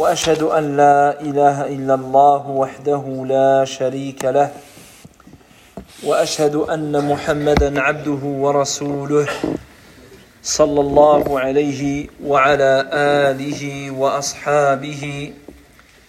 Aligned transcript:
وأشهد 0.00 0.42
أن 0.42 0.76
لا 0.76 1.20
إله 1.20 1.66
إلا 1.66 1.94
الله 1.94 2.46
وحده 2.48 3.04
لا 3.28 3.64
شريك 3.64 4.24
له 4.24 4.50
وأشهد 6.02 6.54
أن 6.54 7.04
محمدا 7.04 7.80
عبده 7.80 8.22
ورسوله 8.24 9.28
صلى 10.42 10.80
الله 10.80 11.40
عليه 11.40 12.06
وعلى 12.24 12.88
آله 13.28 13.90
وأصحابه 13.90 15.32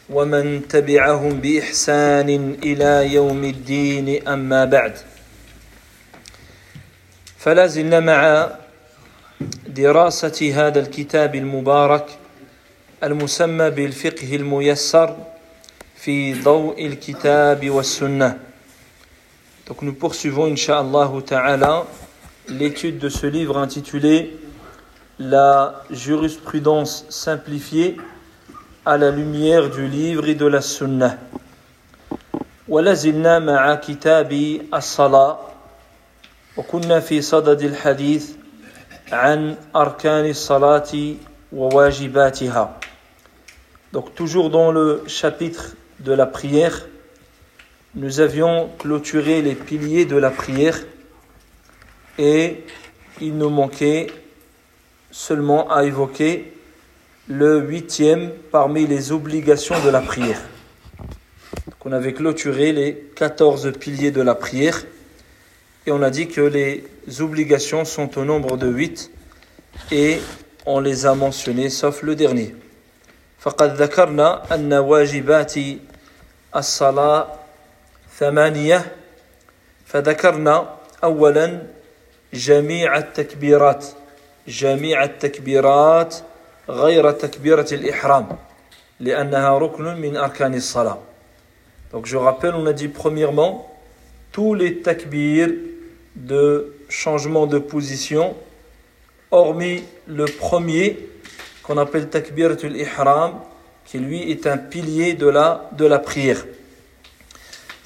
ومن 0.10 0.68
تبعهم 0.68 1.41
بإحسان 1.41 2.30
إلى 2.63 3.13
يوم 3.13 3.44
الدين 3.44 4.27
أما 4.27 4.66
بعد. 4.66 4.94
فلا 7.38 7.68
زلنا 7.68 7.99
مع 7.99 8.49
دراسة 9.68 10.40
هذا 10.55 10.80
الكتاب 10.80 11.35
المبارك 11.35 12.21
المسمى 13.03 13.71
بالفقه 13.71 14.37
الميسر 14.37 15.16
في 15.97 16.43
ضوء 16.43 16.87
الكتاب 16.87 17.71
والسنة 17.71 18.39
Donc 19.66 19.82
nous 19.82 19.95
poursuivons 19.95 20.46
Inch'Allah 20.46 21.10
Ta'ala 21.27 21.85
l'étude 22.49 22.99
de 22.99 23.09
ce 23.09 23.27
livre 23.27 23.59
intitulé 23.59 24.37
La 25.19 25.82
jurisprudence 25.91 27.05
simplifiée 27.09 27.96
à 28.85 28.96
la 28.96 29.10
lumière 29.10 29.69
du 29.71 29.88
livre 29.88 30.29
et 30.29 30.35
de 30.35 30.46
la 30.46 30.60
Sunna. 30.60 31.19
ولازلنا 32.69 33.38
مع 33.38 33.74
كتاب 33.74 34.32
الصلاة 34.74 35.38
وكنا 36.57 37.01
في 37.01 37.23
صدد 37.23 37.63
الحديث 37.63 38.30
عن 39.13 39.57
أركان 39.77 40.30
الصلاة 40.30 40.93
وواجباتها 41.52 42.77
Donc 43.94 44.16
toujours 44.16 44.50
dans 44.50 44.72
le 44.72 45.04
chapitre 45.08 45.76
de 46.00 46.14
la 46.14 46.26
prière, 46.26 46.88
nous 47.94 48.22
avions 48.22 48.70
clôturé 48.80 49.42
les 49.42 49.54
piliers 49.54 50.06
de 50.06 50.16
la 50.16 50.32
prière 50.32 50.80
et 52.18 52.64
il 53.20 53.38
nous 53.38 53.50
manquait 53.50 54.08
seulement 55.12 55.70
à 55.70 55.84
évoquer 55.84 56.54
le 57.28 57.60
huitième 57.60 58.32
parmi 58.52 58.88
les 58.88 59.12
obligations 59.12 59.76
de 59.84 59.90
la 59.90 60.00
prière. 60.00 60.42
Donc 61.66 61.86
on 61.86 61.92
avait 61.92 62.14
clôturé 62.14 62.72
les 62.72 62.96
14 63.16 63.74
piliers 63.78 64.12
de 64.12 64.22
la 64.22 64.36
prière 64.36 64.86
et 65.86 65.92
on 65.92 66.02
a 66.02 66.09
dit 66.09 66.30
que 66.30 66.40
les 66.40 66.86
obligations 67.19 67.84
sont 67.84 68.18
au 68.18 68.24
nombre 68.24 68.56
de 68.56 68.68
huit 68.68 69.12
et 69.92 70.19
on 70.66 70.80
les 70.80 71.06
a 71.06 71.14
mentionnés 71.14 71.69
sauf 71.69 72.03
le 72.03 72.16
dernier. 72.16 72.56
فقد 73.42 73.81
ذكرنا 73.81 74.53
أن 74.53 74.74
واجبات 74.74 75.53
الصلاة 76.56 77.28
ثمانية 78.18 78.96
فذكرنا 79.86 80.75
أولا 81.03 81.62
جميع 82.34 82.97
التكبيرات 82.97 83.85
جميع 84.47 85.03
التكبيرات 85.03 86.16
غير 86.69 87.12
تكبيرة 87.12 87.68
الإحرام 87.72 88.28
لأنها 89.00 89.57
ركن 89.57 89.84
من 89.84 90.18
أركان 90.18 90.53
الصلاة. 90.53 91.00
Donc 91.91 92.06
je 92.06 92.16
rappelle, 92.16 92.56
on 92.56 92.66
a 92.68 92.74
dit 92.74 92.88
premièrement 92.88 93.68
tous 94.31 94.53
les 94.53 94.81
takbir 94.81 95.50
de 96.16 96.74
changement 96.90 97.47
de 97.47 97.57
position 97.59 98.35
hormis 99.31 99.84
le 100.07 100.25
premier 100.25 101.10
qu'on 101.62 101.78
appelle 101.78 102.09
takbiratul 102.09 102.76
ihram 102.76 103.41
qui 103.84 103.98
lui 103.98 104.31
est 104.31 104.47
un 104.47 104.59
pilier 104.59 105.14
de 105.14 105.28
la 105.28 105.70
de 105.72 105.87
la 105.87 105.98
prière. 105.98 106.44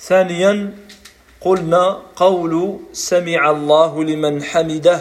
ثانيا 0.01 0.73
قلنا 1.41 2.03
قول 2.17 2.81
سمع 2.93 3.51
الله 3.51 4.05
لمن 4.05 4.43
حمده 4.43 5.01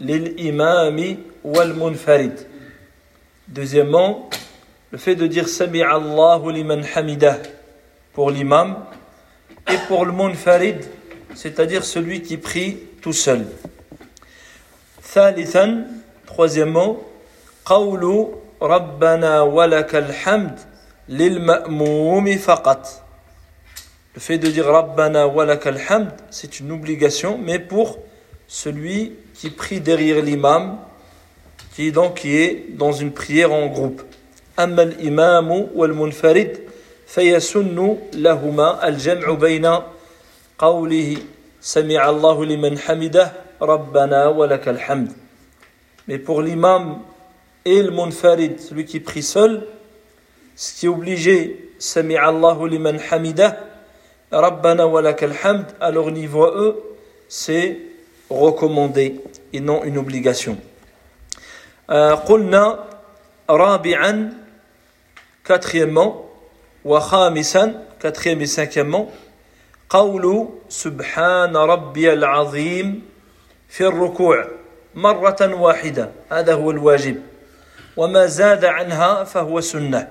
للإمام 0.00 1.18
والمنفرد. 1.44 2.46
Deuxièmement, 3.48 4.28
le 4.90 4.98
fait 4.98 5.14
de 5.14 5.26
dire 5.26 5.46
سمع 5.46 5.96
الله 5.96 6.52
لمن 6.52 6.84
حمده 6.84 7.42
pour 8.12 8.30
l'imam 8.30 8.76
et 9.70 9.78
pour 9.88 10.04
le 10.04 10.12
munfarid, 10.12 10.84
c'est-à-dire 11.34 11.84
celui 11.84 12.22
qui 12.22 12.36
prie 12.36 12.78
tout 13.02 13.12
seul. 13.12 13.46
ثالثا 15.02 15.86
troisièmement 16.26 16.98
قول 17.64 18.32
ربنا 18.62 19.40
ولك 19.42 19.94
الحمد 19.94 20.58
للمأموم 21.08 22.36
فقط 22.38 22.86
le 24.14 24.20
fait 24.20 24.38
de 24.38 24.48
dire 24.48 24.66
ربنا 24.66 25.24
ولك 25.24 25.68
الحمد 25.68 26.12
c'est 26.30 26.60
une 26.60 26.72
obligation 26.72 27.38
mais 27.38 27.58
pour 27.58 27.98
celui 28.48 29.12
qui 29.34 29.50
prie 29.50 29.80
derrière 29.80 30.22
l'imam 30.22 30.78
qui 31.74 31.92
donc 31.92 32.14
qui 32.20 32.36
est 32.36 32.66
dans 32.70 32.92
une 32.92 33.12
prière 33.12 33.52
en 33.52 33.66
groupe 33.66 34.02
أما 34.58 34.82
الإمام 34.82 35.68
والمنفرد 35.74 36.58
فيسن 37.06 37.96
لهما 38.14 38.88
الجمع 38.88 39.30
بين 39.32 39.78
قوله 40.58 41.16
سمع 41.60 42.10
الله 42.10 42.44
لمن 42.44 42.78
حمده 42.78 43.32
ربنا 43.62 44.26
ولك 44.26 44.68
الحمد 44.68 45.12
mais 46.08 46.18
pour 46.18 46.40
l'imam 46.40 47.00
et 47.65 47.81
le 47.83 47.91
munfarid, 47.91 48.59
celui 48.59 48.85
qui 48.85 48.99
prie 48.99 49.23
seul, 49.23 49.67
ce 50.55 50.79
qui 50.79 50.85
est 50.85 50.89
obligé, 50.89 51.69
Sami 51.79 52.17
Allahu 52.17 52.67
liman 52.67 52.97
hamida, 53.11 53.57
Rabbana 54.31 54.87
wa 54.87 55.01
lakal 55.01 55.33
hamd, 55.43 55.65
leur 55.91 56.11
niveau 56.11 56.45
eux, 56.45 56.81
c'est 57.27 57.77
recommandé 58.29 59.21
et 59.53 59.59
non 59.59 59.83
une 59.83 59.97
obligation. 59.97 60.57
قلنا 62.27 62.85
رابعا 63.49 64.33
quatrièmement 65.43 66.29
وخامسا 66.85 67.73
quatrième 67.99 68.41
et 68.41 68.45
cinquièmement 68.45 69.11
قول 69.89 70.47
سبحان 70.69 71.57
ربي 71.57 72.13
العظيم 72.13 73.01
في 73.69 73.87
الركوع 73.87 74.47
مرة 74.95 75.55
واحدة 75.55 76.11
هذا 76.31 76.53
هو 76.53 76.71
الواجب 76.71 77.21
وما 77.96 78.26
زاد 78.26 78.64
عنها 78.64 79.24
فهو 79.24 79.60
سنة 79.60 80.08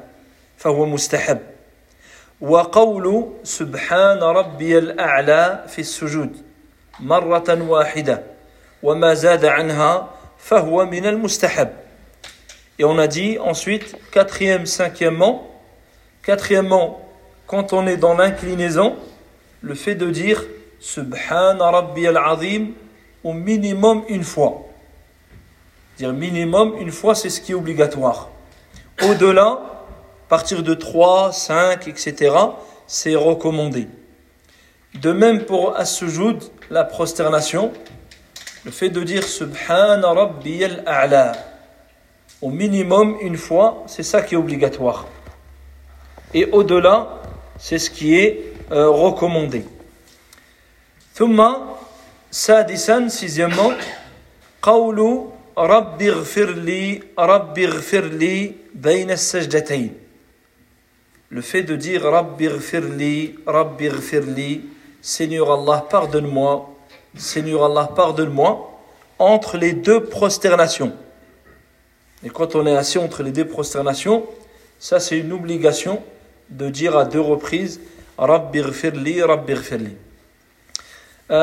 فهو 0.58 0.86
مستحب 0.86 1.40
وقول 2.42 3.34
سبحان 3.44 4.20
ربي 4.20 4.78
الأعلى 4.78 5.66
في 5.68 5.80
السجود 5.80 6.38
مرة 7.00 7.62
واحدة 7.62 8.24
وما 8.84 9.14
زاد 9.14 9.46
عنها 9.46 10.10
فهو 10.38 10.86
من 10.86 11.06
المستحب 11.06 11.70
Et 12.78 12.84
on 12.84 12.98
a 13.00 13.08
dit 13.08 13.38
ensuite, 13.40 13.96
quatrième, 14.12 14.66
cinquièmement, 14.66 15.48
quatrièmement, 16.22 17.00
quand 17.48 17.72
on 17.72 17.88
est 17.88 17.96
dans 17.96 18.16
l'inclinaison, 18.16 18.98
le 19.62 19.76
fait 19.76 19.96
de 19.96 20.10
dire 20.10 20.44
Subhana 20.82 21.72
Rabbi 21.72 22.06
al-Azim 22.06 22.72
au 23.24 23.32
minimum 23.32 24.04
une 24.10 24.24
fois. 24.24 24.66
dire 26.01 26.13
minimum 26.15 26.77
une 26.81 26.91
fois, 26.91 27.15
c'est 27.15 27.29
ce 27.29 27.43
qui 27.43 27.53
est 27.53 27.55
obligatoire. 27.55 28.31
Au-delà, 29.03 29.61
partir 30.31 30.63
de 30.63 30.73
3, 30.73 31.31
5, 31.31 31.89
etc., 31.89 32.35
c'est 32.87 33.15
recommandé. 33.15 33.87
De 34.95 35.13
même 35.13 35.45
pour 35.45 35.77
as-sujoud, 35.77 36.43
la 36.71 36.85
prosternation, 36.85 37.73
le 38.65 38.71
fait 38.71 38.89
de 38.89 39.03
dire 39.03 39.25
Subhana 39.25 40.09
Rabbi 40.11 40.65
al-A'la, 40.65 41.33
au 42.41 42.49
minimum 42.49 43.19
une 43.21 43.37
fois, 43.37 43.85
c'est 43.87 44.03
ça 44.03 44.23
qui 44.23 44.35
est 44.35 44.39
obligatoire. 44.39 45.07
Et 46.33 46.47
au-delà, 46.47 47.21
c'est 47.59 47.79
ce 47.79 47.91
qui 47.91 48.17
est 48.17 48.55
euh, 48.73 48.89
recommandé. 48.89 49.67
Thumma, 51.13 51.59
sadisan, 52.31 53.11
sixièmement, 53.11 53.73
qawlu 54.63 55.30
rabbi 55.60 56.10
اغفر 56.10 56.52
لي 56.52 57.02
ربي 57.20 57.66
اغفر 57.68 58.06
لي 58.06 58.52
بين 58.76 59.12
السجدتين 59.12 60.06
le 61.36 61.42
fait 61.42 61.64
de 61.64 61.76
dire 61.76 62.04
Rabbi 62.04 62.48
ghfirli, 62.48 63.36
Rabbi 63.46 63.90
ghfirli, 63.90 64.62
Seigneur 65.02 65.52
Allah, 65.52 65.86
pardonne-moi, 65.90 66.74
Seigneur 67.18 67.66
Allah, 67.66 67.90
pardonne-moi, 67.94 68.80
entre 69.20 69.58
les 69.58 69.74
deux 69.74 70.04
prosternations. 70.04 70.94
Et 72.24 72.30
quand 72.30 72.56
on 72.56 72.66
est 72.66 72.76
assis 72.76 73.00
entre 73.00 73.24
les 73.24 73.32
deux 73.32 73.46
prosternations, 73.46 74.26
ça 74.80 75.00
c'est 75.00 75.18
une 75.18 75.34
obligation 75.34 76.02
de 76.50 76.70
dire 76.70 76.96
à 76.98 77.06
deux 77.06 77.20
reprises 77.22 77.82
Rabbi 78.18 78.62
ghfirli, 78.62 79.22
Rabbi 79.22 79.54
ghfirli. 79.54 79.98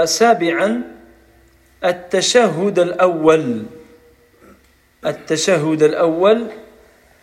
سابعا 0.04 0.82
التشهد 1.84 2.78
الأول 2.78 3.62
التشهد 5.06 5.82
الأول 5.82 6.46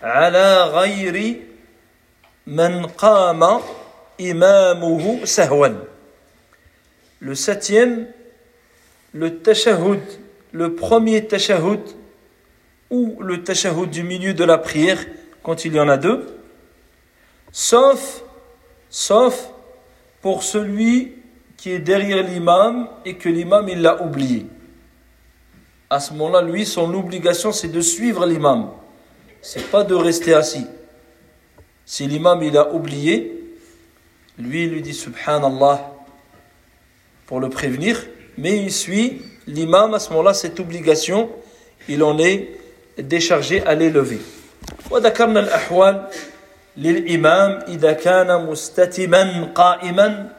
على 0.03 0.63
غير 0.63 1.36
من 2.47 2.86
قام 2.86 3.59
إمامه 4.21 5.25
سهوا 5.25 5.68
Le 7.21 7.36
septième, 7.36 8.07
le 9.12 9.39
tashahud, 9.39 10.00
le 10.53 10.75
premier 10.75 11.27
tashahud 11.27 11.81
ou 12.89 13.18
le 13.21 13.44
tashahud 13.44 13.89
du 13.89 14.03
milieu 14.03 14.33
de 14.33 14.45
la 14.45 14.57
prière 14.57 15.06
quand 15.44 15.65
il 15.65 15.74
y 15.74 15.80
en 15.81 15.89
a 15.89 15.97
deux, 15.97 16.25
sauf, 17.51 18.24
sauf 18.89 19.50
pour 20.21 20.44
celui 20.44 21.15
qui 21.57 21.71
est 21.71 21.80
derrière 21.80 22.24
l'imam 22.24 22.88
et 23.03 23.15
que 23.15 23.27
l'imam 23.27 23.68
il 23.68 23.81
l'a 23.81 24.01
oublié. 24.01 24.45
À 25.89 26.00
ce 26.00 26.13
moment-là, 26.13 26.41
lui, 26.41 26.65
son 26.65 26.94
obligation 26.94 27.51
c'est 27.51 27.69
de 27.69 27.81
suivre 27.81 28.25
l'imam. 28.25 28.69
C'est 29.41 29.69
pas 29.71 29.83
de 29.83 29.95
rester 29.95 30.33
assis. 30.33 30.68
Si 31.86 32.07
l'imam 32.07 32.44
il 32.44 32.57
a 32.57 32.71
oublié, 32.74 33.56
lui 34.38 34.65
il 34.65 34.71
lui 34.71 34.81
dit 34.81 34.94
Subhanallah 34.94 35.91
pour 37.25 37.39
le 37.39 37.50
prévenir, 37.50 38.06
mais 38.38 38.57
il 38.57 38.71
suit 38.71 39.21
l'imam 39.47 39.94
à 39.94 40.00
ce 40.00 40.09
moment-là, 40.12 40.33
cette 40.33 40.59
obligation, 40.59 41.30
il 41.88 42.03
en 42.03 42.18
est 42.19 42.50
déchargé 42.97 43.63
à 43.63 43.75
l'élever. 43.75 44.19
وذكرنا 44.91 45.39
الأحوال 45.39 46.07
للإمام 46.77 47.59
إذا 47.68 47.91
كان 47.94 48.45
مستتما 48.45 49.51
قائما 49.56 50.30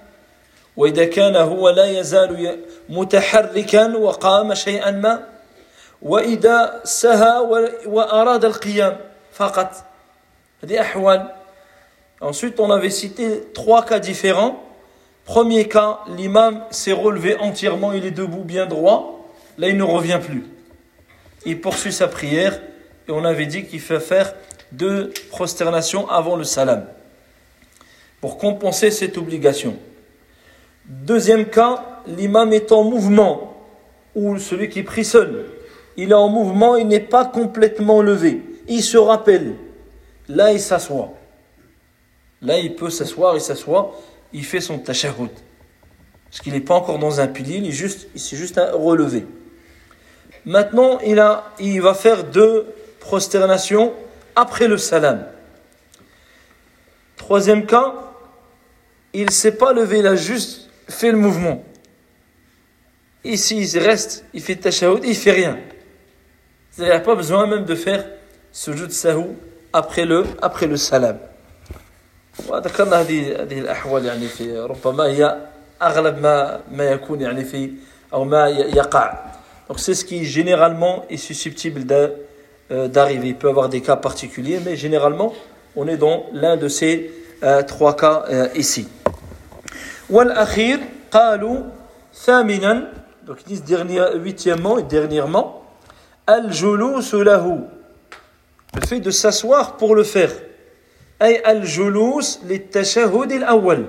وإذا 0.76 1.04
كان 1.04 1.36
هو 1.36 1.68
لا 1.68 2.00
يزال 2.00 2.58
متحركا 2.88 3.96
وقام 3.96 4.54
شيئا 4.54 4.90
ما 4.90 5.24
وإذا 6.04 6.80
سهى 6.84 7.38
وأراد 7.86 8.44
القيام 8.44 8.96
فقط 9.32 9.84
هذه 10.62 10.80
أحوال 10.80 11.34
Ensuite, 12.22 12.60
on 12.60 12.70
avait 12.70 12.90
cité 12.90 13.44
trois 13.54 13.82
cas 13.82 13.98
différents. 13.98 14.62
Premier 15.24 15.68
cas, 15.68 16.00
l'imam 16.18 16.62
s'est 16.70 16.92
relevé 16.92 17.36
entièrement, 17.36 17.94
il 17.94 18.04
est 18.04 18.10
debout 18.10 18.44
bien 18.44 18.66
droit. 18.66 19.26
Là, 19.56 19.68
il 19.68 19.76
ne 19.78 19.82
revient 19.82 20.20
plus. 20.22 20.44
Il 21.46 21.62
poursuit 21.62 21.94
sa 21.94 22.08
prière 22.08 22.60
et 23.08 23.12
on 23.12 23.24
avait 23.24 23.46
dit 23.46 23.64
qu'il 23.64 23.80
fait 23.80 24.00
faire 24.00 24.34
deux 24.72 25.12
prosternations 25.30 26.10
avant 26.10 26.36
le 26.36 26.44
salam 26.44 26.84
pour 28.20 28.36
compenser 28.36 28.90
cette 28.90 29.16
obligation. 29.16 29.76
Deuxième 30.84 31.46
cas, 31.46 32.02
l'imam 32.06 32.52
est 32.52 32.72
en 32.72 32.84
mouvement, 32.84 33.66
ou 34.14 34.38
celui 34.38 34.68
qui 34.68 34.82
prie 34.82 35.04
seul. 35.04 35.46
Il 35.97 36.11
est 36.11 36.15
en 36.15 36.29
mouvement, 36.29 36.75
il 36.75 36.87
n'est 36.87 36.99
pas 36.99 37.25
complètement 37.25 38.01
levé. 38.01 38.41
Il 38.67 38.83
se 38.83 38.97
rappelle. 38.97 39.55
Là, 40.27 40.51
il 40.51 40.59
s'assoit. 40.59 41.13
Là, 42.41 42.59
il 42.59 42.75
peut 42.75 42.89
s'asseoir, 42.89 43.35
il 43.35 43.41
s'assoit, 43.41 43.95
il 44.33 44.43
fait 44.43 44.61
son 44.61 44.79
tashahhud. 44.79 45.31
Parce 46.29 46.41
qu'il 46.41 46.53
n'est 46.53 46.59
pas 46.59 46.75
encore 46.75 46.99
dans 46.99 47.19
un 47.19 47.27
pilier, 47.27 47.57
il, 47.57 47.67
est 47.67 47.71
juste, 47.71 48.07
il 48.13 48.19
s'est 48.19 48.35
juste 48.35 48.59
relevé. 48.73 49.25
Maintenant, 50.45 50.99
il, 50.99 51.19
a, 51.19 51.51
il 51.59 51.81
va 51.81 51.93
faire 51.93 52.23
deux 52.23 52.67
prosternations 52.99 53.93
après 54.35 54.67
le 54.67 54.77
salam. 54.77 55.25
Troisième 57.15 57.65
cas, 57.65 57.95
il 59.13 59.25
ne 59.25 59.31
s'est 59.31 59.55
pas 59.55 59.73
levé, 59.73 59.99
il 59.99 60.07
a 60.07 60.15
juste 60.15 60.69
fait 60.89 61.11
le 61.11 61.17
mouvement. 61.17 61.63
Ici, 63.23 63.61
il 63.61 63.79
reste, 63.79 64.25
il 64.33 64.41
fait 64.41 64.55
tashahhud, 64.55 65.03
il 65.03 65.15
fait 65.15 65.31
rien. 65.31 65.57
Il 66.78 66.84
n'y 66.84 66.90
a 66.90 67.00
pas 67.00 67.14
besoin 67.14 67.46
même 67.46 67.64
de 67.64 67.74
faire 67.74 68.04
ce 68.52 68.72
jeu 68.72 68.86
de 68.86 68.92
sahou 68.92 69.36
après 69.72 70.04
le, 70.04 70.24
après 70.40 70.66
le 70.66 70.76
salam. 70.76 71.16
وذكرنا 72.48 73.00
هذه 73.00 73.42
هذه 73.42 73.58
الاحوال 73.58 74.04
يعني 74.04 74.28
في 74.28 74.58
ربما 74.58 75.04
هي 75.04 75.38
اغلب 75.82 76.18
ما 76.22 76.60
ما 76.72 76.84
يكون 76.84 77.20
يعني 77.20 77.44
في 77.44 77.70
او 78.12 78.24
ما 78.24 78.48
يقع 78.48 79.12
donc 79.68 79.78
c'est 79.78 79.94
ce 79.94 80.04
qui 80.04 80.24
généralement 80.24 81.04
est 81.10 81.16
susceptible 81.16 81.84
euh, 81.90 82.88
d'arriver 82.88 83.28
il 83.28 83.36
peut 83.36 83.48
y 83.48 83.50
avoir 83.50 83.68
des 83.68 83.80
cas 83.80 83.96
particuliers 83.96 84.60
mais 84.64 84.76
généralement 84.76 85.32
on 85.76 85.86
est 85.86 85.96
dans 85.96 86.26
l'un 86.32 86.56
de 86.56 86.68
ces 86.68 87.10
euh, 87.42 87.62
trois 87.62 87.94
cas 87.96 88.24
euh, 88.30 88.48
ici 88.54 88.88
والأخير 90.10 90.78
قالوا 91.12 91.58
ثامنا 92.14 92.92
donc 93.26 93.36
ils 93.42 93.48
disent 93.48 93.64
dernier, 93.64 94.02
huitièmement 94.14 94.78
et 94.78 94.82
dernièrement 94.82 95.62
الجلوس 96.28 97.14
له 97.14 97.68
le 98.76 98.86
fait 98.86 99.00
de 99.00 99.10
s'asseoir 99.10 99.76
pour 99.76 99.94
le 99.94 100.04
faire 100.04 100.32
أي 101.22 101.50
الجلوس 101.50 102.40
للتشهد 102.44 103.32
الأول 103.32 103.84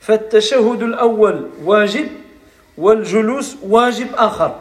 فالتشهد 0.00 0.82
الأول 0.82 1.50
واجب 1.64 2.08
والجلوس 2.78 3.56
واجب 3.62 4.08
آخر 4.14 4.56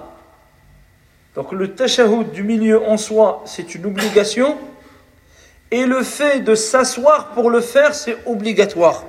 donc 1.35 1.51
le 1.51 1.73
tashahhud 1.75 2.31
du 2.31 2.43
milieu 2.43 2.81
en 2.83 2.97
soi 2.97 3.43
c'est 3.45 3.75
une 3.75 3.85
obligation 3.85 4.57
et 5.71 5.85
le 5.85 6.01
fait 6.03 6.39
de 6.39 6.55
s'asseoir 6.55 7.29
pour 7.29 7.49
le 7.49 7.61
faire 7.61 7.93
c'est 7.93 8.17
obligatoire 8.25 9.03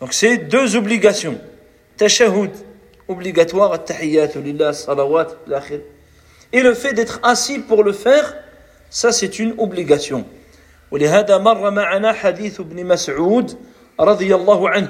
Donc 0.00 0.12
c'est 0.12 0.36
deux 0.36 0.76
obligations. 0.76 1.38
Tashahud, 1.96 2.50
obligatoire, 3.08 3.72
at-tahiyyatu 3.72 4.42
lillah, 4.42 4.74
salawat, 4.74 5.28
l'akhir. 5.46 5.80
Et 6.51 6.61
le 6.61 6.73
fait 6.73 6.93
d'être 6.93 7.19
assis 7.23 7.59
pour 7.59 7.83
le 7.83 7.91
faire, 7.91 8.35
ça 8.89 9.11
c'est 9.11 9.39
une 9.39 9.53
obligation. 9.57 10.25
ولهذا 10.91 11.37
مر 11.37 11.71
معنا 11.71 12.13
حديث 12.13 12.59
ابن 12.59 12.85
مسعود 12.85 13.57
رضي 13.99 14.35
الله 14.35 14.69
عنه. 14.69 14.89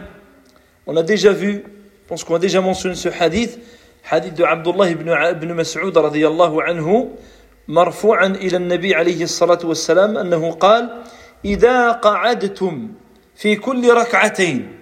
On 0.88 0.95
a 0.95 1.03
déjà 1.03 1.31
vu, 1.31 1.63
je 1.65 2.07
pense 2.07 2.24
qu'on 2.24 2.36
a 2.36 2.39
déjà 2.39 2.62
mentionné 2.62 2.95
ce 2.95 3.10
hadith, 3.10 3.60
hadith 4.10 4.33
de 4.33 4.43
Abdullah 4.43 4.89
ibn, 4.89 5.10
ibn 5.10 5.53
Mas'ud 5.53 5.98
رضي 5.98 6.27
الله 6.27 6.63
عنه 6.63 7.12
مرفوعا 7.67 8.27
إلى 8.27 8.57
النبي 8.57 8.95
عليه 8.95 9.24
الصلاة 9.24 9.60
والسلام 9.63 10.17
أنه 10.17 10.51
قال 10.51 11.03
إذا 11.45 11.91
قعدتم 11.91 12.89
في 13.36 13.55
كل 13.55 13.93
ركعتين 13.93 14.75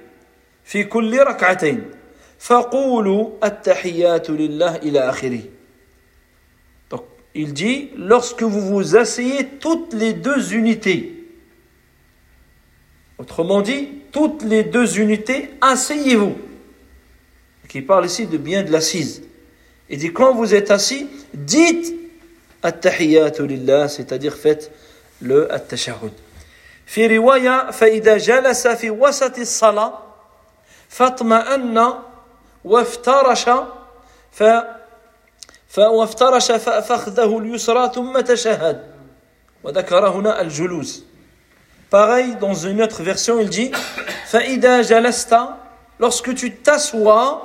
في 0.64 0.84
كل 0.84 1.20
ركعتين 1.20 1.92
فقولوا 2.40 3.30
التحيات 3.44 4.30
لله 4.30 4.76
إلى 4.76 5.00
آخره 5.10 5.42
il 7.37 7.53
dit, 7.53 7.91
lorsque 7.97 8.43
vous 8.43 8.61
vous 8.61 8.97
asseyez 8.97 9.47
toutes 9.61 9.95
les 9.95 10.13
deux 10.13 10.55
unités, 10.55 11.25
autrement 13.19 13.63
dit, 13.63 13.89
toutes 14.13 14.43
les 14.43 14.65
deux 14.65 15.01
unités, 15.01 15.51
asseyez-vous. 15.61 16.37
Qui 17.69 17.81
parle 17.81 18.05
ici 18.05 18.27
de 18.27 18.37
bien 18.37 18.63
de 18.63 18.71
l'assise. 18.71 19.23
Il 19.89 19.99
dit, 19.99 20.13
quand 20.13 20.35
vous 20.35 20.55
êtes 20.55 20.71
assis, 20.71 21.07
dites 21.33 21.95
At-Tahiyyatu 22.63 23.47
lillah, 23.47 23.89
c'est-à-dire 23.89 24.37
faites 24.37 24.71
le 25.21 25.51
At-Tashahhud. 25.53 26.13
في 26.87 27.07
رواية 27.07 27.71
فإذا 27.71 28.17
جلس 28.17 28.67
في 28.69 28.91
وسط 28.91 29.39
الصلاة 29.39 29.99
فاطمأن 30.89 31.93
وافترش 32.65 33.51
ف 34.33 34.43
وافترش 35.79 36.53
فخذه 36.53 37.39
اليسرى 37.39 37.93
ثم 37.95 38.21
تشهد 38.21 38.83
وذكر 39.65 40.09
هنا 40.09 40.41
الجلوس 40.41 41.05
Pareil, 41.91 42.37
dans 42.41 42.55
une 42.55 42.81
autre 42.81 43.03
version, 43.03 43.39
il 43.39 43.51
dit 43.51 43.71
فإذا 44.27 44.83
جلست 44.83 45.37
lorsque 46.01 46.35
tu 46.35 46.51
t'assois 46.53 47.43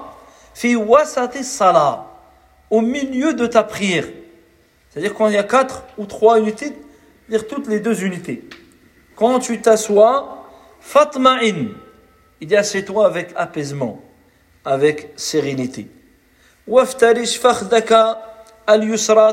في 0.55 0.75
وسط 0.75 1.35
الصلاة 1.35 2.05
au 2.69 2.81
milieu 2.81 3.33
de 3.33 3.45
ta 3.47 3.63
prière 3.63 4.05
c'est-à-dire 4.89 5.13
quand 5.13 5.27
il 5.27 5.33
y 5.33 5.37
a 5.37 5.43
quatre 5.43 5.83
ou 5.97 6.05
trois 6.05 6.39
unités 6.39 6.73
dire 7.29 7.47
toutes 7.47 7.67
les 7.67 7.79
deux 7.79 8.03
unités 8.03 8.43
quand 9.15 9.39
tu 9.39 9.61
t'assois 9.61 10.45
fatma'in 10.79 11.67
Il 12.39 12.47
dit 12.47 12.55
assieds-toi 12.55 13.05
avec 13.05 13.31
apaisement, 13.35 14.01
avec 14.63 15.11
sérénité. 15.15 15.87
Waftaris 16.66 17.38
fakhdaka 17.38 18.20
al-yusra. 18.66 19.32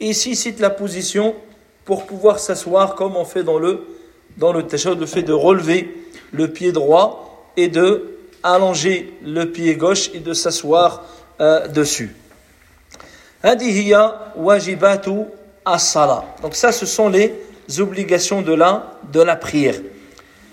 Ici 0.00 0.36
cite 0.36 0.60
la 0.60 0.70
position 0.70 1.34
pour 1.84 2.06
pouvoir 2.06 2.38
s'asseoir 2.38 2.94
comme 2.94 3.16
on 3.16 3.24
fait 3.24 3.42
dans 3.42 3.58
le 3.58 3.86
dans 4.36 4.52
le 4.52 4.62
fait 5.06 5.22
de 5.22 5.32
relever 5.32 5.92
le 6.32 6.48
pied 6.48 6.72
droit 6.72 7.52
et 7.56 7.68
de 7.68 8.18
allonger 8.42 9.12
le 9.22 9.50
pied 9.50 9.74
gauche 9.76 10.10
et 10.14 10.20
de 10.20 10.32
s'asseoir 10.32 11.02
euh, 11.40 11.66
dessus. 11.68 12.14
Wajibatu 14.36 15.24
as-salah. 15.64 16.24
Donc 16.42 16.54
ça 16.54 16.72
ce 16.72 16.86
sont 16.86 17.08
les 17.08 17.34
obligations 17.78 18.42
de 18.42 18.54
la 18.54 18.98
de 19.12 19.20
la 19.20 19.36
prière. 19.36 19.76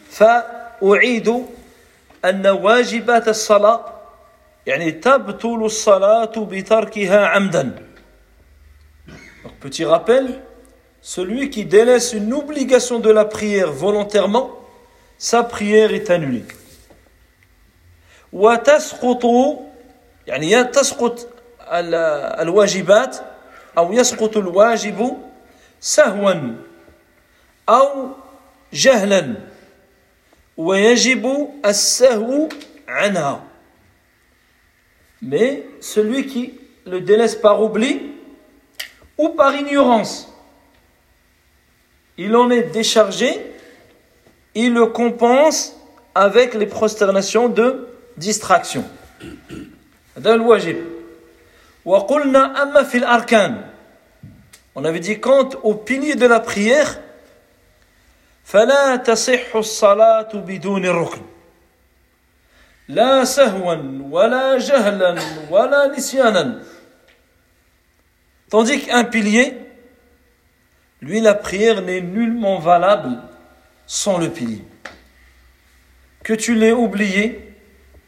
Fa 0.09 0.75
u'idu 0.81 1.43
anna 2.23 2.55
wajibat 2.55 3.33
يعني 4.66 4.90
تبطل 4.90 5.64
الصلاة 5.64 6.32
بتركها 6.36 7.26
عمدا. 7.26 7.74
Donc 9.44 9.52
petit 9.60 9.84
rappel, 9.84 10.40
celui 11.00 11.50
qui 11.50 11.64
délaisse 11.64 12.12
une 12.12 12.32
obligation 12.32 13.00
de 13.00 13.10
la 13.10 13.24
prière 13.24 13.72
volontairement, 13.72 14.50
sa 15.18 15.42
prière 15.42 15.92
est 15.92 16.10
annulée. 16.10 16.44
وتسقط 18.32 19.24
يعني 20.26 20.64
تسقط 20.64 21.28
الواجبات 22.40 23.16
أو 23.78 23.92
يسقط 23.92 24.36
الواجب 24.36 25.16
سهوا 25.80 26.34
أو 27.68 28.08
جهلا 28.72 29.34
ويجب 30.56 31.48
السهو 31.66 32.48
عنها 32.88 33.42
mais 35.22 35.64
celui 35.80 36.26
qui 36.26 36.54
le 36.86 37.00
délaisse 37.00 37.36
par 37.36 37.62
oubli 37.62 38.12
ou 39.18 39.30
par 39.30 39.54
ignorance 39.54 40.28
il 42.18 42.34
en 42.36 42.50
est 42.50 42.62
déchargé 42.62 43.40
il 44.54 44.74
le 44.74 44.86
compense 44.86 45.76
avec 46.14 46.54
les 46.54 46.66
prosternations 46.66 47.48
de 47.48 47.88
distraction 48.16 48.84
هذا 50.16 50.34
الواجب 50.34 50.76
وقلنا 51.84 52.62
أما 52.62 52.82
في 52.82 52.98
الأركان 52.98 53.64
on 54.74 54.84
avait 54.84 55.00
dit 55.00 55.20
quant 55.20 55.48
au 55.62 55.74
pilier 55.74 56.14
de 56.14 56.26
la 56.26 56.40
prière 56.40 57.00
فلا 58.44 58.96
تصح 58.96 59.56
الصلاة 59.56 60.28
بدون 60.34 60.86
الركن 60.86 61.22
لا 62.88 63.24
سهوا 63.24 63.76
ولا 64.10 64.58
جهلا 64.58 65.18
ولا 65.50 65.86
نسيانا 65.96 66.62
tandis 68.50 68.80
qu'un 68.80 69.04
pilier 69.04 69.56
lui 71.00 71.20
la 71.20 71.34
prière 71.34 71.82
n'est 71.82 72.00
nullement 72.00 72.58
valable 72.58 73.18
sans 73.86 74.18
le 74.18 74.28
pilier 74.28 74.62
que 76.22 76.34
tu 76.34 76.54
l'aies 76.54 76.72
oublié 76.72 77.54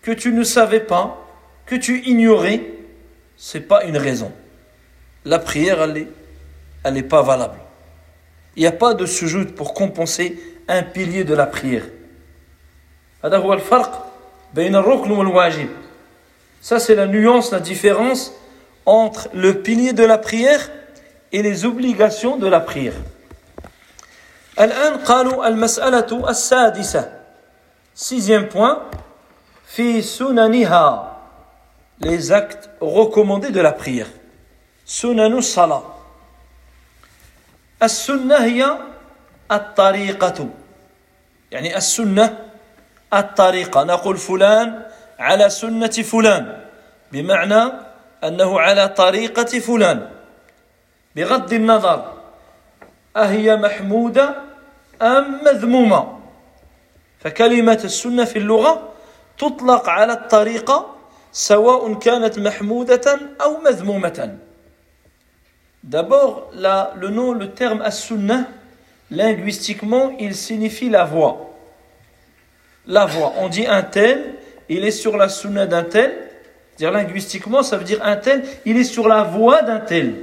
que 0.03 0.13
tu 0.13 0.33
ne 0.33 0.45
savais 0.45 0.81
pas 0.81 1.25
que 1.67 1.77
tu 1.77 2.03
ignorais 2.03 2.61
c'est 3.37 3.61
pas 3.61 3.85
une 3.85 3.97
raison 3.97 4.33
la 5.25 5.39
prière 5.39 5.83
elle 5.83 5.97
est 5.97 6.09
elle 6.85 6.95
n'est 6.95 7.03
pas 7.03 7.23
valable 7.23 7.59
il 8.57 8.61
n'y 8.61 8.67
a 8.67 8.73
pas 8.73 8.95
de 8.95 9.07
sujoud 9.07 9.55
pour 9.55 9.75
compenser 9.75 10.39
un 10.69 10.83
pilier 10.83 11.25
de 11.25 11.35
la 11.35 11.47
prière. 11.47 11.85
Ça, 16.61 16.79
c'est 16.79 16.95
la 16.95 17.07
nuance, 17.07 17.51
la 17.51 17.61
différence 17.61 18.33
entre 18.87 19.29
le 19.35 19.63
pilier 19.63 19.93
de 19.93 20.05
la 20.05 20.19
prière 20.19 20.71
et 21.33 21.43
les 21.43 21.65
obligations 21.65 22.37
de 22.37 22.47
la 22.47 22.61
prière. 22.61 22.95
الآن 24.61 24.97
قالوا 25.05 25.49
المسألة 25.49 26.31
السادسة 26.31 27.11
sixième 27.95 28.49
point 28.49 28.79
في 29.67 30.03
سننها 30.03 31.11
les 32.01 32.31
actes 32.33 32.71
recommandés 32.81 33.51
de 33.51 33.61
la 33.61 33.73
prière 33.73 34.07
سنن 34.87 35.39
الصلاة 35.39 35.83
السنة 37.83 38.37
هي 38.45 38.79
الطريقة 39.53 40.49
يعني 41.51 41.77
السنة 41.77 42.39
الطريقة. 43.14 43.84
نقول 43.84 44.18
فلان 44.18 44.82
على 45.20 45.50
سنة 45.50 45.88
فلان 45.88 46.60
بمعنى 47.12 47.72
أنه 48.24 48.60
على 48.60 48.88
طريقة 48.88 49.60
فلان. 49.60 50.10
بغض 51.16 51.54
النظر 51.54 52.14
أهي 53.18 53.56
محمودة 53.56 54.36
أم 55.02 55.44
مذمومة؟ 55.46 56.20
فكلمة 57.20 57.82
السنة 57.84 58.26
في 58.26 58.40
اللغة 58.40 58.90
تطلق 59.38 59.90
على 59.90 60.14
الطريقة 60.14 60.96
سواء 61.32 61.94
كانت 61.94 62.40
محمودة 62.40 63.20
أو 63.42 63.58
مذمومة. 63.62 64.38
D'abord, 65.84 66.52
le 66.54 67.08
nom, 67.08 67.34
le 67.34 67.52
terme 67.52 67.82
as-sunnah, 67.82 68.44
linguistiquement, 69.10 70.12
il 70.20 70.36
signifie 70.36 70.90
la 70.90 71.06
voix. 71.06 71.49
La 72.90 73.06
voix. 73.06 73.34
On 73.38 73.48
dit 73.48 73.66
un 73.68 73.84
tel, 73.84 74.34
il 74.68 74.84
est 74.84 74.92
sur 74.92 75.16
la 75.16 75.30
sunnah 75.30 75.68
d'un 75.68 75.84
tel. 75.84 76.12
Dire 76.78 76.92
linguistiquement, 76.92 77.62
ça 77.64 77.78
veut 77.78 77.84
dire 77.84 78.00
un 78.04 78.18
tel, 78.18 78.44
il 78.66 78.76
est 78.78 78.84
sur 78.84 79.08
la 79.08 79.24
voix 79.24 79.62
d'un 79.62 79.80
tel. 79.80 80.16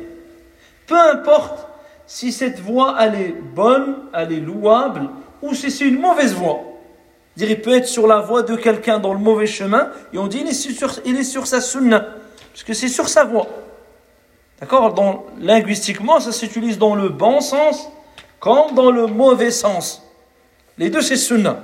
Peu 0.87 0.99
importe 0.99 1.68
si 2.06 2.32
cette 2.32 2.61
voix 2.61 2.96
elle 3.00 3.14
est 3.14 3.35
bonne, 3.54 3.96
elle 4.12 4.32
est 4.32 4.40
louable, 4.40 5.08
ou 5.42 5.54
si 5.54 5.70
c'est 5.70 5.85
une 5.85 6.00
mauvaise 6.00 6.35
voix. 6.35 6.61
Dire, 7.37 7.50
il 7.50 7.61
peut 7.61 7.76
être 7.76 7.87
sur 7.87 8.06
la 8.06 8.20
voix 8.20 8.42
de 8.42 8.56
quelqu'un 8.56 8.99
dans 8.99 9.12
le 9.12 9.18
mauvais 9.18 9.46
chemin, 9.46 9.90
et 10.12 10.18
on 10.18 10.26
dit 10.26 10.38
il 10.40 10.49
est 10.49 10.52
sur, 10.52 10.90
il 11.04 11.16
est 11.16 11.25
sur 11.25 11.46
sa 11.46 11.61
sunnah, 11.61 12.06
parce 12.52 12.64
que 12.64 12.73
c'est 12.73 12.88
sur 12.88 13.08
sa 13.08 13.25
voix. 13.25 13.46
D'accord? 14.61 14.94
Linguistiquement, 15.38 16.18
ça 16.18 16.32
s'utilise 16.32 16.78
dans 16.78 16.94
le 16.94 17.11
bon 17.11 17.40
sens 17.40 17.88
comme 18.40 18.75
dans 18.75 18.90
le 18.90 19.06
mauvais 19.06 19.50
sens. 19.50 20.02
Les 20.78 20.88
deux, 20.88 21.02
c'est 21.02 21.16
sunnah. 21.16 21.61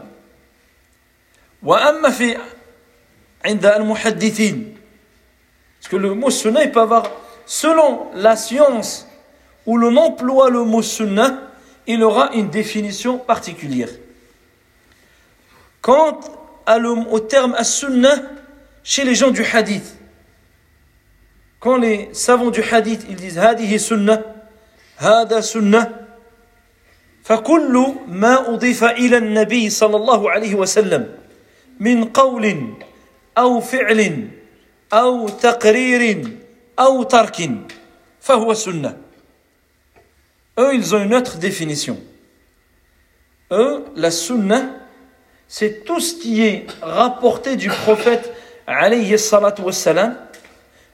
وأما 1.63 2.09
في 2.09 2.37
عند 3.45 3.65
المحدثين 3.65 4.73
parce 5.79 5.89
que 5.89 5.95
le 5.95 6.13
mot 6.13 6.29
sunnah 6.29 6.63
il 6.63 6.71
peut 6.71 6.81
avoir 6.81 7.11
selon 7.45 8.07
la 8.13 8.35
science 8.35 9.07
où 9.65 9.77
l'on 9.77 9.95
emploie 9.97 10.49
le 10.49 10.63
mot 10.63 10.81
sunnah 10.81 11.39
il 11.87 12.03
aura 12.03 12.33
une 12.33 12.49
définition 12.49 13.17
particulière 13.17 13.89
quant 15.81 16.19
à 16.65 16.77
le, 16.77 16.89
au 16.89 17.19
terme 17.19 17.55
as-sunnah 17.55 18.15
chez 18.83 19.03
les 19.05 19.15
gens 19.15 19.31
du 19.31 19.43
hadith 19.43 19.97
quand 21.59 21.77
les 21.77 22.09
savants 22.13 22.51
du 22.51 22.61
hadith 22.61 23.05
ils 23.09 23.15
disent 23.15 23.39
هذه 23.39 23.77
سنة 23.77 24.23
هذا 24.97 25.41
سنة 25.41 26.07
فكل 27.23 27.93
ما 28.07 28.53
أضيف 28.53 28.83
إلى 28.83 29.17
النبي 29.17 29.69
صلى 29.69 29.95
الله 29.95 30.31
عليه 30.31 30.55
وسلم 30.55 31.20
من 31.81 32.05
قول 32.05 32.73
أو 33.37 33.59
فعل 33.59 34.29
أو 34.93 35.29
تقرير 35.29 36.27
أو 36.79 37.03
ترك 37.03 37.49
فهو 38.21 38.53
سنة 38.53 38.97
Eux, 40.59 40.73
ils 40.73 40.95
ont 40.95 41.03
une 41.03 41.13
autre 41.13 41.37
définition. 41.37 41.99
Eux, 43.51 43.85
la 43.95 44.09
sunna, 44.09 44.71
c'est 45.47 45.85
tout 45.85 45.99
ce 45.99 46.15
qui 46.15 46.41
est 46.41 46.65
rapporté 46.81 47.55
du 47.55 47.69
prophète 47.69 48.33
alayhi 48.65 49.19
salatu 49.19 49.61
wassalam, 49.61 50.17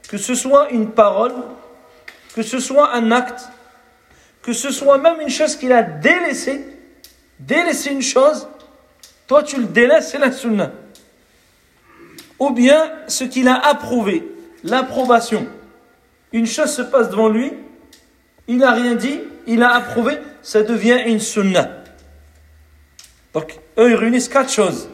que 0.09 0.17
ce 0.17 0.35
soit 0.35 0.69
une 0.71 0.91
parole, 0.91 1.33
que 2.35 2.43
ce 2.43 2.59
soit 2.59 2.93
un 2.93 3.11
acte, 3.11 3.47
que 4.41 4.51
ce 4.51 4.69
soit 4.69 4.97
même 4.97 5.21
une 5.21 5.29
chose 5.29 5.55
qu'il 5.55 5.71
a 5.71 5.81
délaissée, 5.81 6.65
délaisser 7.39 7.91
une 7.91 8.01
chose, 8.01 8.47
toi 9.28 9.44
tu 9.44 9.58
le 9.60 9.66
délaisses, 9.66 10.10
c'est 10.10 10.18
la 10.18 10.32
sunna. 10.32 10.72
Ou 12.40 12.50
bien 12.50 12.90
ce 13.06 13.24
qu'il 13.24 13.46
a 13.46 13.54
approuvé, 13.54 14.26
l'approbation. 14.64 15.46
Une 16.32 16.46
chose 16.46 16.72
se 16.72 16.82
passe 16.82 17.10
devant 17.10 17.28
lui, 17.28 17.52
il 18.48 18.58
n'a 18.58 18.72
rien 18.72 18.94
dit, 18.94 19.20
il 19.46 19.62
a 19.62 19.74
approuvé, 19.74 20.18
ça 20.42 20.62
devient 20.62 21.02
une 21.06 21.20
sunna. 21.20 21.68
Donc, 23.34 23.58
eux, 23.78 23.90
ils 23.90 23.94
réunissent 23.94 24.28
quatre 24.28 24.50
choses. 24.50 24.88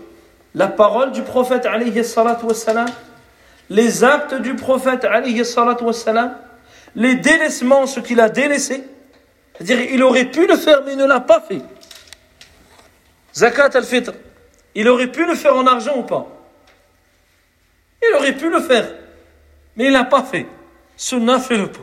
La 0.54 0.68
parole 0.68 1.12
du 1.12 1.22
prophète, 1.22 1.66
alayhi 1.66 2.04
salatu 2.04 2.44
wassalam, 2.46 2.88
les 3.70 4.04
actes 4.04 4.34
du 4.34 4.54
prophète, 4.54 5.06
les 6.96 7.14
délaissements, 7.16 7.86
ce 7.86 8.00
qu'il 8.00 8.20
a 8.20 8.28
délaissé, 8.28 8.84
c'est-à-dire 9.54 9.80
il 9.92 10.02
aurait 10.02 10.26
pu 10.26 10.46
le 10.46 10.56
faire, 10.56 10.82
mais 10.84 10.92
il 10.92 10.98
ne 10.98 11.06
l'a 11.06 11.20
pas 11.20 11.40
fait. 11.40 11.60
Zakat 13.34 13.70
al-Fitr, 13.74 14.12
il 14.74 14.88
aurait 14.88 15.10
pu 15.10 15.26
le 15.26 15.34
faire 15.34 15.56
en 15.56 15.66
argent 15.66 15.96
ou 15.96 16.02
pas? 16.02 16.26
Il 18.02 18.16
aurait 18.16 18.36
pu 18.36 18.50
le 18.50 18.60
faire, 18.60 18.88
mais 19.76 19.84
il 19.84 19.88
ne 19.88 19.94
l'a 19.94 20.04
pas 20.04 20.22
fait. 20.22 20.46
Sunnah 20.96 21.40
fait 21.40 21.56
le 21.56 21.68
pas. 21.68 21.80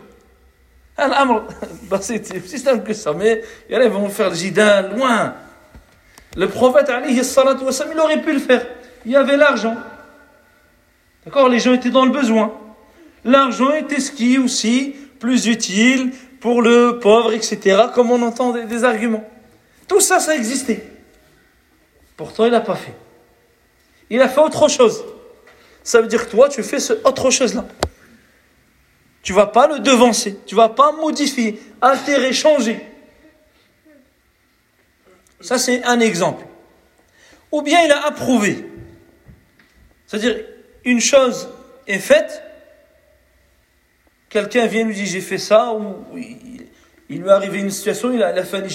Al-Amr, 0.97 1.43
bah, 1.83 1.99
c'est 2.01 2.19
plus 2.19 2.61
simple 2.61 2.83
que 2.83 2.93
ça, 2.93 3.13
mais 3.13 3.41
ils 3.69 3.77
vont 3.89 4.09
faire 4.09 4.31
loin. 4.95 5.35
Le 6.37 6.47
prophète, 6.47 6.89
il 7.09 7.99
aurait 7.99 8.21
pu 8.21 8.33
le 8.33 8.39
faire. 8.39 8.65
Il 9.05 9.11
y 9.11 9.15
avait 9.15 9.37
l'argent. 9.37 9.75
D'accord 11.25 11.49
Les 11.49 11.59
gens 11.59 11.73
étaient 11.73 11.89
dans 11.89 12.05
le 12.05 12.11
besoin. 12.11 12.53
L'argent 13.23 13.73
était 13.73 13.99
ce 13.99 14.11
qui 14.11 14.37
aussi 14.37 14.95
plus 15.19 15.47
utile 15.47 16.11
pour 16.39 16.61
le 16.61 16.99
pauvre, 16.99 17.33
etc. 17.33 17.83
Comme 17.93 18.11
on 18.11 18.21
entend 18.21 18.51
des, 18.51 18.83
arguments. 18.83 19.23
Tout 19.87 19.99
ça, 19.99 20.19
ça 20.19 20.35
existait. 20.35 20.83
Pourtant, 22.17 22.45
il 22.45 22.51
n'a 22.51 22.61
pas 22.61 22.75
fait. 22.75 22.93
Il 24.09 24.21
a 24.21 24.29
fait 24.29 24.41
autre 24.41 24.67
chose. 24.67 25.03
Ça 25.83 26.01
veut 26.01 26.07
dire 26.07 26.25
que 26.25 26.31
toi, 26.31 26.49
tu 26.49 26.63
fais 26.63 26.79
ce 26.79 26.93
autre 27.03 27.29
chose-là. 27.29 27.65
Tu 29.23 29.33
vas 29.33 29.47
pas 29.47 29.67
le 29.67 29.79
devancer. 29.79 30.39
Tu 30.45 30.55
vas 30.55 30.69
pas 30.69 30.91
modifier, 30.91 31.61
altérer, 31.81 32.33
changer. 32.33 32.85
Ça, 35.39 35.57
c'est 35.57 35.83
un 35.83 35.99
exemple. 35.99 36.45
Ou 37.51 37.61
bien 37.61 37.81
il 37.83 37.91
a 37.91 38.05
approuvé. 38.05 38.65
C'est-à-dire, 40.07 40.37
une 40.83 40.99
chose 40.99 41.49
est 41.87 41.99
faite, 41.99 42.43
quelqu'un 44.29 44.65
vient 44.65 44.85
lui 44.85 44.95
dire 44.95 45.05
j'ai 45.05 45.21
fait 45.21 45.37
ça, 45.37 45.73
ou 45.73 46.17
il, 46.17 46.67
lui 47.09 47.27
est 47.27 47.31
arrivé 47.31 47.59
une 47.59 47.71
situation, 47.71 48.11
il 48.13 48.23
a, 48.23 48.43
fait 48.43 48.57
un 48.57 48.67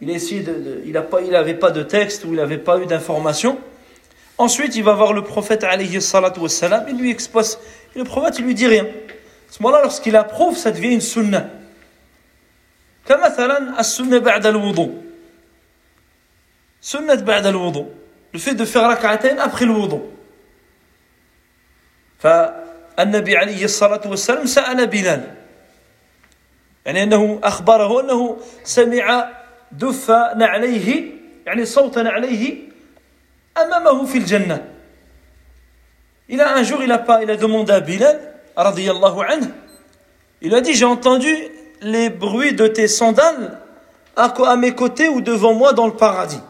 il 0.00 0.10
a 0.10 0.14
essayé 0.14 0.42
de, 0.42 0.82
il 0.84 0.92
n'avait 0.92 1.54
pas, 1.54 1.68
pas 1.68 1.70
de 1.70 1.82
texte 1.82 2.24
ou 2.24 2.28
il 2.28 2.36
n'avait 2.36 2.58
pas 2.58 2.78
eu 2.78 2.86
d'information. 2.86 3.58
Ensuite, 4.36 4.74
il 4.76 4.82
va 4.82 4.94
voir 4.94 5.12
le 5.12 5.22
prophète 5.22 5.64
alayhi 5.64 6.00
salatu 6.02 6.40
wassalam, 6.40 6.86
il 6.88 6.98
lui 6.98 7.10
expose, 7.10 7.58
et 7.94 7.98
le 7.98 8.04
prophète 8.04 8.38
il 8.38 8.44
lui 8.44 8.54
dit 8.54 8.66
rien. 8.66 8.84
À 8.84 9.52
ce 9.52 9.62
moment-là, 9.62 9.82
lorsqu'il 9.82 10.16
approuve, 10.16 10.56
ça 10.56 10.72
devient 10.72 10.92
une 10.92 11.00
sunnah. 11.00 11.46
كمثلا 13.06 13.80
السنة 13.80 14.18
بعد 14.18 14.46
الوضوء 14.46 14.92
سنة 16.80 17.14
بعد 17.14 17.46
الوضوء 17.46 17.86
le 18.32 18.38
fait 18.38 18.54
de 18.54 18.64
faire 18.64 18.88
rak'atayn 18.88 19.38
après 19.38 19.66
le 19.66 19.72
wudu 19.72 20.00
فالنبي 22.18 23.36
عليه 23.36 23.64
الصلاة 23.64 24.00
والسلام 24.06 24.46
سأل 24.46 24.86
بلال 24.86 25.34
يعني 26.86 27.02
أنه 27.02 27.40
أخبره 27.44 28.00
أنه 28.00 28.38
سمع 28.64 29.30
دف 29.72 30.10
نعليه 30.10 31.12
يعني 31.46 31.64
صوت 31.64 31.98
نعليه 31.98 32.58
أمامه 33.58 34.04
في 34.06 34.18
الجنة 34.18 34.68
إلى 36.30 36.44
un 36.44 36.62
jour 36.62 36.82
il 36.82 36.92
a, 36.92 36.98
pas, 36.98 37.22
il 37.22 37.30
a 37.30 37.36
demandé 37.36 37.72
à 37.72 37.80
Bilal 37.80 38.18
radiyallahu 38.56 39.20
anhu 39.28 39.48
il 40.40 40.54
a 40.54 40.60
dit 40.60 40.74
j'ai 40.74 40.84
entendu 40.84 41.34
les 41.80 42.08
bruits 42.08 42.54
de 42.54 42.66
tes 42.66 42.88
sandales 42.88 43.58
à, 44.16 44.24
à 44.24 44.56
mes 44.56 44.74
côtés 44.74 45.08
ou 45.08 45.20
devant 45.20 45.54
moi 45.54 45.72
dans 45.72 45.86
le 45.86 45.94
paradis 45.94 46.40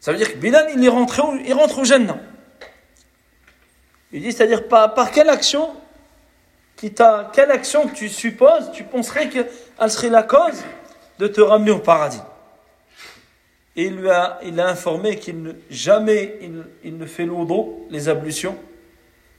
ça 0.00 0.12
veut 0.12 0.18
dire 0.18 0.32
que 0.32 0.38
Bilal 0.38 0.68
il, 0.76 0.84
est 0.84 0.88
rentré, 0.88 1.22
il 1.46 1.54
rentre 1.54 1.78
au 1.78 1.84
Jannah 1.84 2.18
il 4.12 4.22
dit, 4.22 4.32
c'est-à-dire 4.32 4.68
par, 4.68 4.94
par 4.94 5.10
quelle 5.10 5.28
action 5.28 5.74
qui 6.76 6.92
quelle 7.32 7.50
action 7.50 7.88
que 7.88 7.94
tu 7.94 8.08
supposes, 8.08 8.70
tu 8.72 8.84
penserais 8.84 9.28
qu'elle 9.28 9.90
serait 9.90 10.10
la 10.10 10.22
cause 10.22 10.62
de 11.21 11.27
te 11.27 11.39
ramener 11.39 11.69
au 11.69 11.77
paradis. 11.77 12.19
Et 13.75 13.83
il, 13.85 13.95
lui 13.95 14.09
a, 14.09 14.39
il 14.43 14.59
a 14.59 14.67
informé 14.67 15.17
qu'il 15.17 15.43
ne, 15.43 15.51
jamais 15.69 16.39
il, 16.41 16.63
il 16.83 16.97
ne 16.97 17.05
fait 17.05 17.27
les 17.91 18.09
ablutions, 18.09 18.57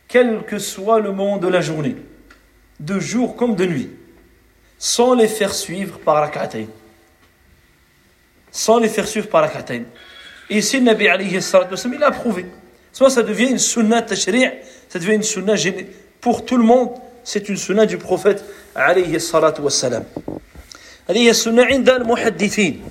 quel 0.06 0.44
que 0.44 0.60
soit 0.60 1.00
le 1.00 1.10
moment 1.10 1.38
de 1.38 1.48
la 1.48 1.60
journée, 1.60 1.96
de 2.78 3.00
jour 3.00 3.34
comme 3.34 3.56
de 3.56 3.66
nuit, 3.66 3.90
sans 4.78 5.14
les 5.14 5.26
faire 5.26 5.52
suivre 5.52 5.98
par 5.98 6.20
la 6.20 6.28
katayn. 6.28 6.68
Sans 8.52 8.78
les 8.78 8.88
faire 8.88 9.08
suivre 9.08 9.28
par 9.28 9.42
la 9.42 9.48
katayn. 9.48 9.82
Et 10.50 10.58
ici, 10.58 10.78
le 10.78 10.84
Nabi 10.84 11.08
alayhi 11.08 11.36
il 11.36 12.04
a 12.04 12.10
prouvé. 12.12 12.46
Soit 12.92 13.10
ça 13.10 13.24
devient 13.24 13.50
une 13.50 13.58
sunna 13.58 14.02
tashri', 14.02 14.46
ça 14.88 15.00
devient 15.00 15.14
une 15.16 15.22
sunnah 15.24 15.56
sunna 15.56 15.78
pour 16.20 16.44
tout 16.44 16.56
le 16.56 16.64
monde, 16.64 16.90
c'est 17.24 17.48
une 17.48 17.56
sunna 17.56 17.86
du 17.86 17.98
prophète 17.98 18.44
alayhi 18.76 19.18
salatu 19.20 19.62
wassalam. 19.62 20.04
هذه 21.10 21.30
السنة 21.30 21.64
عند 21.64 21.88
المحدثين. 21.90 22.84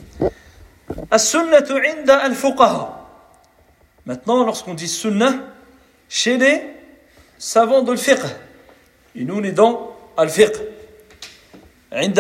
السنة 1.14 1.68
عند 1.70 2.10
الفقهاء. 2.10 3.02
Maintenant 4.06 4.44
lorsqu'on 4.44 4.74
dit 4.74 4.88
sunna 4.88 5.34
chez 6.10 6.38
les 6.38 6.62
savants 7.38 7.84
de 7.84 7.96
fiqh 7.96 8.26
et 9.16 9.24
nous 9.24 9.40
on 9.40 9.44
est 9.44 9.52
dans 9.52 9.96
الفقه 10.20 10.60
عند 11.94 12.20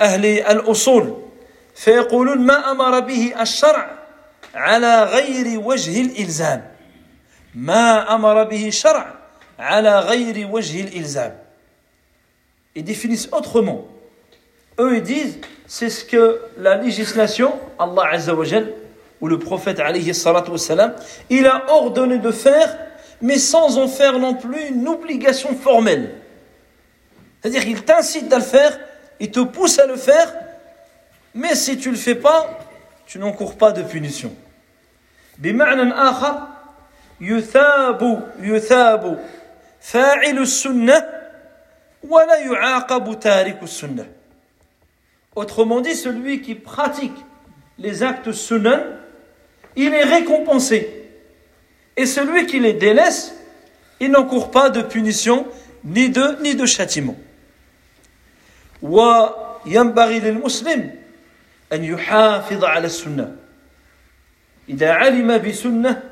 أهل 0.00 0.24
الأصول. 0.26 1.22
فيقولون 1.74 2.38
ما 2.38 2.70
أمر 2.70 3.00
به 3.00 3.34
الشرع 3.40 3.98
على 4.54 5.02
غير 5.02 5.60
وجه 5.60 6.00
الإلزام. 6.00 6.70
ما 7.54 8.14
أمر 8.14 8.44
به 8.44 8.70
شرع 8.70 9.14
على 9.58 10.00
غير 10.00 10.48
وجه 10.50 10.80
الإلزام. 10.80 11.38
Ils 12.74 12.84
définissent 12.84 13.28
autrement. 13.32 13.86
eux 14.79 14.97
ils 14.97 15.03
disent 15.03 15.39
c'est 15.67 15.89
ce 15.89 16.03
que 16.05 16.41
la 16.57 16.75
législation 16.75 17.53
Allah 17.79 18.03
Azza 18.11 18.33
wa 18.35 18.45
Jal 18.45 18.73
ou 19.21 19.27
le 19.27 19.39
prophète 19.39 19.79
alayhi 19.79 20.13
salatu 20.13 20.51
wassalam 20.51 20.93
il 21.29 21.45
a 21.45 21.65
ordonné 21.71 22.17
de 22.17 22.31
faire 22.31 22.77
mais 23.21 23.37
sans 23.37 23.77
en 23.77 23.87
faire 23.87 24.19
non 24.19 24.33
plus 24.33 24.67
une 24.69 24.87
obligation 24.87 25.55
formelle 25.55 26.15
c'est-à-dire 27.41 27.63
qu'il 27.63 27.83
t'incite 27.83 28.31
à 28.33 28.37
le 28.37 28.43
faire 28.43 28.79
il 29.19 29.31
te 29.31 29.39
pousse 29.41 29.79
à 29.79 29.85
le 29.85 29.95
faire 29.95 30.33
mais 31.33 31.55
si 31.55 31.77
tu 31.77 31.89
le 31.91 31.97
fais 31.97 32.15
pas 32.15 32.59
tu 33.05 33.19
n'encours 33.19 33.55
pas 33.57 33.71
de 33.71 33.83
punition 33.83 34.33
بمعنى 35.37 35.93
آخر 35.93 36.35
يثاب 37.21 38.31
يثاب 38.39 39.19
فاعل 39.81 40.37
السنة 40.37 41.09
ولا 42.09 42.37
يعاقب 42.37 43.19
تارك 43.19 43.63
السنة 43.63 44.05
Autrement 45.37 45.81
dit, 45.81 45.95
celui 45.95 46.41
qui 46.41 46.55
pratique 46.55 47.15
les 47.79 48.03
actes 48.03 48.31
sunnah, 48.31 48.83
il 49.75 49.93
est 49.93 50.03
récompensé. 50.03 50.89
Et 51.97 52.05
celui 52.05 52.45
qui 52.45 52.59
les 52.59 52.73
délaisse, 52.73 53.35
il 53.99 54.11
n'encourt 54.11 54.51
pas 54.51 54.69
de 54.69 54.81
punition, 54.81 55.47
ni 55.83 56.09
de, 56.09 56.41
ni 56.41 56.55
de 56.55 56.65
châtiment. 56.65 57.17
وينبغي 58.83 60.19
للمسلم 60.19 60.95
أن 61.73 61.83
يحافظ 61.83 62.63
على 62.65 62.85
السنة 62.85 63.35
إذا 64.69 64.91
علم 64.91 65.37
بسنة 65.37 66.03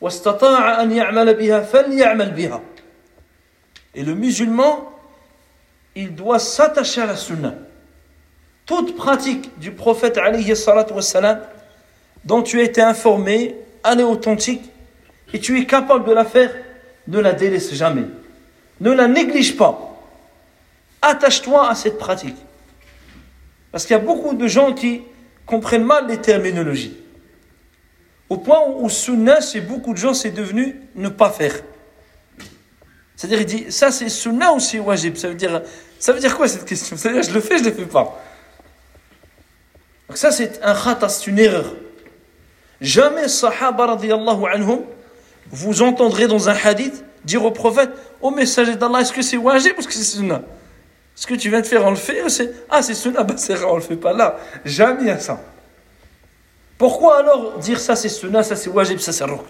واستطاع 0.00 0.82
أن 0.82 0.92
يعمل 0.92 1.34
بها 1.34 1.60
فليعمل 1.60 2.30
بها 2.30 2.60
Et 3.94 4.04
le 4.04 4.14
musulman, 4.14 4.92
il 5.96 6.14
doit 6.14 6.38
s'attacher 6.38 7.00
à 7.00 7.06
la 7.06 7.16
sunna. 7.16 7.54
Toute 8.65 8.95
pratique 8.95 9.57
du 9.59 9.71
prophète 9.71 10.19
wassalam, 10.91 11.41
dont 12.23 12.41
tu 12.41 12.59
as 12.59 12.63
été 12.63 12.81
informé, 12.81 13.55
elle 13.83 13.99
est 13.99 14.03
authentique, 14.03 14.63
et 15.33 15.39
tu 15.39 15.59
es 15.59 15.65
capable 15.65 16.05
de 16.07 16.13
la 16.13 16.25
faire, 16.25 16.51
ne 17.07 17.19
la 17.19 17.33
délaisse 17.33 17.73
jamais. 17.73 18.05
Ne 18.79 18.91
la 18.91 19.07
néglige 19.07 19.55
pas. 19.55 20.01
Attache-toi 21.01 21.69
à 21.69 21.75
cette 21.75 21.97
pratique. 21.97 22.35
Parce 23.71 23.85
qu'il 23.85 23.95
y 23.95 23.99
a 23.99 24.03
beaucoup 24.03 24.33
de 24.33 24.47
gens 24.47 24.73
qui 24.73 25.03
comprennent 25.45 25.83
mal 25.83 26.07
les 26.07 26.17
terminologies. 26.17 26.97
Au 28.29 28.37
point 28.37 28.59
où 28.77 28.89
sunnah, 28.89 29.41
chez 29.41 29.61
beaucoup 29.61 29.93
de 29.93 29.97
gens, 29.97 30.15
c'est 30.15 30.31
devenu 30.31 30.81
ne 30.95 31.09
pas 31.09 31.29
faire. 31.29 31.53
C'est-à-dire, 33.15 33.41
il 33.41 33.45
dit, 33.45 33.65
ça 33.69 33.91
c'est 33.91 34.09
sunnah 34.09 34.53
ou 34.53 34.59
c'est 34.59 34.79
wajib? 34.79 35.15
Ça 35.15 35.27
veut 35.27 35.35
dire, 35.35 35.61
ça 35.99 36.11
veut 36.11 36.19
dire 36.19 36.35
quoi 36.35 36.47
cette 36.47 36.65
question? 36.65 36.97
C'est-à-dire, 36.97 37.21
je 37.21 37.31
le 37.31 37.39
fais, 37.39 37.59
je 37.59 37.63
ne 37.63 37.69
le 37.69 37.75
fais 37.75 37.85
pas. 37.85 38.19
Donc 40.07 40.17
ça 40.17 40.31
c'est 40.31 40.61
un 40.63 40.73
khata, 40.73 41.09
c'est 41.09 41.27
une 41.27 41.39
erreur. 41.39 41.73
Jamais 42.81 43.27
sahaba 43.27 43.87
radiallahu 43.87 44.45
anhum, 44.51 44.81
vous 45.49 45.81
entendrez 45.81 46.27
dans 46.27 46.49
un 46.49 46.55
hadith 46.55 47.03
dire 47.23 47.43
au 47.43 47.51
prophète, 47.51 47.89
au 48.21 48.31
messager 48.31 48.75
d'Allah, 48.75 49.01
est-ce 49.01 49.13
que 49.13 49.21
c'est 49.21 49.37
wajib 49.37 49.73
ou 49.75 49.79
est-ce 49.79 49.87
que 49.87 49.93
c'est 49.93 50.03
sunnah? 50.03 50.41
Ce 51.15 51.25
que 51.25 51.33
tu 51.33 51.49
viens 51.49 51.61
de 51.61 51.65
faire, 51.65 51.85
on 51.85 51.91
le 51.91 51.95
fait 51.95 52.21
Ah, 52.69 52.81
c'est 52.81 52.93
sunnah, 52.93 53.23
bah 53.23 53.35
c'est 53.37 53.63
on 53.63 53.75
le 53.75 53.81
fait 53.81 53.95
pas 53.95 54.13
là. 54.13 54.37
Jamais 54.63 55.17
ça. 55.19 55.39
Pourquoi 56.77 57.19
alors 57.19 57.57
dire 57.59 57.79
ça 57.79 57.95
c'est 57.95 58.09
sunnah, 58.09 58.43
ça 58.43 58.55
c'est 58.55 58.69
wajib, 58.69 58.99
ça 58.99 59.13
c'est 59.13 59.23
rukn? 59.23 59.41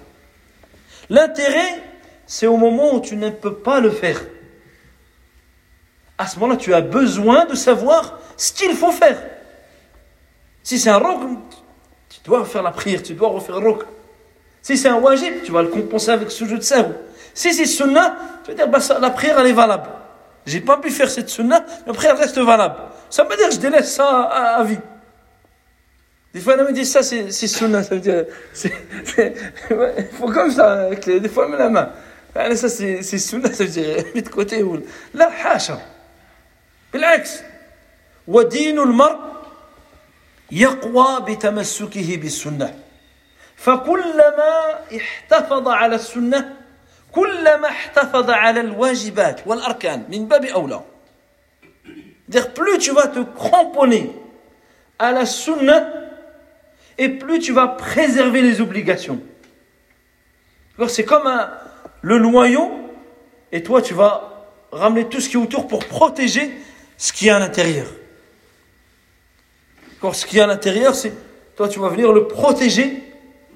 L'intérêt, 1.10 1.82
c'est 2.26 2.48
au 2.48 2.58
moment 2.58 2.96
où 2.96 3.02
tu 3.02 3.16
ne 3.16 3.30
peux 3.30 3.56
pas 3.56 3.80
le 3.80 3.92
faire. 3.92 4.24
À 6.18 6.28
ce 6.28 6.40
moment-là, 6.40 6.58
tu 6.58 6.74
as 6.74 6.82
besoin 6.82 7.46
de 7.46 7.56
savoir 7.56 8.20
ce 8.38 8.54
qu'il 8.54 8.74
faut 8.74 8.92
faire. 8.92 9.22
Si 10.66 10.80
c'est 10.80 10.90
un 10.90 10.98
rukn, 10.98 11.38
tu 12.10 12.20
dois 12.26 12.44
faire 12.44 12.64
la 12.64 12.72
prière, 12.72 13.04
tu 13.04 13.14
dois 13.14 13.30
refaire 13.30 13.60
le 13.62 13.70
rukn. 13.70 13.86
Si 14.64 14.76
c'est 14.76 14.90
un 14.90 14.98
wajib, 14.98 15.44
tu 15.44 15.52
vas 15.52 15.62
le 15.62 15.68
compenser 15.68 16.10
avec 16.10 16.32
ce 16.32 16.44
jeu 16.44 16.58
de 16.58 16.64
sahou. 16.64 16.92
Si 17.36 17.54
c'est 17.54 17.68
sunnah, 17.68 18.18
tu 18.44 18.50
vas 18.50 18.58
dire 18.58 18.68
bah, 18.68 18.80
la 19.00 19.12
prière 19.12 19.40
elle 19.40 19.46
est 19.46 19.54
valable. 19.54 19.88
J'ai 20.48 20.62
pas 20.62 20.78
pu 20.78 20.90
faire 20.90 21.08
cette 21.08 21.30
sunnah, 21.30 21.64
la 21.86 21.94
prière 21.94 22.18
reste 22.18 22.40
valable. 22.40 22.78
Ça 23.12 23.24
veut 23.26 23.38
dire 23.38 23.50
que 23.50 23.54
je 23.54 23.60
délaisse 23.60 23.94
ça 23.94 24.24
à, 24.24 24.64
vie. 24.64 24.80
Des 26.34 26.40
fois, 26.40 26.56
elle 26.58 26.66
me 26.66 26.74
dit 26.74 26.86
ça, 26.86 27.04
c'est 27.04 27.30
sunnah, 27.30 27.84
ça 27.84 27.94
veut 27.94 28.02
dire. 28.02 28.26
Il 29.20 30.08
faut 30.14 30.30
comme 30.32 30.50
ça, 30.50 30.90
des 30.90 31.30
fois, 31.30 31.46
elle 31.46 31.52
met 31.52 31.58
la 31.60 31.70
main. 31.70 31.90
Ah, 32.34 32.56
ça, 32.56 32.70
c'est 32.70 33.04
sunnah, 33.04 33.54
ça 33.54 33.66
veut 33.66 33.70
dire, 33.70 34.04
mets 34.16 34.24
de 34.24 34.30
côté. 34.30 34.66
Là, 35.14 35.30
hacha. 35.46 35.80
Bil'ax. 36.92 37.44
Wadinul 38.28 38.92
mar 38.92 39.35
يقوى 40.53 41.21
بتمسكه 41.21 42.17
بالسنه 42.17 42.75
فكلما 43.57 44.79
احتفظ 44.97 45.69
على 45.69 45.95
السنه 45.95 46.57
كلما 47.13 47.69
احتفظ 47.69 48.31
على 48.31 48.61
الواجبات 48.61 49.41
والاركان 49.47 50.05
من 50.09 50.29
باب 50.29 50.45
اولى 50.45 50.81
dire 52.31 52.53
plus 52.55 52.79
tu 52.79 52.93
vas 52.93 53.09
te 53.09 53.19
cramponner 53.19 54.13
à 54.99 55.13
la 55.13 55.27
sunna 55.27 55.89
et 56.97 57.09
plus 57.09 57.41
tu 57.41 57.53
vas 57.53 57.67
préserver 57.67 58.43
les 58.43 58.61
obligations. 58.61 59.19
C'est 60.89 61.05
comme 61.05 61.27
un, 61.27 61.51
le 62.03 62.19
noyau 62.19 62.71
et 63.53 63.63
toi 63.63 63.83
tu 63.83 63.95
vas 63.95 64.47
ramener 64.71 65.09
tout 65.09 65.21
ce 65.21 65.29
qui 65.29 65.37
est 65.37 65.41
autour 65.41 65.67
pour 65.67 65.85
protéger 65.87 66.51
ce 66.97 67.13
qui 67.13 67.29
est 67.29 67.31
à 67.31 67.39
l'intérieur. 67.39 67.87
Ce 70.14 70.26
qui 70.26 70.38
est 70.38 70.42
à 70.42 70.48
l'intérieur, 70.48 70.96
c'est 70.96 71.14
toi 71.56 71.68
tu 71.70 71.80
vas 71.80 71.90
venir 71.90 72.12
le 72.12 72.28
protéger, 72.28 73.04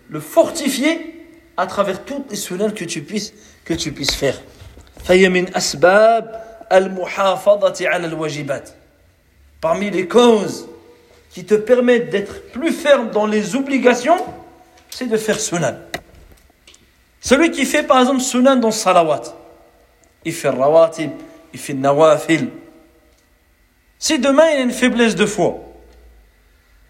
le 0.10 0.20
fortifier 0.20 1.26
à 1.58 1.68
travers 1.68 2.06
toutes 2.06 2.30
les 2.32 2.38
sunnahs 2.38 2.72
que 2.72 2.86
tu 2.86 3.02
puisses 3.02 3.34
que 3.66 3.74
tu 3.74 3.92
puisses 3.92 4.16
faire. 4.16 4.42
Parmi 9.62 9.90
les 9.90 10.08
causes 10.08 10.68
qui 11.30 11.46
te 11.46 11.56
permettent 11.56 12.10
d'être 12.10 12.52
plus 12.52 12.72
ferme 12.72 13.12
dans 13.12 13.26
les 13.26 13.56
obligations, 13.56 14.18
c'est 14.90 15.08
de 15.08 15.18
faire 15.18 15.40
sunan. 15.40 15.76
Celui 17.22 17.52
qui 17.52 17.66
fait 17.66 17.84
par 17.84 18.00
exemple 18.00 18.22
sunan 18.22 18.56
dans 18.56 18.72
salawat, 18.72 19.36
il 20.26 20.34
fait 20.34 20.50
rawatib, 20.50 21.12
il 21.54 21.60
fait 21.60 21.74
nawafil. 21.74 22.50
Si 23.98 24.18
demain 24.20 24.50
il 24.54 24.60
a 24.60 24.62
une 24.62 24.72
faiblesse 24.72 25.16
de 25.16 25.26
foi, 25.26 25.69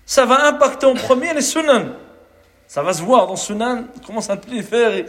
ça 0.09 0.25
va 0.25 0.47
impacter 0.47 0.87
en 0.87 0.95
premier 0.95 1.35
les 1.35 1.43
sunan. 1.43 1.89
Ça 2.65 2.81
va 2.81 2.93
se 2.93 3.03
voir 3.03 3.27
dans 3.27 3.35
sunan, 3.35 3.83
il 3.95 4.01
commence 4.01 4.27
à 4.31 4.37
plus 4.37 4.55
les 4.55 4.63
faire, 4.63 5.05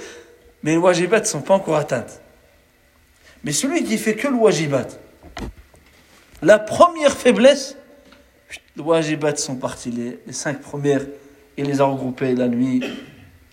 mais 0.63 0.73
les 0.73 0.77
wajibat 0.77 1.21
ne 1.21 1.25
sont 1.25 1.41
pas 1.41 1.55
encore 1.55 1.77
atteintes. 1.77 2.21
Mais 3.43 3.53
celui 3.53 3.83
qui 3.83 3.97
fait 3.97 4.15
que 4.15 4.29
le 4.29 4.35
wajibat, 4.35 4.89
la 6.43 6.59
première 6.59 7.17
faiblesse, 7.17 7.79
les 8.77 8.83
wajibat 8.83 9.37
sont 9.37 9.57
partis, 9.57 9.91
les, 9.91 10.35
cinq 10.35 10.61
premières, 10.61 11.07
il 11.57 11.65
les 11.65 11.81
a 11.81 11.85
regroupées 11.85 12.35
la 12.35 12.49
nuit, 12.49 12.85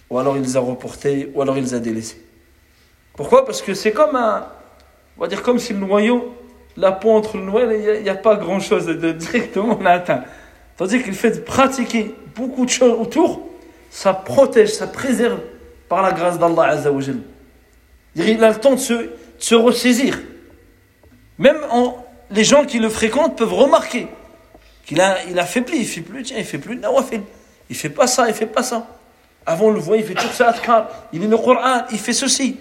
ou 0.09 0.19
alors 0.19 0.35
il 0.35 0.43
les 0.43 0.57
a 0.57 0.59
reportées, 0.59 1.31
ou 1.33 1.41
alors 1.41 1.57
il 1.57 1.63
les 1.63 1.73
a 1.73 1.79
délaissées. 1.79 2.21
Pourquoi? 3.15 3.45
Parce 3.45 3.61
que 3.61 3.73
c'est 3.73 3.93
comme 3.93 4.17
un, 4.17 4.49
on 5.17 5.21
va 5.21 5.27
dire 5.29 5.41
comme 5.41 5.59
si 5.59 5.71
le 5.71 5.79
noyau, 5.79 6.35
la 6.75 6.91
peau 6.91 7.11
entre 7.11 7.37
le 7.37 7.43
noyau, 7.43 7.71
il 7.71 8.03
n'y 8.03 8.09
a, 8.09 8.15
pas 8.15 8.35
grand 8.35 8.59
chose 8.59 8.85
de 8.85 9.11
directement 9.13 9.79
atteint. 9.85 10.25
Tandis 10.77 11.01
qu'il 11.01 11.13
fait 11.13 11.31
de 11.31 11.39
pratiquer 11.39 12.15
beaucoup 12.35 12.65
de 12.65 12.69
choses 12.69 12.95
autour, 12.99 13.47
ça 13.89 14.13
protège, 14.13 14.69
ça 14.69 14.87
préserve 14.87 15.39
par 15.89 16.01
la 16.01 16.11
grâce 16.11 16.37
d'Allah 16.37 16.63
Azzawajal. 16.69 17.17
Il 18.15 18.43
a 18.43 18.49
le 18.49 18.55
temps 18.55 18.75
de 18.75 19.09
se, 19.39 19.55
ressaisir. 19.55 20.19
Même 21.37 21.57
les 22.31 22.43
gens 22.43 22.65
qui 22.65 22.79
le 22.79 22.89
fréquentent 22.89 23.37
peuvent 23.37 23.53
remarquer 23.53 24.07
qu'il 24.85 25.01
a, 25.01 25.23
il 25.29 25.37
affaibli, 25.39 25.79
il 25.79 25.85
fait 25.85 26.01
plus, 26.01 26.23
tiens, 26.23 26.37
il 26.37 26.45
fait 26.45 26.57
plus 26.57 26.75
de 26.75 26.81
nawafil. 26.81 27.21
Il 27.69 27.75
fait 27.75 27.89
pas 27.89 28.07
ça, 28.07 28.27
il 28.27 28.33
fait 28.33 28.45
pas 28.45 28.63
ça. 28.63 28.87
Avant 29.45 29.67
on 29.67 29.71
le 29.71 29.79
voit, 29.79 29.97
il 29.97 30.03
fait 30.03 30.13
tout 30.13 30.27
ça, 30.33 30.53
il 31.13 31.21
lit 31.21 31.27
le 31.27 31.37
Coran, 31.37 31.83
il 31.91 31.99
fait 31.99 32.13
ceci. 32.13 32.59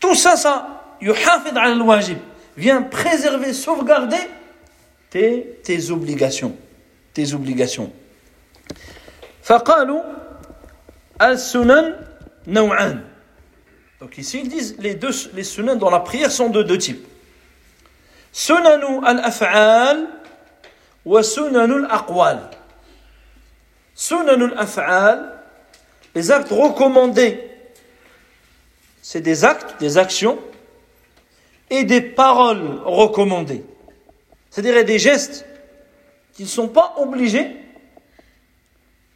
Tout 0.00 0.14
ça, 0.14 0.36
ça, 0.36 0.96
yuhafid 1.00 1.56
al-wajib, 1.56 2.18
vient 2.56 2.82
préserver, 2.82 3.52
sauvegarder 3.52 4.16
tes, 5.09 5.59
tes 5.63 5.91
obligations. 5.91 6.55
Tes 7.13 7.33
obligations. 7.33 7.91
فقالوا 9.43 10.01
السنن 11.21 11.95
نوعان 12.47 13.03
donc 13.99 14.17
ici 14.17 14.39
ils 14.43 14.49
disent 14.49 14.75
les 14.79 14.95
deux 14.95 15.11
les 15.33 15.43
sunan 15.43 15.75
dans 15.75 15.89
la 15.89 15.99
prière 15.99 16.31
sont 16.31 16.49
de 16.49 16.63
deux 16.63 16.77
types 16.77 17.05
sunanu 18.31 18.99
al-af'al 19.05 20.07
wa 21.05 21.21
sunanu 21.23 21.85
al-aqwal 21.85 22.49
sunanu 23.95 24.45
al-af'al 24.51 25.33
les 26.15 26.31
actes 26.31 26.49
recommandés 26.51 27.39
c'est 29.01 29.21
des 29.21 29.45
actes 29.45 29.79
des 29.79 29.97
actions 29.97 30.39
et 31.69 31.83
des 31.83 32.01
paroles 32.01 32.79
recommandées 32.85 33.63
c'est-à-dire 34.49 34.83
des 34.85 34.99
gestes 34.99 35.45
qui 36.33 36.43
ne 36.43 36.47
sont 36.47 36.67
pas 36.67 36.95
obligés 36.97 37.55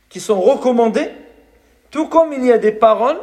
qui 0.09 0.19
sont 0.19 0.41
recommandés 0.41 1.11
tout 1.91 2.07
comme 2.07 2.33
il 2.33 2.45
y 2.45 2.51
a 2.51 2.57
des 2.57 2.71
paroles 2.71 3.19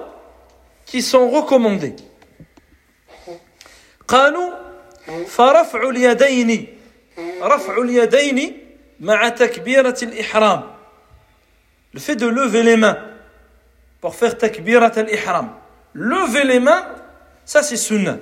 qui 0.87 1.03
sont 1.03 1.31
recommandées. 1.31 1.97
قالوا 4.09 4.51
فرفع 5.27 5.89
اليدين 5.89 6.67
رفع 7.43 7.83
اليدين 7.83 8.59
مع 9.01 9.29
تكبيرة 9.29 9.99
الإحرام 10.03 10.63
le 11.95 12.01
fait 12.01 12.17
de 12.17 12.27
lever 12.27 12.63
les 12.63 12.77
mains 12.77 12.99
pour 14.01 14.15
faire 14.15 14.37
takbirat 14.37 14.93
al-ihram 14.97 15.51
lever 15.95 16.45
les 16.45 16.61
mains 16.61 16.85
ça 17.45 17.63
c'est 17.63 17.77
sunnah 17.77 18.19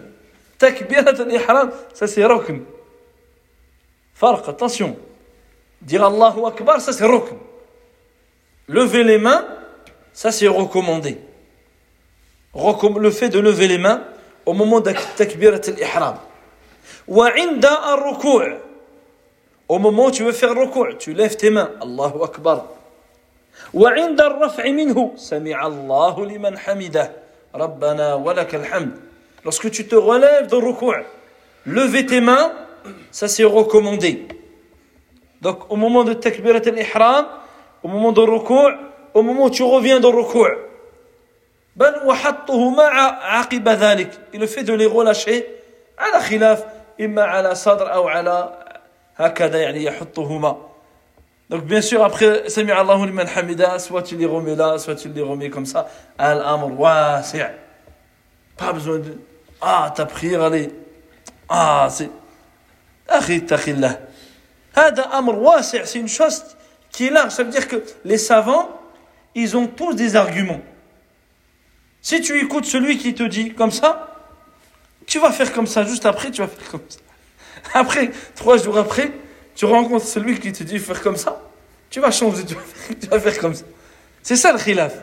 takbirat 0.58 1.18
al-ihram 1.18 1.72
ça 1.94 2.06
c'est 2.06 2.24
rukn 2.24 2.60
farq 4.19 4.49
attention. 4.49 4.97
Dire 5.81 6.03
Allahu 6.03 6.45
Akbar 6.47 6.81
ça 6.81 6.91
c'est 6.91 7.05
rukn. 7.05 7.37
Lever 8.67 9.03
les 9.03 9.17
mains 9.19 9.45
ça 10.13 10.31
c'est 10.31 10.47
recommandé. 10.47 11.19
Le 12.55 13.11
fait 13.11 13.29
de 13.29 13.39
lever 13.39 13.67
les 13.67 13.77
mains 13.77 14.03
au 14.45 14.53
moment 14.53 14.79
de 14.79 14.91
takbirat 15.15 15.61
al-ihram. 15.67 16.17
Wa 17.07 17.29
inda 17.37 17.73
al-ruku' 17.73 18.55
au 19.69 19.79
moment 19.79 20.05
où 20.05 20.11
tu 20.11 20.23
veux 20.23 20.31
faire 20.31 20.55
ruku' 20.55 20.97
tu 20.97 21.13
lèves 21.13 21.35
tes 21.35 21.51
mains. 21.51 21.69
Allahu 21.79 22.23
akbar. 22.23 22.65
Wa 23.73 23.95
inda 23.97 24.25
al-raf'i 24.25 24.73
minhu. 24.73 25.11
Sami'a 25.15 25.65
Allahu 25.65 26.25
liman 26.25 26.55
hamidah 26.65 27.11
rabbana 27.53 28.17
wa 28.17 28.33
lakal 28.33 28.65
hamd. 28.71 28.93
Lorsque 29.45 29.69
tu 29.69 29.87
te 29.87 29.95
relèves 29.95 30.47
de 30.47 30.55
ruku' 30.55 30.91
lever 31.67 32.05
tes 32.07 32.21
mains 32.21 32.51
ça 33.11 33.27
c'est 33.27 33.43
recommandé. 33.43 34.27
Donc 35.41 35.71
au 35.71 35.75
moment 35.75 36.03
de 36.03 36.13
takbirat 36.13 36.61
al-ihram 36.65 37.25
au 37.83 37.87
moment 37.87 38.11
de 38.11 38.21
ruku' 38.21 38.73
au 39.13 39.21
moment 39.21 39.45
où 39.45 39.49
tu 39.49 39.63
reviens 39.63 39.99
de 39.99 40.07
ذلك 43.69 44.09
et 44.33 44.37
le 44.37 44.47
fait 44.47 44.63
de 44.63 44.73
les 44.73 44.85
relâcher 44.87 45.43
على 45.97 46.19
خلاف 46.19 46.65
إما 47.01 47.23
على 47.23 47.55
صدر 47.55 47.93
أو 47.93 48.07
على 48.07 48.57
هكذا 49.15 49.57
يعني 49.57 49.83
يحطهما 49.83 50.57
donc 51.49 51.61
bien 51.63 51.81
sûr 51.81 52.03
après 52.03 52.47
سمع 52.47 52.81
الله 52.81 53.05
لمن 53.05 53.27
حمده 53.27 53.77
soit 53.77 54.03
tu 54.03 54.15
les 54.17 54.25
remets 54.25 54.55
là 54.55 54.77
soit 54.77 54.95
tu 54.95 55.09
les 55.09 55.21
remets 55.21 55.49
comme 55.49 55.65
ça 55.65 55.87
الأمر 56.19 56.71
واسع 56.81 57.49
pas 58.57 58.73
besoin 58.73 58.97
de 58.99 59.13
ah 59.61 59.91
ta 59.95 60.05
prière 60.05 60.41
allez 60.41 60.69
ah 61.49 61.87
c'est 61.89 62.09
c'est 65.63 65.99
une 65.99 66.07
chose 66.07 66.43
qui 66.91 67.07
est 67.07 67.09
large 67.09 67.31
ça 67.31 67.43
veut 67.43 67.51
dire 67.51 67.67
que 67.67 67.83
les 68.05 68.17
savants 68.17 68.69
ils 69.35 69.55
ont 69.55 69.67
tous 69.67 69.93
des 69.93 70.15
arguments 70.15 70.61
Si 72.01 72.21
tu 72.21 72.39
écoutes 72.39 72.65
celui 72.65 72.97
qui 72.97 73.13
te 73.13 73.23
dit 73.23 73.53
comme 73.53 73.71
ça, 73.71 74.13
tu 75.05 75.19
vas 75.19 75.31
faire 75.31 75.51
comme 75.53 75.67
ça. 75.67 75.83
Juste 75.83 76.05
après, 76.05 76.31
tu 76.31 76.41
vas 76.41 76.47
faire 76.47 76.69
comme 76.69 76.81
ça. 76.87 76.99
Après, 77.73 78.11
trois 78.35 78.57
jours 78.57 78.77
après, 78.77 79.11
tu 79.55 79.65
rencontres 79.65 80.05
celui 80.05 80.39
qui 80.39 80.51
te 80.51 80.63
dit 80.63 80.79
faire 80.79 81.01
comme 81.01 81.17
ça. 81.17 81.41
Tu 81.89 81.99
vas 81.99 82.11
changer, 82.11 82.45
tu 82.45 82.55
vas 83.07 83.19
faire, 83.19 83.39
comme 83.39 83.53
ça. 83.53 83.65
C'est 84.21 84.35
ça 84.35 84.51
le 84.51 84.59
khilaf. 84.59 84.93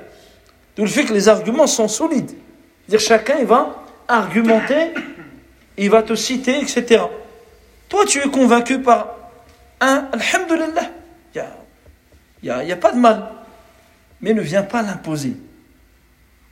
D'où 0.77 0.83
le 0.83 0.89
fait 0.89 1.05
que 1.05 1.13
les 1.13 1.29
arguments 1.29 1.67
sont 1.67 1.89
solides. 1.89 2.33
Dire 2.89 3.01
chacun 3.01 3.37
il 3.39 3.47
va 3.47 3.85
argumenter, 4.09 4.93
il 5.79 5.91
va 5.91 6.03
te 6.03 6.15
citer, 6.15 6.59
etc. 6.61 7.05
Toi, 7.95 8.07
tu 8.07 8.19
es 8.19 8.29
convaincu 8.29 8.81
par 8.81 9.15
un 9.81 10.09
Alhamdulillah. 10.13 10.91
Il 11.33 11.43
n'y 12.43 12.51
a, 12.51 12.65
y 12.65 12.73
a 12.73 12.77
pas 12.77 12.91
de 12.91 12.99
mal. 12.99 13.31
Mais 14.21 14.35
ne 14.35 14.41
viens 14.41 14.65
pas 14.65 14.83
l'imposer 14.83 15.37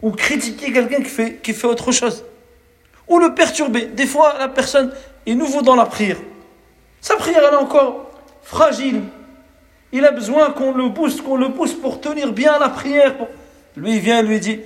ou 0.00 0.12
critiquer 0.12 0.72
quelqu'un 0.72 0.98
qui 0.98 1.10
fait, 1.10 1.40
qui 1.42 1.52
fait 1.52 1.66
autre 1.66 1.90
chose, 1.90 2.24
ou 3.08 3.18
le 3.18 3.34
perturber. 3.34 3.86
Des 3.86 4.06
fois, 4.06 4.36
la 4.38 4.46
personne 4.46 4.94
est 5.26 5.34
nouveau 5.34 5.62
dans 5.62 5.74
la 5.74 5.86
prière. 5.86 6.18
Sa 7.00 7.16
prière, 7.16 7.42
elle 7.44 7.54
est 7.54 7.56
encore 7.56 8.12
fragile. 8.44 9.02
Il 9.90 10.04
a 10.04 10.12
besoin 10.12 10.52
qu'on 10.52 10.72
le 10.72 10.90
booste, 10.90 11.22
qu'on 11.22 11.36
le 11.36 11.52
pousse 11.52 11.74
pour 11.74 12.00
tenir 12.00 12.32
bien 12.32 12.56
la 12.60 12.68
prière. 12.68 13.16
Lui, 13.76 13.96
il 13.96 14.00
vient, 14.00 14.22
lui 14.22 14.38
dit, 14.38 14.60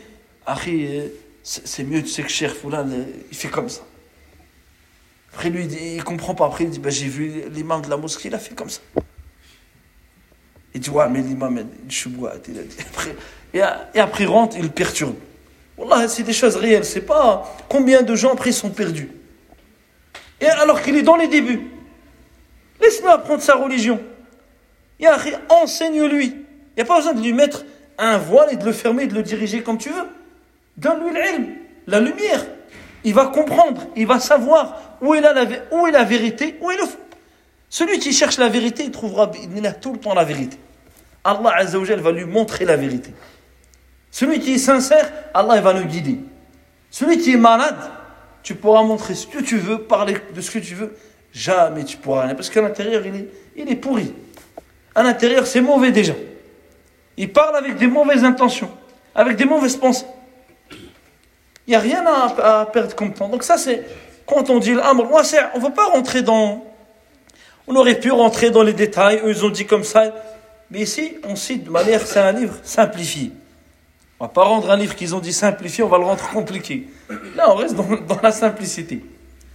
euh, 0.47 1.09
c'est 1.43 1.85
mieux, 1.85 2.03
tu 2.03 2.09
sais 2.09 2.23
que 2.23 2.29
cher 2.29 2.55
Foulan, 2.55 2.87
il 3.31 3.37
fait 3.37 3.49
comme 3.49 3.71
ça. 3.71 3.81
Après, 5.37 5.51
lui, 5.51 5.67
il 5.67 6.03
comprend 6.03 6.35
pas. 6.35 6.47
Après, 6.47 6.65
il 6.65 6.71
dit, 6.71 6.79
bah, 6.79 6.89
j'ai 6.89 7.09
vu 7.09 7.43
l'imam 7.51 7.83
de 7.83 7.91
la 7.91 7.99
mosquée, 7.99 8.29
il 8.29 8.35
a 8.35 8.39
fait 8.39 8.55
comme 8.55 8.71
ça. 8.71 8.81
Il 10.73 10.81
dit, 10.81 10.89
ouais, 10.89 11.07
mais 11.11 11.21
l'imam, 11.21 11.63
il 11.85 11.93
chouboua. 11.93 12.33
Après, 12.91 13.15
et, 13.53 13.59
et 13.59 14.01
après, 14.01 14.25
il 14.25 14.29
rentre, 14.29 14.57
il 14.57 14.63
le 14.63 14.71
perturbe. 14.71 15.15
Wallah, 15.77 16.09
c'est 16.09 16.23
des 16.23 16.33
choses 16.33 16.57
réelles. 16.57 16.87
C'est 16.87 17.03
pas 17.03 17.55
combien 17.69 18.01
de 18.01 18.15
gens 18.15 18.33
après 18.33 18.51
sont 18.51 18.71
perdus. 18.71 19.11
Et 20.41 20.47
alors 20.47 20.81
qu'il 20.81 20.97
est 20.97 21.03
dans 21.03 21.17
les 21.17 21.29
débuts. 21.29 21.71
Laisse-le 22.81 23.11
apprendre 23.11 23.43
sa 23.43 23.57
religion. 23.57 24.01
Enseigne-lui. 25.51 26.29
Il 26.29 26.77
n'y 26.79 26.83
a 26.83 26.87
pas 26.87 26.97
besoin 26.97 27.13
de 27.13 27.21
lui 27.21 27.35
mettre 27.35 27.67
un 27.99 28.17
voile 28.17 28.55
et 28.55 28.57
de 28.57 28.65
le 28.65 28.73
fermer 28.73 29.03
et 29.03 29.07
de 29.07 29.15
le 29.15 29.23
diriger 29.23 29.63
comme 29.63 29.77
tu 29.77 29.91
veux. 29.91 30.07
Donne-lui 30.79 31.13
l'ilm, 31.13 31.57
la 31.87 32.01
lumière. 32.01 32.43
Il 33.07 33.15
va 33.15 33.27
comprendre, 33.27 33.83
il 33.95 34.05
va 34.05 34.19
savoir 34.19 34.97
où 35.01 35.15
est 35.15 35.21
la, 35.21 35.33
où 35.71 35.87
est 35.87 35.93
la 35.93 36.03
vérité, 36.03 36.57
où 36.61 36.73
est 36.73 36.77
le 36.77 36.87
faux. 36.87 36.99
Celui 37.69 38.01
qui 38.01 38.13
cherche 38.13 38.37
la 38.37 38.49
vérité, 38.49 38.83
il 38.83 38.91
trouvera 38.91 39.31
il 39.57 39.65
a 39.65 39.73
tout 39.73 39.93
le 39.93 40.01
temps 40.01 40.13
la 40.13 40.25
vérité. 40.25 40.59
Allah 41.23 41.55
Azzawajal 41.55 42.01
va 42.01 42.11
lui 42.11 42.25
montrer 42.25 42.65
la 42.65 42.77
vérité. 42.77 43.15
Celui 44.11 44.41
qui 44.41 44.55
est 44.55 44.59
sincère, 44.59 45.09
Allah 45.35 45.61
va 45.61 45.73
le 45.73 45.85
guider. 45.85 46.19
Celui 46.91 47.19
qui 47.19 47.35
est 47.35 47.37
malade, 47.37 47.79
tu 48.43 48.57
pourras 48.57 48.83
montrer 48.83 49.15
ce 49.15 49.29
que 49.29 49.39
tu 49.39 49.57
veux, 49.57 49.83
parler 49.83 50.17
de 50.35 50.41
ce 50.41 50.51
que 50.51 50.59
tu 50.59 50.75
veux. 50.75 50.97
Jamais 51.33 51.85
tu 51.85 51.99
pourras 51.99 52.23
rien. 52.23 52.35
Parce 52.35 52.51
qu'à 52.51 52.61
l'intérieur, 52.61 53.07
il 53.07 53.15
est, 53.15 53.29
il 53.55 53.71
est 53.71 53.77
pourri. 53.77 54.13
À 54.97 55.05
l'intérieur, 55.05 55.47
c'est 55.47 55.61
mauvais 55.61 55.93
déjà. 55.93 56.15
Il 57.17 57.33
parle 57.33 57.55
avec 57.55 57.77
des 57.77 57.87
mauvaises 57.87 58.25
intentions, 58.25 58.71
avec 59.15 59.37
des 59.37 59.45
mauvaises 59.45 59.77
pensées. 59.77 60.07
Il 61.67 61.71
n'y 61.71 61.77
a 61.77 61.81
rien 61.81 62.05
à, 62.07 62.67
perdre 62.67 62.95
comme 62.95 63.13
temps. 63.13 63.29
Donc 63.29 63.43
ça, 63.43 63.59
c'est 63.59 63.85
quand 64.27 64.51
on 64.51 64.59
dit 64.59 64.75
l'amr, 64.75 65.09
on 65.11 65.59
ne 65.59 65.65
veut 65.65 65.73
pas 65.73 65.87
rentrer 65.87 66.23
dans... 66.23 66.65
On 67.69 67.75
aurait 67.75 67.99
pu 67.99 68.13
rentrer 68.13 68.51
dans 68.51 68.63
les 68.63 68.73
détails, 68.73 69.21
eux, 69.25 69.31
ils 69.31 69.45
ont 69.45 69.51
dit 69.51 69.67
comme 69.67 69.83
ça. 69.83 70.13
Mais 70.71 70.81
ici, 70.81 71.17
on 71.25 71.35
cite 71.35 71.65
de 71.65 71.71
manière, 71.71 72.07
c'est 72.07 72.21
un 72.21 72.33
livre 72.33 72.55
simplifié. 72.63 73.33
On 74.19 74.25
ne 74.25 74.29
va 74.29 74.33
pas 74.33 74.45
rendre 74.45 74.71
un 74.71 74.77
livre 74.77 74.95
qu'ils 74.95 75.15
ont 75.15 75.21
dit 75.21 75.33
simplifié, 75.33 75.83
on 75.83 75.89
va 75.89 75.99
le 75.99 76.05
rendre 76.05 76.29
compliqué. 76.31 76.89
Là, 77.35 77.51
on 77.51 77.57
reste 77.57 77.75
dans, 77.75 77.87
la 78.23 78.33
simplicité. 78.33 79.05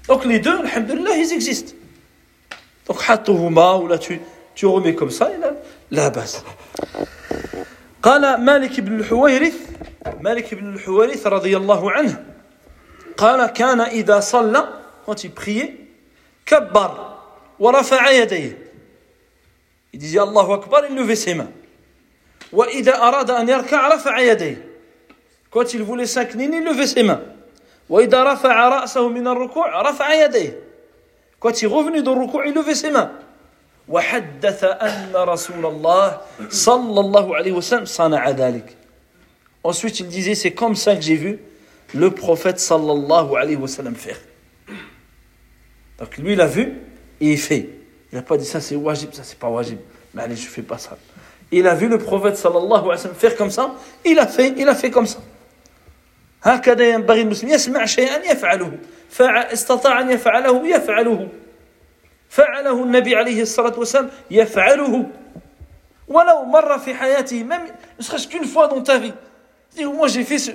Donc 0.08 0.26
les 0.26 0.40
deux, 0.40 0.58
alhamdoulilah, 0.66 1.16
ils 1.16 1.34
existent. 1.34 1.74
Donc, 2.88 2.98
hatouma, 3.08 3.78
ou 3.78 3.88
là 3.88 3.98
tu, 3.98 4.20
tu 4.54 4.66
remets 4.66 4.96
comme 4.96 5.12
ça, 5.12 5.32
et 5.34 5.40
là, 5.40 5.54
la 5.90 6.10
base. 6.10 6.44
قال 8.04 8.42
مالك 8.42 8.80
بن 8.80 9.00
الحويرث 9.00 9.56
مالك 10.22 10.54
بن 10.54 10.74
الحويرث 10.74 11.28
رضي 11.28 11.58
الله 11.58 11.92
عنه 11.92 12.26
قال 13.18 13.46
كان 13.46 13.82
إذا 13.82 14.20
صلى 14.20 14.68
quand 15.06 15.24
il 15.24 15.30
كبر 16.46 17.18
ورفع 17.60 18.10
يديه. 18.10 18.58
Disait 19.94 20.20
الله 20.20 20.54
أكبر 20.54 20.88
il 20.88 21.36
mains. 21.36 21.52
وإذا 22.52 22.96
أراد 22.96 23.32
أن 23.32 23.50
يركع 23.50 23.88
رفع 23.88 24.20
يديه 24.20 24.58
quand 25.52 25.74
il 25.74 25.84
voulait 25.84 26.08
s'incliner 26.08 26.62
mains. 27.04 27.22
وإذا 27.90 28.24
رفع 28.24 28.70
رأسه 28.70 29.08
من 29.10 29.28
الركوع 29.28 29.82
رفع 29.82 30.14
يديه 30.26 30.60
quand 31.40 31.62
il 31.62 31.68
revenait 31.68 32.02
levait 32.54 32.76
ses 32.76 32.92
mains. 32.92 33.12
وحدث 33.92 34.64
أن 34.64 35.12
رسول 35.16 35.66
الله 35.66 36.22
صلى 36.50 37.00
الله 37.00 37.36
عليه 37.36 37.52
وسلم 37.52 37.86
صنع 37.86 38.30
ذلك 38.30 38.78
Ensuite, 39.64 40.00
il 40.00 40.08
disait, 40.08 40.34
c'est 40.34 40.54
comme 40.54 40.76
ça 40.76 40.96
que 40.96 41.04
j'ai 41.04 41.16
vu 41.16 41.40
le 41.94 42.10
prophète 42.10 42.60
sallallahu 42.60 43.36
alayhi 43.36 43.58
wa 43.58 43.68
sallam 43.68 43.94
faire. 43.94 44.18
Donc 46.00 46.18
lui, 46.18 46.34
il 46.34 46.42
a 46.42 46.48
vu 46.48 46.80
et 47.20 47.34
il 47.34 47.38
fait. 47.38 47.70
Il 48.12 48.16
n'a 48.16 48.24
pas 48.24 48.38
dit 48.38 48.46
ça 48.46 48.60
c'est 48.60 48.76
wajib, 48.76 49.14
ça 49.14 49.22
c'est 49.24 49.38
pas 49.38 49.50
wajib. 49.50 49.78
Mais 50.16 50.24
allez, 50.24 50.36
je 50.36 50.48
fais 50.48 50.64
pas 50.64 50.80
ça. 50.80 50.98
Il 51.52 51.68
a 51.68 51.76
vu 51.76 51.88
le 51.88 52.00
prophète 52.00 52.38
sallallahu 52.38 52.72
alayhi 52.72 52.88
wa 52.88 52.98
sallam 52.98 53.16
faire 53.16 53.36
comme 53.36 53.52
ça, 53.52 53.76
il 54.04 54.18
a 54.18 54.26
fait, 54.26 54.54
il 54.58 54.68
a 54.68 54.74
fait 54.74 54.90
comme 54.90 55.06
ça. 55.06 55.20
هكذا 56.44 56.90
ينبغي 56.90 57.22
المسلم 57.22 57.50
يسمع 57.50 57.86
شيئا 57.86 58.32
يفعله 58.32 58.72
فاستطاع 59.10 60.02
أن 60.02 60.12
يفعله 60.12 60.68
يفعله 60.68 61.28
فعله 62.31 62.83
النبي 62.85 63.17
عليه 63.17 63.43
الصلاة 63.43 63.79
والسلام 63.79 64.11
يفعله 64.31 65.07
ولو 66.09 66.45
مر 66.45 66.79
في 66.79 66.95
حياته 66.95 67.45
même 67.45 67.67
ne 67.99 68.03
serait-ce 68.03 68.29
qu'une 68.29 68.45
fois 68.45 68.69
dans 68.69 68.83
ta 68.83 68.99
vie 68.99 69.13
moi 69.85 70.09
j'ai 70.09 70.25
fait, 70.25 70.39
ce, 70.39 70.51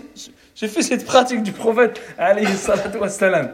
j'ai 0.56 0.68
fait 0.68 0.82
cette 0.82 1.06
pratique 1.06 1.44
du 1.44 1.52
prophète 1.52 2.02
alayhi 2.18 2.56
salatu 2.56 2.98
wassalam 2.98 3.50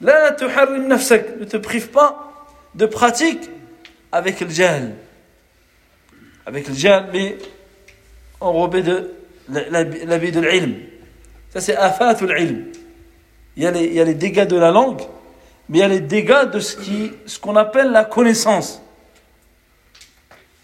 لا 0.00 0.30
تحرم 0.30 0.88
نفسك 0.88 1.38
ne 1.40 1.44
te 1.44 1.56
prive 1.56 1.88
pas 1.88 2.32
de 2.74 2.86
pratique 2.86 3.48
avec 4.12 4.40
le 4.40 4.50
jahl 4.50 4.92
avec 6.46 6.68
le 6.68 6.74
jahl 6.74 7.08
mais 7.12 7.38
enrobé 8.40 8.82
de 8.82 9.12
l'habit 9.48 10.32
de 10.32 10.40
l'ilm 10.40 10.74
ça 11.52 11.60
c'est 11.60 11.76
afatul 11.76 12.34
ilm 12.38 12.64
il 13.56 13.62
y, 13.62 13.66
a 13.66 13.70
les, 13.70 13.84
il 13.84 13.94
y 13.94 14.00
a 14.00 14.04
les 14.04 14.14
dégâts 14.14 14.48
de 14.48 14.56
la 14.56 14.72
langue 14.72 15.00
mais 15.69 15.77
il 15.77 15.81
y 15.81 15.83
a 15.83 15.87
les 15.87 16.01
dégâts 16.01 16.49
de 16.51 16.59
ce 16.59 16.75
qu'on 17.39 17.53
ce 17.53 17.59
appelle 17.59 17.91
la 17.91 18.03
connaissance. 18.03 18.81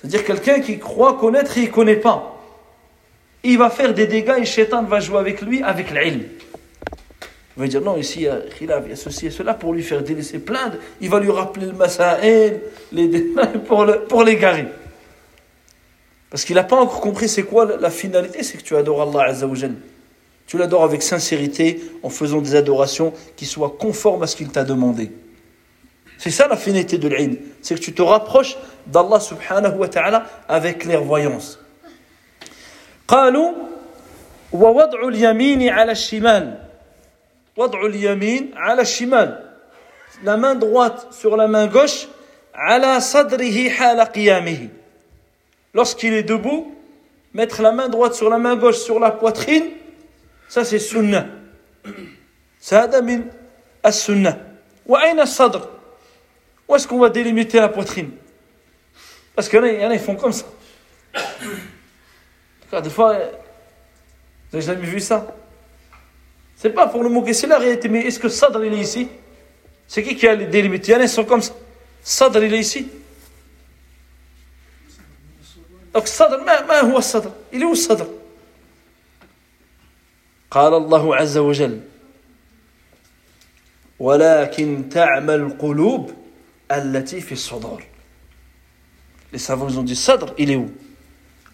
C'est-à-dire 0.02 0.26
quelqu'un 0.26 0.60
qui 0.60 0.80
croit 0.80 1.18
connaître 1.18 1.58
et 1.58 1.62
il 1.62 1.68
ne 1.68 1.72
connaît 1.74 1.96
pas. 1.96 2.42
Il 3.44 3.60
va 3.60 3.70
faire 3.70 3.94
des 3.94 4.08
dégâts 4.08 4.38
et 4.40 4.46
Shaitan 4.46 4.84
va 4.84 5.00
jouer 5.00 5.20
avec 5.20 5.42
lui 5.42 5.62
avec 5.62 5.92
l'ilm. 5.92 6.24
Il 7.58 7.62
va 7.62 7.68
dire 7.68 7.82
non, 7.82 7.96
ici 7.96 8.22
il 8.22 8.24
y 8.24 8.28
a 8.28 8.38
khilaf, 8.58 8.84
il 8.86 8.90
y 8.90 8.94
a 8.94 8.96
ceci 8.96 9.28
et 9.28 9.32
cela 9.32 9.54
pour 9.54 9.74
lui 9.74 9.84
faire 9.84 10.02
délaisser 10.02 10.40
plaindre. 10.40 10.78
Il 11.00 11.10
va 11.10 11.20
lui 11.20 11.32
rappeler 11.32 11.68
le 11.68 11.74
masa'il, 11.74 12.60
les 12.92 13.08
pour, 13.68 13.86
le, 13.86 14.02
pour 14.02 14.24
l'égarer. 14.24 14.66
Parce 16.32 16.44
qu'il 16.44 16.56
n'a 16.56 16.64
pas 16.64 16.76
encore 16.76 17.00
compris 17.00 17.30
c'est 17.30 17.44
quoi 17.44 17.78
la 17.80 17.92
finalité, 17.92 18.44
c'est 18.44 18.58
que 18.58 18.64
tu 18.64 18.76
adores 18.76 19.04
Allah 19.04 19.30
Azzawajal. 19.30 19.76
Tu 20.47 20.59
l'adores 20.59 20.83
avec 20.83 21.03
sincérité, 21.03 21.81
en 22.03 22.11
faisant 22.11 22.41
des 22.41 22.57
adorations 22.57 23.13
qui 23.37 23.47
soient 23.47 23.77
conformes 23.79 24.25
à 24.25 24.27
ce 24.27 24.35
qu'il 24.35 24.49
t'a 24.49 24.65
demandé. 24.65 25.13
C'est 26.19 26.31
ça 26.31 26.49
la 26.49 26.57
finalité 26.57 26.99
de 26.99 27.09
l'ilm. 27.09 27.37
C'est 27.63 27.77
que 27.77 27.81
tu 27.81 27.95
te 27.95 28.03
rapproches 28.03 28.57
d'Allah 28.87 29.21
subhanahu 29.21 29.79
wa 29.79 29.89
ta'ala 29.89 30.27
avec 30.49 30.79
clairvoyance. 30.79 31.59
قالوا 33.09 33.53
ووضع 34.53 35.09
اليمين 35.09 35.69
على 35.69 35.93
الشمال 35.93 36.59
وضع 37.57 37.87
اليمين 37.87 38.51
على 38.57 38.83
الشمال 38.83 39.51
la 40.25 40.37
main 40.37 40.55
droite 40.55 41.09
sur 41.11 41.37
la 41.37 41.49
main 41.49 41.67
gauche 41.67 42.07
على 42.55 43.01
صدره 43.01 43.69
حال 43.69 44.01
قيامه 44.01 44.69
lorsqu'il 45.75 46.13
est 46.15 46.23
debout 46.23 46.73
mettre 47.35 47.63
la 47.63 47.73
main 47.73 47.89
droite 47.89 48.15
sur 48.15 48.31
la 48.31 48.39
main 48.39 48.57
gauche 48.57 48.79
sur 48.79 49.01
la 49.01 49.11
poitrine 49.11 49.65
ça, 50.49 50.65
c'est 50.65 50.79
sunnah. 50.79 51.27
Ça, 52.59 52.89
min 53.03 53.23
as-sunnah. 53.83 54.37
وأين 54.87 55.21
الصدر 55.21 55.69
Où 56.69 56.77
est-ce 56.77 56.87
qu'on 56.87 56.99
va 56.99 57.09
délimiter 57.11 57.59
la 57.59 57.69
poitrine 57.69 58.11
Parce 59.35 59.49
qu'il 59.49 59.59
y 59.59 59.85
en 59.85 59.91
a, 59.91 59.95
ils 59.95 60.01
font 60.01 60.17
comme 60.17 60.33
ça. 60.33 60.45
Des 62.81 62.91
fois, 62.91 63.15
vous 63.15 63.21
n'avez 64.59 64.67
jamais 64.67 64.87
vu 64.87 65.01
ça 65.01 65.35
C'est 66.55 66.71
pas 66.71 66.87
pour 66.87 67.03
le 67.03 67.09
moquer, 67.09 67.33
c'est 67.33 67.49
la 67.49 67.59
réalité. 67.59 67.89
Mais 67.89 68.03
est-ce 68.03 68.21
que 68.21 68.29
Sadr 68.29 68.65
il 68.65 68.75
est 68.75 68.79
ici 68.79 69.09
C'est 69.89 70.03
qui 70.03 70.15
qui 70.15 70.29
a 70.29 70.37
délimité 70.37 70.93
Il 70.93 70.95
y 70.95 70.97
en 70.97 71.01
a, 71.01 71.03
ils 71.05 71.09
sont 71.09 71.25
comme 71.25 71.43
ça. 71.43 71.55
Sadr 72.03 72.45
il 72.45 72.55
est 72.55 72.61
ici. 72.61 72.89
Donc 75.93 76.07
Sadr, 76.07 76.39
ما 76.45 76.81
هو 76.81 76.99
الصدر 76.99 77.31
Il 77.53 77.63
est 77.63 77.65
où 77.65 77.75
Sadr 77.75 78.07
قال 80.55 80.75
الله 80.75 81.17
عز 81.17 81.39
وجل 81.39 81.81
ولكن 83.99 84.89
تعمى 84.89 85.35
القلوب 85.35 86.11
التي 86.73 87.21
في 87.21 87.33
الصدور 87.33 87.83
Les 89.33 89.39
savants 89.39 89.69
ils 89.69 89.79
ont 89.79 89.85
dit 89.85 89.95
Sadr, 89.95 90.35
il 90.39 90.51
est 90.51 90.57
où 90.57 90.71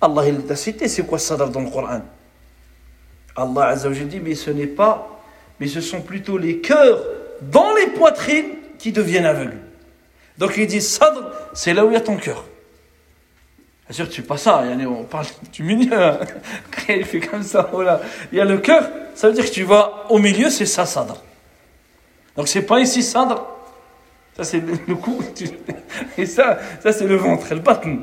Allah 0.00 0.28
il 0.28 0.42
t'a 0.46 0.56
cité, 0.56 0.88
c'est 0.88 1.04
quoi 1.04 1.18
Sadr 1.18 1.50
dans 1.50 1.60
le 1.60 1.70
Coran 1.70 2.00
Allah 3.36 3.66
Azza 3.66 3.88
wa 3.90 3.94
dit, 3.94 4.18
mais 4.18 4.34
ce 4.34 4.50
n'est 4.50 4.66
pas, 4.66 5.20
mais 5.60 5.66
ce 5.66 5.82
sont 5.82 6.00
plutôt 6.00 6.38
les 6.38 6.60
cœurs 6.60 7.02
dans 7.42 7.74
les 7.74 7.88
poitrines 7.88 8.54
qui 8.78 8.92
deviennent 8.92 9.26
aveugles. 9.26 9.58
Donc 10.38 10.56
il 10.56 10.66
dit 10.66 10.80
Sadr, 10.80 11.20
c'est 11.52 11.74
là 11.74 11.84
où 11.84 11.90
il 11.90 11.94
y 11.94 11.96
a 11.96 12.00
ton 12.00 12.16
cœur. 12.16 12.44
Bien 13.90 13.96
sûr, 13.96 14.08
tu 14.08 14.22
pas 14.22 14.36
ça, 14.36 14.64
on 14.88 15.04
parle 15.04 15.26
du 15.52 15.62
milieu. 15.62 15.96
Hein. 15.96 16.18
il 16.88 17.04
fait 17.04 17.20
comme 17.20 17.42
ça, 17.42 17.68
voilà. 17.72 18.00
Il 18.32 18.38
y 18.38 18.40
a 18.40 18.44
le 18.44 18.58
cœur, 18.58 18.88
ça 19.14 19.28
veut 19.28 19.34
dire 19.34 19.44
que 19.44 19.50
tu 19.50 19.62
vas 19.62 20.06
au 20.08 20.18
milieu, 20.18 20.50
c'est 20.50 20.66
ça, 20.66 20.86
sadr. 20.86 21.22
Donc 22.36 22.48
c'est 22.48 22.62
pas 22.62 22.80
ici 22.80 23.02
sadr. 23.02 23.46
Ça 24.36 24.44
c'est 24.44 24.60
le 24.60 24.94
cou. 24.94 25.22
Et 26.18 26.26
ça, 26.26 26.58
ça 26.82 26.92
c'est 26.92 27.06
le 27.06 27.16
ventre, 27.16 27.46
le 27.54 27.60
batn. 27.60 28.00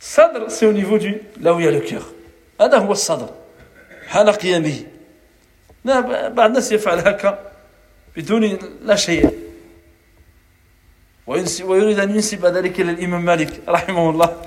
Sadr, 0.00 0.50
c'est 0.50 0.66
au 0.66 0.72
niveau 0.72 0.98
du. 0.98 1.20
là 1.40 1.54
où 1.54 1.60
il 1.60 1.66
y 1.66 1.68
a 1.68 1.70
le 1.70 1.80
cœur. 1.80 2.02
هذا 2.60 2.78
هو 2.78 2.92
الصدر 2.92 3.28
حال 4.08 4.30
قيامه 4.30 4.84
بعض 5.84 6.40
الناس 6.40 6.72
يفعل 6.72 6.98
هكا 6.98 7.52
بدون 8.16 8.58
لا 8.82 8.96
شيء 8.96 9.30
ويريد 11.26 11.98
أن 11.98 12.10
ينسب 12.10 12.46
ذلك 12.46 12.80
إلى 12.80 12.90
الإمام 12.90 13.24
مالك 13.24 13.60
رحمه 13.68 14.10
الله 14.10 14.42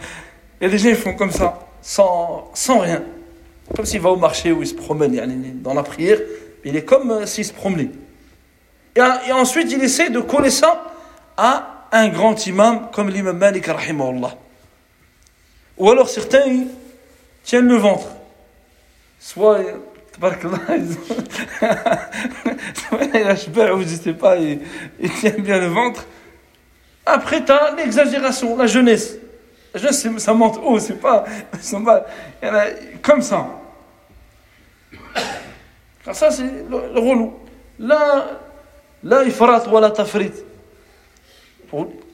il 0.61 0.64
y 0.64 0.66
a 0.66 0.71
des 0.71 0.79
gens 0.79 0.94
font 0.94 1.14
comme 1.14 1.31
ça, 1.31 1.59
sans, 1.81 2.51
sans 2.55 2.81
rien. 2.81 3.03
Comme 3.75 3.85
s'il 3.85 4.01
va 4.01 4.11
au 4.11 4.16
marché 4.16 4.51
ou 4.51 4.62
il 4.62 4.66
se 4.66 4.75
promène 4.75 5.61
dans 5.62 5.75
la 5.75 5.83
prière. 5.83 6.18
Il 6.64 6.77
est 6.77 6.85
comme 6.85 7.27
s'il 7.27 7.44
se 7.44 7.53
promenait. 7.53 7.90
Et, 8.97 9.01
et 9.29 9.33
ensuite, 9.33 9.71
il 9.71 9.83
essaie 9.83 10.11
de 10.11 10.21
coller 10.21 10.51
ça 10.51 10.85
à 11.37 11.87
un 11.92 12.09
grand 12.09 12.47
imam 12.47 12.88
comme 12.92 13.09
l'imam 13.09 13.38
Malik, 13.38 13.66
rahimahullah. 13.66 14.37
Ou 15.79 15.90
alors 15.90 16.09
certains 16.09 16.44
ils 16.47 16.66
tiennent 17.44 17.68
le 17.68 17.77
ventre. 17.77 18.09
Soit, 19.21 19.61
ou 20.21 20.21
je 23.81 23.87
sais 23.87 24.12
pas, 24.12 24.37
ils 24.37 24.61
tiennent 25.21 25.42
bien 25.42 25.61
le 25.61 25.68
ventre. 25.68 26.05
Après, 27.07 27.44
tu 27.44 27.53
as 27.53 27.75
l'exagération, 27.77 28.57
la 28.57 28.66
jeunesse. 28.66 29.14
La 29.73 29.80
jeunesse, 29.80 30.08
ça 30.19 30.34
monte 30.34 30.60
haut, 30.63 30.80
c'est 30.80 30.99
pas, 30.99 31.21
pas 31.21 32.06
il 32.41 32.47
y 32.47 32.49
en 32.49 32.56
a 32.56 32.65
comme 33.02 33.21
ça. 33.21 33.47
Car 36.06 36.15
ça, 36.15 36.30
c'est 36.30 36.43
le, 36.43 36.93
le 36.93 36.99
relou. 36.99 37.34
Là, 37.80 38.39
là, 39.04 39.23
il 39.23 39.32
fera 39.32 39.60
toi 39.62 39.82
la 39.82 39.89
tafrit. 39.91 40.32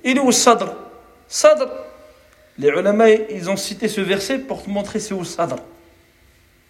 Il 0.04 0.18
est 0.18 0.22
au 0.22 0.32
sadr. 0.32 0.74
Sadr. 1.28 1.68
Les 2.58 2.70
ulama, 2.70 3.10
ils 3.10 3.50
ont 3.50 3.58
cité 3.58 3.88
ce 3.88 4.02
verset 4.02 4.40
pour 4.40 4.64
te 4.64 4.70
montrer 4.70 5.00
c'est 5.00 5.14
où 5.14 5.24
sadr. 5.24 5.58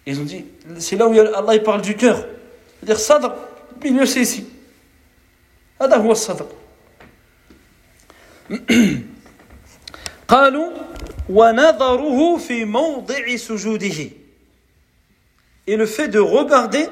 Ils 0.06 0.20
ont 0.20 0.24
dit, 0.24 0.44
c'est 0.78 0.96
là 0.96 1.06
où 1.06 1.12
Allah 1.12 1.54
il 1.54 1.62
parle 1.62 1.82
du 1.82 1.94
cœur. 1.94 2.26
C'est-à-dire 2.78 2.98
sadr, 2.98 3.34
le 3.82 3.90
milieu 3.90 4.06
c'est 4.06 4.22
ici. 4.22 4.46
هذا 5.82 5.96
هو 5.96 6.12
الصدر 6.12 6.46
قالوا 10.28 10.70
ونظره 11.28 12.36
في 12.36 12.64
موضع 12.64 13.36
سجوده 13.36 14.10
et 15.66 15.76
le 15.76 15.86
fait 15.86 16.08
de 16.08 16.18
regarder 16.18 16.88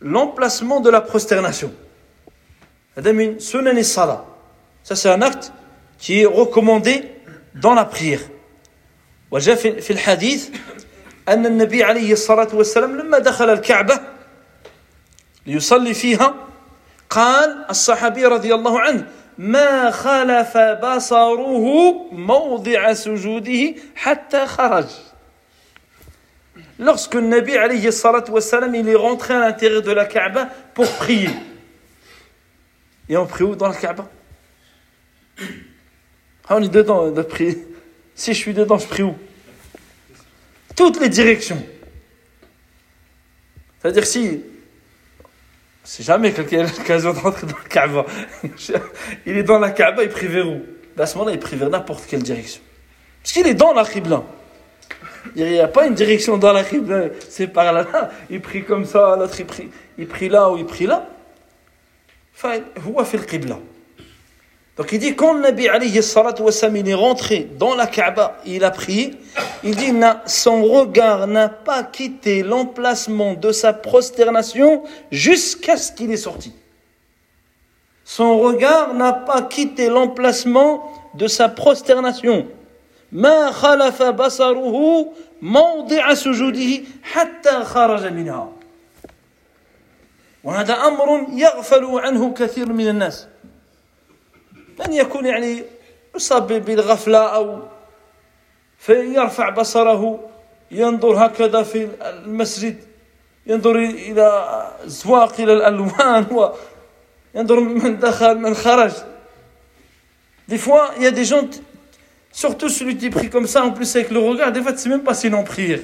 l'emplacement 0.00 0.80
de 0.80 0.90
la 0.90 1.00
prosternation 1.00 1.70
هذا 2.98 3.12
من 3.12 3.38
سنن 3.38 3.78
الصلاة 3.78 4.24
ça 4.84 4.96
c'est 4.96 5.08
un 5.08 5.22
acte 5.22 5.52
qui 5.98 6.20
est 6.20 6.26
recommandé 6.26 7.04
dans 7.54 7.74
la 7.74 7.84
prière 7.84 8.22
وجاء 9.30 9.56
في 9.56 9.90
الحديث 9.90 10.48
أن 11.28 11.46
النبي 11.46 11.84
عليه 11.84 12.12
الصلاة 12.12 12.48
والسلام 12.54 12.96
لما 12.96 13.18
دخل 13.18 13.50
الكعبة 13.50 14.00
ليصلي 15.46 15.94
فيها 15.94 16.34
قال 17.10 17.66
الصحابي 17.70 18.26
رضي 18.26 18.54
الله 18.54 18.80
عنه 18.80 19.06
ما 19.38 19.90
خلف 19.90 20.56
بصره 20.56 21.92
موضع 22.12 22.92
سجوده 22.92 23.74
حتى 23.94 24.46
خرج 24.46 24.86
Lorsque 26.78 27.14
le 27.14 27.20
Nabi 27.20 27.56
alayhi 27.56 27.92
salatu 27.92 28.32
wassalam, 28.32 28.74
il 28.74 28.88
est 28.88 28.94
rentré 28.94 29.34
à 29.34 29.40
l'intérieur 29.40 29.82
de 29.82 29.92
la 29.92 30.04
Kaaba 30.04 30.48
pour 30.74 30.90
prier. 30.96 31.30
Et 33.08 33.16
on 33.16 33.26
prie 33.26 33.44
où 33.44 33.54
dans 33.54 33.68
la 33.68 33.74
Kaaba 33.74 34.10
ah, 36.48 36.56
On 36.56 36.62
est 36.62 36.68
dedans, 36.68 37.04
on 37.04 37.10
doit 37.12 37.28
prier. 37.28 37.66
Si 38.14 38.34
je 38.34 38.38
suis 38.38 38.54
dedans, 38.54 38.78
je 38.78 38.86
prie 38.86 39.02
où 39.02 39.14
Toutes 40.74 41.00
les 41.00 41.08
directions. 41.08 41.62
C'est-à-dire 43.80 44.06
si 44.06 44.42
c'est 45.89 46.03
jamais 46.03 46.33
quelqu'un 46.33 46.59
a 46.59 46.63
l'occasion 46.63 47.13
de 47.13 47.19
rentrer 47.19 47.47
dans 47.47 47.55
la 47.55 47.69
Kaaba. 47.69 48.05
il 49.25 49.37
est 49.37 49.43
dans 49.43 49.57
la 49.57 49.71
Kaaba, 49.71 50.03
il 50.03 50.09
prie 50.09 50.27
vers 50.27 50.45
où 50.45 50.61
À 50.99 51.05
ce 51.05 51.17
moment-là, 51.17 51.33
il 51.33 51.39
prie 51.39 51.55
vers 51.55 51.69
n'importe 51.69 52.05
quelle 52.07 52.21
direction. 52.21 52.61
Parce 53.23 53.31
qu'il 53.31 53.47
est 53.47 53.53
dans 53.53 53.71
la 53.71 53.85
Qibla. 53.85 54.21
Il 55.37 55.45
n'y 55.49 55.61
a 55.61 55.69
pas 55.69 55.87
une 55.87 55.93
direction 55.93 56.37
dans 56.37 56.51
la 56.51 56.65
Qibla, 56.65 57.05
c'est 57.29 57.47
par 57.47 57.71
là, 57.71 57.87
là. 57.93 58.11
Il 58.29 58.41
prie 58.41 58.65
comme 58.65 58.83
ça, 58.83 59.15
l'autre 59.17 59.39
il 59.39 59.45
prie, 59.45 59.69
il 59.97 60.07
prie 60.07 60.27
là 60.27 60.51
ou 60.51 60.57
il 60.57 60.65
prie 60.65 60.87
là. 60.87 61.07
Enfin, 62.35 62.55
il 62.75 63.05
fait 63.05 63.17
le 63.17 63.23
Qibla. 63.23 63.57
Donc 64.76 64.90
il 64.92 64.98
dit, 64.98 65.14
quand 65.14 65.34
le 65.34 65.40
Nabi 65.40 65.68
alayhi 65.68 66.02
salatu 66.02 66.42
wassalam, 66.42 66.76
il 66.76 66.88
est 66.88 66.94
rentré 66.94 67.48
dans 67.58 67.74
la 67.74 67.86
Kaaba, 67.86 68.38
il 68.46 68.64
a 68.64 68.70
prié, 68.70 69.14
il 69.62 69.76
dit, 69.76 69.92
son 70.24 70.62
regard 70.64 71.26
n'a 71.26 71.50
pas 71.50 71.82
quitté 71.82 72.42
l'emplacement 72.42 73.34
de 73.34 73.52
sa 73.52 73.74
prosternation 73.74 74.82
jusqu'à 75.10 75.76
ce 75.76 75.92
qu'il 75.92 76.10
est 76.10 76.16
sorti. 76.16 76.54
Son 78.04 78.38
regard 78.38 78.94
n'a 78.94 79.12
pas 79.12 79.42
quitté 79.42 79.88
l'emplacement 79.88 80.90
de 81.14 81.26
sa 81.26 81.48
prosternation. 81.48 82.46
ما 83.12 83.50
خلف 83.50 84.02
بصره 84.02 85.06
موضع 85.42 86.14
سجوده 86.14 86.80
حتى 87.02 87.64
خرج 87.64 88.06
منها 88.06 88.52
وهذا 90.44 90.74
أمر 90.74 91.26
يغفل 91.32 91.84
عنه 91.84 92.32
كثير 92.32 92.72
من 92.72 92.88
الناس 92.88 93.28
من 94.79 94.93
يكون 94.93 95.25
يعني 95.25 95.63
يصاب 96.15 96.53
بالغفلة 96.53 97.35
أو 97.35 97.59
فيرفع 98.77 99.49
بصره 99.49 100.29
ينظر 100.71 101.25
هكذا 101.25 101.63
في 101.63 101.89
المسجد 102.01 102.83
ينظر 103.47 103.75
إلى 103.75 104.67
الزواق 104.83 105.41
إلى 105.41 105.53
الألوان 105.53 106.53
وينظر 107.35 107.59
من 107.59 107.99
دخل 107.99 108.37
من 108.37 108.53
خرج 108.53 108.91
Des 110.47 110.57
fois, 110.57 110.91
il 110.95 111.03
y 111.03 111.05
a 111.05 111.11
des 111.11 111.25
gens, 111.25 111.45
surtout 112.31 112.69
celui 112.69 112.95
qui 112.95 113.09
prie 113.09 113.29
comme 113.29 113.47
ça, 113.47 113.65
en 113.65 113.71
plus 113.71 113.93
avec 113.97 114.11
le 114.11 114.19
regard, 114.19 114.53
des 114.53 114.61
fois, 114.61 114.71
tu 114.71 114.77
sais 114.77 114.87
même 114.87 115.03
pas 115.03 115.13
s'il 115.13 115.33
est 115.33 115.35
en 115.35 115.43
prière. 115.43 115.81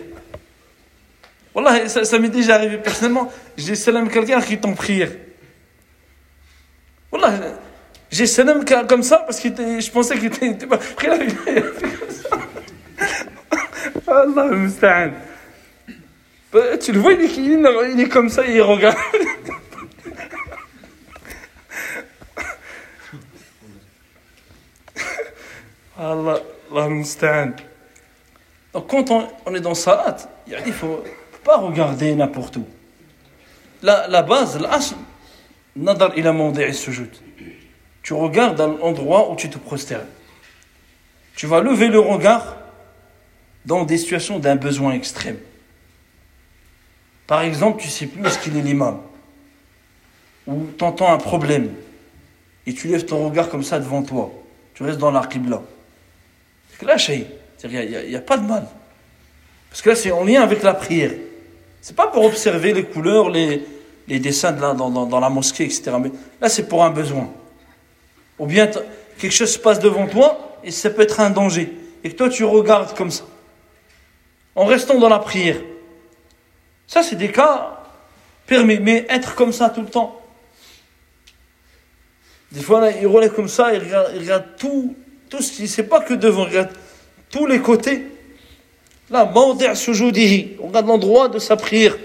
Wallah, 1.54 1.90
ça, 1.90 2.06
ça 2.06 2.18
m'est 2.18 2.30
déjà 2.30 2.56
arrivé 2.56 2.78
personnellement. 2.78 3.30
J'ai 3.58 3.76
salam 3.76 4.10
quelqu'un 4.10 4.40
qui 4.42 4.54
est 4.54 4.66
en 4.66 4.74
prière. 4.74 5.12
Wallah, 7.12 7.34
J'ai 8.14 8.28
salam 8.28 8.64
comme 8.88 9.02
ça 9.02 9.24
parce 9.26 9.40
que 9.40 9.50
je 9.50 9.90
pensais 9.90 10.20
qu'il 10.20 10.28
était, 10.28 10.54
pas. 10.68 10.76
Après 10.76 11.08
là, 11.08 11.16
il 11.18 11.24
a 11.24 11.28
fait 11.64 11.98
comme 11.98 12.12
ça. 12.12 12.30
Allah. 14.08 14.52
Bah, 16.52 16.78
tu 16.78 16.92
le 16.92 17.00
vois, 17.00 17.14
il 17.14 17.22
est, 17.22 17.36
est 18.02 18.10
comme 18.10 18.30
ça, 18.30 18.46
il 18.46 18.62
regarde. 18.62 18.96
Allah, 25.98 26.40
Allah. 26.72 27.48
Donc 28.74 28.88
quand 28.90 29.10
on, 29.10 29.28
on, 29.48 29.56
est 29.56 29.60
dans 29.60 29.74
salat, 29.74 30.18
il 30.46 30.54
ne 30.68 30.72
faut 30.72 31.04
pas 31.44 31.58
regarder 31.58 32.14
n'importe 32.14 32.58
où. 32.58 32.68
La, 33.82 34.08
la 34.08 34.22
base, 34.22 34.62
l'asl, 34.62 34.94
nadar 35.76 36.16
ila 36.16 36.32
mawdi'i 36.32 36.76
sujud 36.76 37.10
tu 38.04 38.14
regardes 38.14 38.58
dans 38.58 38.68
l'endroit 38.68 39.32
où 39.32 39.36
tu 39.36 39.50
te 39.50 39.58
prosternes. 39.58 40.06
Tu 41.36 41.48
vas 41.48 41.62
lever 41.62 41.88
le 41.88 42.00
regard 42.00 42.58
dans 43.66 43.86
des 43.86 43.98
situations 43.98 44.40
d'un 44.40 44.58
besoin 44.58 44.94
extrême. 44.94 45.38
Par 47.26 47.42
exemple, 47.42 47.82
tu 47.82 47.88
ne 47.88 47.92
sais 47.92 48.06
plus 48.06 48.26
est-ce 48.26 48.38
qu'il 48.38 48.58
est 48.58 48.62
l'imam, 48.62 49.00
ou 50.46 50.68
tu 50.78 50.84
entends 50.84 51.12
un 51.12 51.18
problème, 51.18 51.74
et 52.68 52.74
tu 52.74 52.90
lèves 52.90 53.06
ton 53.06 53.26
regard 53.26 53.50
comme 53.50 53.64
ça 53.64 53.80
devant 53.80 54.04
toi. 54.04 54.32
Tu 54.74 54.84
restes 54.84 55.00
dans 55.00 55.12
la 55.12 55.26
qibla. 55.26 55.62
Là, 56.82 56.98
il 57.08 58.10
n'y 58.10 58.16
a, 58.16 58.20
pas 58.20 58.38
de 58.38 58.46
mal. 58.46 58.68
Parce 59.70 59.82
que 59.82 59.90
là, 59.90 59.96
c'est 59.96 60.12
en 60.12 60.26
lien 60.26 60.42
avec 60.42 60.64
la 60.64 60.74
prière. 60.74 61.12
C'est 61.82 61.96
pas 61.96 62.08
pour 62.08 62.26
observer 62.26 62.74
les 62.74 62.84
couleurs, 62.84 63.30
les, 63.30 63.64
dessins 64.08 64.52
de 64.52 64.60
dans, 64.60 64.90
dans, 64.90 65.06
dans 65.06 65.20
la 65.22 65.30
mosquée, 65.30 65.64
etc. 65.64 65.92
Mais 66.02 66.12
là, 66.42 66.50
c'est 66.50 66.68
pour 66.68 66.84
un 66.84 66.90
besoin. 66.90 67.32
Ou 68.40 68.46
bien 68.46 68.70
quelque 69.18 69.32
chose 69.32 69.52
se 69.52 69.60
passe 69.60 69.80
devant 69.80 70.08
toi 70.08 70.58
et 70.64 70.72
ça 70.72 70.90
peut 70.90 71.02
être 71.02 71.20
un 71.20 71.30
danger. 71.30 71.74
Et 72.04 72.12
toi 72.12 72.30
tu 72.30 72.44
regardes 72.44 72.96
comme 72.96 73.12
ça. 73.12 73.26
En 74.56 74.66
restant 74.66 75.00
dans 75.00 75.10
la 75.10 75.20
prière. 75.20 75.58
Ça 76.88 77.04
c'est 77.04 77.16
des 77.16 77.32
cas 77.32 77.80
permis. 78.46 78.80
Mais 78.80 79.06
être 79.10 79.36
comme 79.36 79.54
ça 79.54 79.70
tout 79.70 79.82
le 79.82 79.90
temps. 79.90 80.20
Des 82.52 82.62
fois 82.62 82.90
il 82.92 83.08
relève 83.08 83.34
comme 83.34 83.48
ça, 83.48 83.74
il 83.74 83.80
regarde, 83.80 84.12
il 84.16 84.22
regarde 84.22 84.46
tout, 84.58 84.96
tout 85.30 85.42
ce 85.42 85.52
qui. 85.52 85.68
C'est 85.68 85.84
pas 85.84 86.02
que 86.02 86.14
devant, 86.14 86.44
il 86.44 86.50
regarde 86.50 86.70
tous 87.32 87.48
les 87.48 87.60
côtés. 87.60 88.08
Là, 89.10 89.32
on 89.36 89.54
regarde 89.54 90.88
l'endroit 90.88 91.28
de 91.30 91.40
sa 91.40 91.56
prière. 91.56 91.96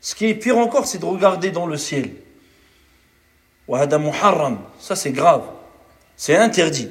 Ce 0.00 0.14
qui 0.14 0.26
est 0.26 0.34
pire 0.34 0.58
encore, 0.58 0.86
c'est 0.86 0.98
de 0.98 1.04
regarder 1.04 1.50
dans 1.50 1.66
le 1.66 1.76
ciel. 1.76 2.10
وهذا 3.68 3.98
محرم 3.98 4.58
ça 4.80 4.94
c'est 4.94 5.10
grave 5.10 5.42
c'est 6.16 6.36
interdit 6.36 6.88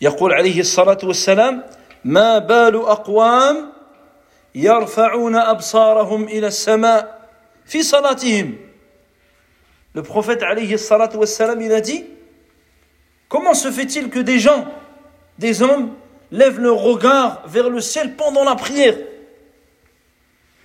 يقول 0.00 0.32
عليه 0.32 0.60
الصلاة 0.60 0.98
والسلام 1.02 1.64
ما 2.04 2.38
بال 2.38 2.76
أقوام 2.76 3.72
يرفعون 4.54 5.36
أبصارهم 5.36 6.24
إلى 6.24 6.46
السماء 6.46 7.28
في 7.66 7.82
صلاتهم 7.82 8.56
Le 9.94 10.02
prophète 10.02 10.42
alayhi 10.42 10.74
الصلاة 10.74 11.16
والسلام 11.16 11.60
il 11.62 11.72
a 11.72 11.80
dit 11.80 12.04
Comment 13.28 13.54
se 13.54 13.70
fait-il 13.70 14.10
que 14.10 14.18
des 14.18 14.40
gens, 14.40 14.66
des 15.38 15.62
hommes, 15.62 15.94
lèvent 16.32 16.58
leur 16.58 16.78
regard 16.78 17.42
vers 17.46 17.70
le 17.70 17.80
ciel 17.80 18.16
pendant 18.16 18.42
la 18.44 18.56
prière 18.56 18.96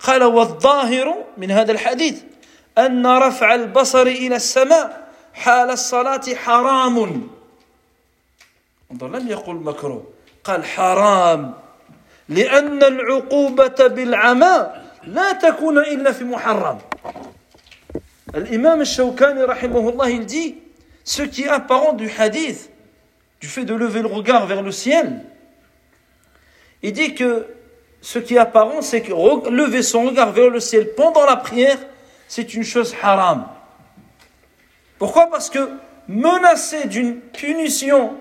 قال 0.00 0.22
والظاهر 0.24 1.24
من 1.36 1.50
هذا 1.50 1.72
الحديث 1.72 2.22
أن 2.78 3.06
رفع 3.06 3.54
البصر 3.54 4.02
إلى 4.02 4.36
السماء 4.36 5.08
حال 5.34 5.70
الصلاة 5.70 6.34
حرام. 6.34 7.28
انظر 8.92 9.08
لم 9.08 9.28
يقل 9.28 9.54
مكروه 9.54 10.04
قال 10.44 10.64
حرام 10.64 11.54
لأن 12.28 12.82
العقوبة 12.82 13.86
بالعمى 13.86 14.72
لا 15.06 15.32
تكون 15.32 15.78
إلا 15.78 16.12
في 16.12 16.24
محرم. 16.24 16.78
الإمام 18.34 18.80
الشوكاني 18.80 19.42
رحمه 19.44 19.88
الله 19.88 20.26
dit 20.26 20.58
ce 21.04 21.22
qui 21.22 21.44
est 21.44 21.48
apparent 21.48 21.92
du 21.92 22.10
hadith 22.18 22.70
du 23.40 23.46
fait 23.46 23.64
de 23.64 23.74
lever 23.74 24.02
le 24.02 24.08
regard 24.08 24.46
vers 24.46 24.62
le 24.62 24.72
ciel 24.72 25.22
il 26.82 26.92
dit 26.92 27.14
que 27.14 27.46
ce 28.00 28.18
qui 28.18 28.34
est 28.34 28.38
apparent, 28.38 28.82
c'est 28.82 29.00
que 29.00 29.12
lever 29.50 29.82
son 29.82 30.04
regard 30.04 30.32
vers 30.32 30.50
le 30.50 30.60
ciel 30.60 30.90
pendant 30.96 31.24
la 31.24 31.36
prière, 31.36 31.78
c'est 32.28 32.54
une 32.54 32.64
chose 32.64 32.94
haram. 33.02 33.46
Pourquoi? 34.98 35.28
Parce 35.30 35.50
que 35.50 35.70
menacer 36.08 36.86
d'une 36.86 37.16
punition 37.16 38.14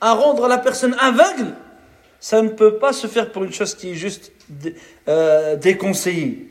à 0.00 0.12
rendre 0.12 0.48
la 0.48 0.58
personne 0.58 0.94
aveugle, 1.00 1.54
ça 2.20 2.42
ne 2.42 2.48
peut 2.48 2.76
pas 2.76 2.92
se 2.92 3.06
faire 3.06 3.30
pour 3.32 3.44
une 3.44 3.52
chose 3.52 3.74
qui 3.74 3.92
est 3.92 3.94
juste 3.94 4.32
euh, 5.08 5.56
déconseillée. 5.56 6.50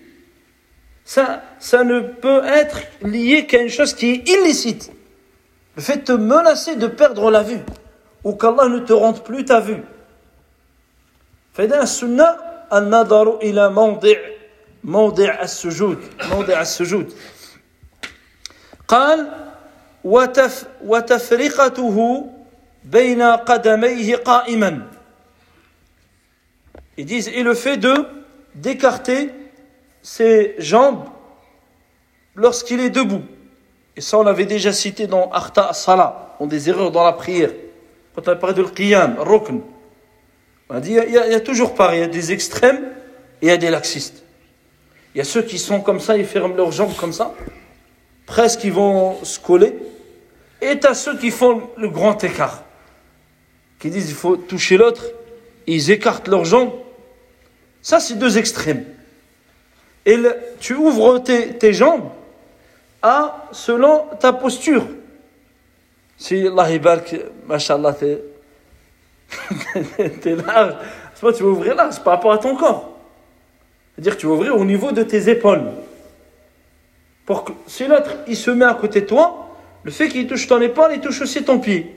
Ça, 1.03 1.43
ça 1.59 1.83
ne 1.83 1.99
peut 1.99 2.43
être 2.45 2.79
lié 3.01 3.45
qu'à 3.45 3.61
une 3.61 3.69
chose 3.69 3.93
qui 3.93 4.11
est 4.11 4.29
illicite. 4.29 4.91
Le 5.75 5.81
fait 5.81 5.97
de 5.97 6.03
te 6.03 6.11
menacer 6.13 6.75
de 6.75 6.87
perdre 6.87 7.29
la 7.29 7.43
vue, 7.43 7.59
ou 8.23 8.33
qu'Allah 8.33 8.69
ne 8.69 8.79
te 8.79 8.93
rende 8.93 9.23
plus 9.23 9.45
ta 9.45 9.59
vue. 9.59 9.83
فإذا 11.54 11.82
السنة 11.82 12.36
النظر 12.72 13.36
إلى 13.36 13.70
موضع 13.70 14.16
موضع 14.84 15.42
السجود 15.42 15.98
موضع 16.32 16.60
السجود 16.60 17.12
قال 18.88 19.28
وتف 20.04 20.66
وتفرقته 20.84 22.26
بين 22.84 23.22
قدميه 23.22 24.16
قائما 24.16 24.90
Ils 26.96 27.06
disent, 27.06 27.28
et 27.28 27.42
le 27.42 27.54
fait 27.54 27.78
de 27.78 27.94
d'écarter 28.54 29.30
ses 30.02 30.54
jambes 30.58 31.04
lorsqu'il 32.34 32.80
est 32.80 32.90
debout. 32.90 33.22
Et 33.96 34.00
ça, 34.00 34.18
on 34.18 34.22
l'avait 34.22 34.46
déjà 34.46 34.72
cité 34.72 35.06
dans 35.06 35.30
Arta 35.30 35.72
Salah, 35.72 36.36
ont 36.40 36.46
des 36.46 36.68
erreurs 36.68 36.90
dans 36.90 37.04
la 37.04 37.12
prière. 37.12 37.50
Quand 38.14 38.28
on 38.28 38.32
a 38.32 38.36
parlé 38.36 38.54
de 38.54 38.62
l'qiyam, 38.62 39.16
rukn. 39.18 39.60
On 40.69 40.75
a 40.75 40.79
dit, 40.79 40.93
il 40.93 41.13
y, 41.13 41.17
a, 41.17 41.39
toujours 41.39 41.75
pareil, 41.75 41.99
il 41.99 42.01
y 42.01 42.05
a 42.05 42.07
des 42.07 42.31
extrêmes 42.31 42.89
et 43.41 43.47
il 43.47 43.49
y 43.49 43.51
a 43.51 43.57
des 43.57 43.69
laxistes. 43.69 44.23
Il 45.13 45.19
y 45.19 45.21
a 45.21 45.23
ceux 45.23 45.43
qui 45.43 45.59
sont 45.59 45.79
comme 45.79 45.99
ça, 45.99 46.17
ils 46.17 46.25
ferment 46.25 46.55
leurs 46.55 46.71
jambes 46.71 46.95
comme 46.95 47.13
ça, 47.13 47.33
presque 48.25 48.63
ils 48.63 48.73
vont 48.73 49.23
se 49.23 49.39
coller. 49.39 49.75
Et 50.61 50.79
tu 50.79 50.87
as 50.87 50.95
ceux 50.95 51.17
qui 51.17 51.29
font 51.29 51.69
le 51.77 51.89
grand 51.89 52.23
écart, 52.23 52.63
qui 53.79 53.89
disent 53.91 54.09
il 54.09 54.15
faut 54.15 54.37
toucher 54.37 54.77
l'autre, 54.77 55.03
ils 55.67 55.91
écartent 55.91 56.27
leurs 56.27 56.45
jambes. 56.45 56.73
Ça, 57.81 57.99
c'est 57.99 58.15
deux 58.15 58.37
extrêmes. 58.37 58.85
Et 60.05 60.17
tu 60.59 60.73
ouvres 60.73 61.19
tes, 61.19 61.57
tes, 61.57 61.73
jambes 61.73 62.09
à 63.01 63.47
selon 63.51 64.05
ta 64.19 64.33
posture. 64.33 64.87
Si 66.17 66.47
Allah 66.47 66.67
mashallah, 67.47 67.95
t'es 69.96 70.10
t'es 70.10 70.36
large. 70.36 70.74
C'est 71.14 71.20
pas 71.20 71.32
tu 71.32 71.42
vas 71.42 71.50
ouvrir 71.50 71.74
large 71.74 72.02
par 72.02 72.14
rapport 72.14 72.32
à 72.32 72.38
ton 72.38 72.56
corps. 72.56 72.96
C'est-à-dire 73.94 74.16
que 74.16 74.20
tu 74.20 74.26
vas 74.26 74.32
ouvrir 74.32 74.56
au 74.56 74.64
niveau 74.64 74.92
de 74.92 75.02
tes 75.02 75.28
épaules. 75.28 75.64
Pour 77.26 77.44
que 77.44 77.52
si 77.66 77.86
l'autre 77.86 78.10
il 78.26 78.36
se 78.36 78.50
met 78.50 78.64
à 78.64 78.74
côté 78.74 79.02
de 79.02 79.06
toi, 79.06 79.56
le 79.82 79.90
fait 79.90 80.08
qu'il 80.08 80.26
touche 80.26 80.46
ton 80.46 80.60
épaule, 80.60 80.92
il 80.94 81.00
touche 81.00 81.20
aussi 81.20 81.44
ton 81.44 81.58
pied. 81.58 81.94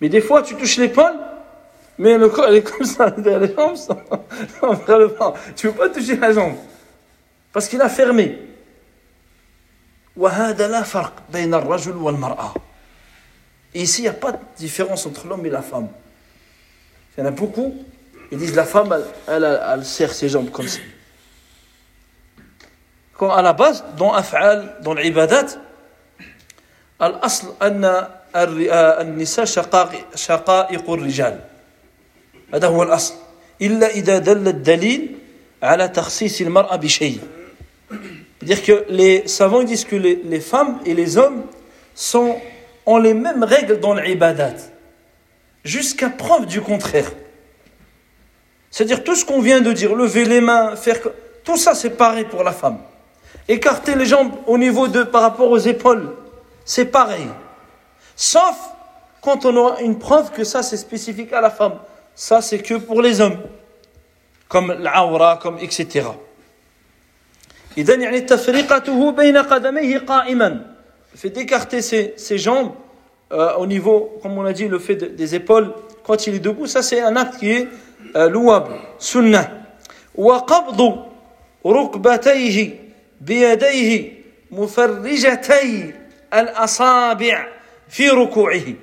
Mais 0.00 0.08
des 0.08 0.20
fois, 0.20 0.42
tu 0.42 0.56
touches 0.56 0.76
l'épaule, 0.78 1.14
mais 1.98 2.18
le 2.18 2.28
corps, 2.28 2.48
il 2.48 2.56
est 2.56 2.62
comme 2.62 2.84
ça, 2.84 3.14
les 3.16 3.54
jambes 3.54 3.76
sont 3.76 3.96
vers 4.86 4.98
le 4.98 5.06
vent. 5.06 5.34
Tu 5.56 5.66
ne 5.66 5.72
veux 5.72 5.78
pas 5.78 5.88
toucher 5.88 6.16
la 6.16 6.32
jambe. 6.32 6.56
Parce 7.52 7.68
qu'il 7.68 7.80
a 7.80 7.88
fermé. 7.88 8.38
وهذا 10.16 10.68
لا 10.68 10.82
فرق 10.82 11.12
بين 11.32 11.54
الرجل 11.54 11.96
والمرأة. 11.96 12.54
Et 13.74 13.82
ici, 13.82 14.02
il 14.02 14.04
n'y 14.04 14.08
a 14.08 14.12
pas 14.12 14.32
de 14.32 14.38
différence 14.56 15.06
entre 15.06 15.26
l'homme 15.26 15.44
et 15.46 15.50
la 15.50 15.62
femme. 15.62 15.88
Il 17.16 17.20
y 17.20 17.22
en 17.24 17.26
a 17.26 17.30
beaucoup, 17.30 17.74
ils 18.30 18.38
disent 18.38 18.54
la 18.54 18.64
femme, 18.64 18.92
elle, 18.92 19.34
elle, 19.44 19.60
elle 19.72 19.84
serre 19.84 20.12
ses 20.12 20.28
jambes 20.28 20.50
comme 20.50 20.68
ça. 20.68 20.80
Quand 23.14 23.30
à 23.30 23.42
la 23.42 23.52
base, 23.52 23.84
dans 23.96 24.12
af'al, 24.12 24.76
dans 24.82 24.94
l'ibadat, 24.94 25.58
الأصل 27.02 27.54
أن 27.62 28.06
النساء 29.00 29.44
شقائق 30.14 30.90
الرجال 30.90 31.40
هذا 32.54 32.66
هو 32.66 32.82
الأصل 32.82 33.14
إلا 33.62 33.86
إذا 33.90 34.18
دل 34.18 34.48
الدليل 34.48 35.18
على 35.62 35.88
تخصيص 35.88 36.40
المرأة 36.40 36.76
بشيء 36.76 37.20
C'est-à-dire 38.40 38.62
que 38.62 38.84
les 38.90 39.26
savants 39.26 39.62
disent 39.62 39.84
que 39.86 39.96
les, 39.96 40.20
les 40.24 40.40
femmes 40.40 40.78
et 40.84 40.92
les 40.92 41.16
hommes 41.16 41.44
sont 41.94 42.36
ont 42.88 42.98
les 42.98 43.14
mêmes 43.14 43.42
règles 43.42 43.80
dans 43.80 43.94
l'ibadat, 43.94 44.54
jusqu'à 45.64 46.10
preuve 46.10 46.46
du 46.46 46.60
contraire. 46.60 47.10
C'est-à-dire 48.70 49.04
tout 49.04 49.14
ce 49.14 49.24
qu'on 49.24 49.40
vient 49.40 49.60
de 49.60 49.72
dire, 49.72 49.94
lever 49.94 50.24
les 50.24 50.40
mains, 50.40 50.76
faire 50.76 50.98
tout 51.44 51.56
ça 51.56 51.74
c'est 51.74 51.90
pareil 51.90 52.24
pour 52.24 52.42
la 52.42 52.52
femme. 52.52 52.78
Écarter 53.46 53.94
les 53.94 54.06
jambes 54.06 54.32
au 54.46 54.58
niveau 54.58 54.88
de 54.88 55.02
par 55.02 55.22
rapport 55.22 55.50
aux 55.50 55.58
épaules, 55.58 56.14
c'est 56.64 56.86
pareil. 56.86 57.28
Sauf 58.16 58.56
quand 59.20 59.44
on 59.44 59.56
aura 59.56 59.80
une 59.80 59.98
preuve 59.98 60.32
que 60.32 60.44
ça 60.44 60.62
c'est 60.62 60.76
spécifique 60.76 61.32
à 61.32 61.40
la 61.40 61.50
femme. 61.50 61.78
Ça 62.14 62.42
c'est 62.42 62.58
que 62.58 62.74
pour 62.74 63.00
les 63.00 63.20
hommes. 63.20 63.38
Comme 64.48 64.72
l'aura, 64.72 65.38
comme 65.42 65.58
etc. 65.58 66.08
إذا 67.78 67.94
يعني 67.94 68.20
تفرقته 68.20 69.10
بين 69.10 69.36
قدميه 69.36 69.98
قائما 69.98 70.74
le 71.12 71.18
fait 71.18 71.30
d'écarter 71.30 71.82
ses, 71.82 72.14
ses, 72.16 72.38
jambes 72.38 72.72
euh, 73.32 73.54
au 73.56 73.66
niveau, 73.66 74.18
comme 74.22 74.36
on 74.38 74.44
a 74.44 74.52
dit, 74.52 74.68
le 74.68 74.78
fait 74.78 74.96
de, 74.96 75.06
des 75.06 75.34
épaules 75.34 75.72
quand 76.04 76.26
il 76.26 76.34
est 76.34 76.40
debout, 76.40 76.66
ça 76.66 76.82
c'est 76.82 77.00
un 77.00 77.16
acte 77.16 77.38
qui 77.38 77.50
est 77.50 77.68
euh, 78.16 78.28
louable, 78.28 78.74
sunnah. 78.98 79.50
وقبض 80.14 81.06
ركبتيه 81.66 82.78
بيديه 83.20 84.12
مفرجتي 84.50 85.94
الأصابع 86.34 87.46
في 87.88 88.08
ركوعه. 88.08 88.74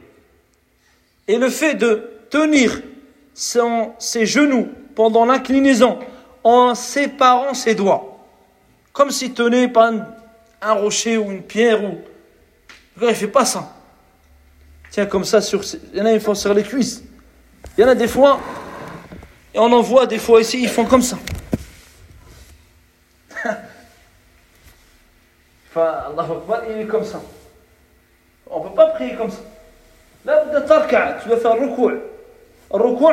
Et 1.28 1.38
le 1.38 1.50
fait 1.50 1.76
de 1.76 2.12
tenir 2.30 2.82
son, 3.34 3.92
ses 4.00 4.26
genoux 4.26 4.68
pendant 4.96 5.26
l'inclinaison 5.26 6.00
en 6.44 6.76
séparant 6.76 7.54
ses 7.54 7.76
doigts, 7.76 8.20
comme 8.92 9.12
s'il 9.12 9.34
tenait 9.34 9.68
par 9.68 9.94
un, 9.94 10.08
un 10.62 10.74
rocher 10.74 11.18
ou 11.18 11.32
une 11.32 11.44
pierre 11.44 11.84
ou 11.84 12.00
il 13.01 13.09
ne 13.09 13.13
fait 13.15 13.29
pas 13.29 13.45
ça. 13.45 13.73
Tiens, 14.91 15.07
comme 15.07 15.25
ça, 15.25 15.41
sur, 15.41 15.63
il 15.93 15.99
y 15.99 16.03
en 16.03 16.07
a, 16.07 16.13
ils 16.13 16.21
font 16.21 16.35
sur 16.35 16.55
les 16.55 16.63
cuisses. 16.63 17.03
Il 17.77 17.83
y 17.83 17.85
en 17.85 17.89
a 17.89 17.95
des 17.95 18.09
fois, 18.09 18.41
et 19.55 19.59
on 19.59 19.73
en 19.73 19.83
voit 19.83 20.07
des 20.07 20.19
fois 20.19 20.41
ici, 20.41 20.63
ils 20.63 20.69
font 20.69 20.85
comme 20.85 21.03
ça. 21.03 21.19
Allah 25.75 26.23
Akbar, 26.23 26.63
il 26.71 26.83
est 26.83 26.87
comme 26.87 27.05
ça. 27.05 27.21
On 28.49 28.63
ne 28.63 28.69
peut 28.69 28.75
pas 28.75 28.87
prier 28.87 29.15
comme 29.15 29.31
ça. 29.31 29.43
Là, 30.25 30.45
tu 30.51 31.29
dois 31.29 31.39
faire 31.39 31.53
recours. 31.53 31.93
Recours, 32.71 33.13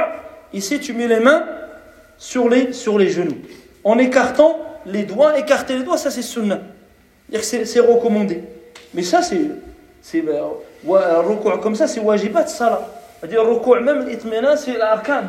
ici 0.53 0.79
tu 0.79 0.93
mets 0.93 1.07
les 1.07 1.19
mains 1.19 1.45
sur 2.17 2.49
les, 2.49 2.73
sur 2.73 2.97
les 2.97 3.09
genoux. 3.09 3.37
En 3.83 3.97
écartant 3.97 4.59
les 4.85 5.03
doigts, 5.03 5.37
écarter 5.37 5.77
les 5.77 5.83
doigts, 5.83 5.97
ça 5.97 6.09
c'est 6.09 6.21
sunnah. 6.21 6.61
C'est 7.41 7.79
recommandé. 7.79 8.43
Mais 8.93 9.03
ça 9.03 9.21
c'est. 9.21 9.41
c'est 10.02 10.24
euh, 10.26 10.40
un 10.86 11.22
recours 11.22 11.60
comme 11.60 11.74
ça, 11.74 11.86
c'est 11.86 12.00
wajibat 12.00 12.46
salah. 12.46 12.88
C'est-à-dire, 13.20 13.44
recours 13.44 13.80
même, 13.80 14.08
itmena, 14.08 14.56
c'est 14.56 14.76
l'arkan. 14.76 15.22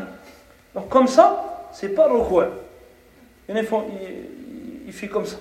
Donc 0.76 0.89
comme 0.89 1.08
ça, 1.08 1.68
c'est 1.74 1.89
pas 1.89 2.08
recours. 2.08 2.45
Il, 3.47 3.58
il, 3.58 3.66
il 4.88 4.93
fait 4.93 5.08
comme 5.08 5.26
ça. 5.26 5.38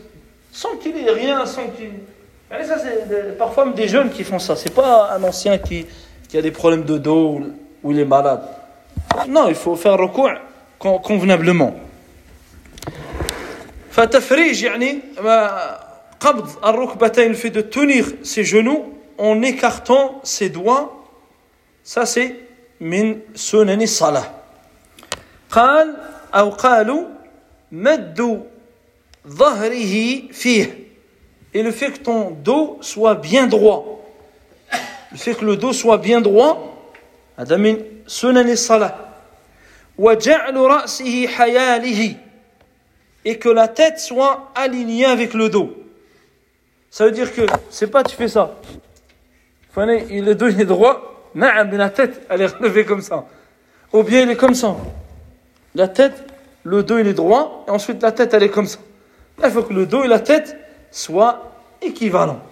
Sans 0.51 0.77
qu'il 0.77 0.97
ait 0.97 1.11
rien, 1.11 1.45
sans 1.47 1.67
qu'il. 1.69 1.91
Ça, 2.51 2.79
c'est 2.79 3.37
parfois 3.37 3.67
des 3.69 3.87
jeunes 3.89 4.11
qui 4.11 4.25
font 4.25 4.39
ça. 4.39 4.57
C'est 4.57 4.75
pas 4.75 5.11
un 5.13 5.23
ancien 5.23 5.59
qui, 5.59 5.87
qui 6.29 6.39
a 6.39 6.43
des 6.43 6.51
problèmes 6.51 6.85
de 6.85 6.97
dos 6.97 7.41
ou 7.83 7.93
il 7.93 8.01
est 8.01 8.07
malade. 8.07 8.41
Non, 9.29 9.49
il 9.49 9.55
faut 9.55 9.77
faire 9.77 9.99
recours 9.99 10.33
convenablement. 10.79 11.75
فتفريج 13.91 14.63
يعني 14.63 14.99
قبض 16.21 16.65
الركبتين 16.65 17.33
le 17.33 17.37
fait 17.37 17.51
de 17.51 17.61
tenir 17.61 18.05
ses 18.23 18.45
genoux 18.45 18.92
en 19.19 19.43
écartant 19.43 20.21
ses 20.25 20.49
doigts 20.49 21.05
ça 21.83 22.07
c'est 22.07 22.35
من 22.81 23.21
سنن 23.35 23.83
الصلاة 23.83 24.31
قال 25.51 25.97
أو 26.35 26.51
قالوا 26.51 27.05
مد 27.73 28.43
ظهره 29.27 30.23
فيه 30.33 30.89
et 31.55 31.63
le 31.63 31.73
fait 31.73 31.91
que 31.93 31.99
ton 31.99 32.31
dos 32.31 32.79
soit 32.83 33.15
bien 33.15 33.47
droit 33.47 34.05
le 35.13 35.19
fait 35.19 35.35
que 35.35 35.45
le 35.45 35.57
dos 35.57 35.73
soit 35.73 35.99
bien 35.99 36.21
droit 36.21 36.75
هذا 37.39 37.57
من 37.57 37.83
سنن 38.07 38.51
الصلاة 38.51 38.95
وجعل 39.99 40.57
رأسه 40.57 41.27
حياله 41.27 42.17
et 43.25 43.39
que 43.39 43.49
la 43.49 43.69
tête 43.69 43.99
soit 43.99 44.51
alignée 44.55 45.05
avec 45.05 45.35
le 45.35 45.51
dos. 45.51 45.75
Ça 46.91 47.05
veut 47.05 47.11
dire 47.11 47.35
que 47.35 47.43
c'est 47.69 47.89
pas 47.89 48.03
tu 48.03 48.17
fais 48.17 48.29
ça. 48.29 48.55
Le 49.77 50.33
dos 50.35 50.49
il 50.49 50.61
est 50.61 50.65
droit, 50.65 51.31
mais 51.35 51.49
la 51.73 51.91
tête 51.91 52.23
elle 52.29 52.43
est 52.43 52.47
relevée 52.47 52.85
comme 52.85 53.01
ça. 53.01 53.25
Ou 53.93 54.03
bien 54.03 54.23
il 54.23 54.31
est 54.31 54.37
comme 54.37 54.55
ça. 54.55 54.77
La 55.75 55.89
tête, 55.89 56.25
le 56.65 56.83
dos 56.83 56.99
il 56.99 57.07
est 57.07 57.15
droit, 57.15 57.65
et 57.69 57.71
ensuite 57.71 58.03
la 58.03 58.13
tête 58.13 58.35
elle 58.35 58.43
est 58.43 58.49
comme 58.49 58.67
ça. 58.67 58.79
il 59.43 59.51
faut 59.51 59.63
que 59.63 59.73
le 59.73 59.87
dos 59.87 60.03
et 60.05 60.09
la 60.09 60.19
tête 60.19 60.57
soient 60.91 61.53
équivalents. 61.81 62.43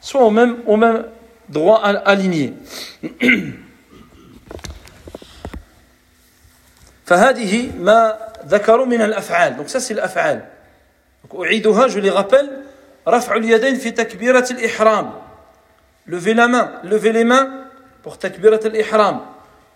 Soient 0.00 0.24
au 0.24 0.30
même, 0.30 0.56
au 0.66 0.76
même 0.76 1.04
droit 1.48 1.80
aligné. 1.82 2.54
فهذه 7.08 7.72
ما 7.80 8.18
ذكروا 8.46 8.86
من 8.86 9.00
الأفعال 9.00 9.56
donc 9.56 9.68
ça 9.70 9.80
c'est 9.80 9.92
الأفعال 9.92 10.44
أعيدها 11.34 11.88
je 11.88 11.98
les 12.00 12.10
rappelle 12.10 12.50
رفع 13.08 13.36
اليدين 13.36 13.74
في 13.74 13.90
تكبيرة 13.90 14.46
الإحرام 14.50 15.12
lever 16.06 16.34
la 16.34 16.48
main 16.48 16.72
lever 16.84 17.12
les 17.12 17.24
mains 17.24 17.48
pour 18.02 18.16
تكبيرة 18.16 18.60
الإحرام 18.64 19.20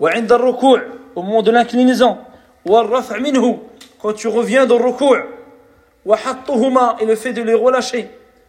وعند 0.00 0.32
الركوع 0.32 0.80
au 1.16 1.22
moment 1.22 1.42
de 1.42 1.50
l'inclinaison 1.50 2.16
والرفع 2.64 3.18
منه 3.18 3.58
quand 4.02 4.12
tu 4.14 4.28
reviens 4.28 4.66
dans 4.66 4.78
le 4.78 4.84
ركوع 4.84 5.24
وحطهما 6.06 6.96
et 7.00 7.06
le 7.06 7.14
fait 7.16 7.32
de 7.32 7.42
les 7.42 7.54
relâcher 7.54 8.04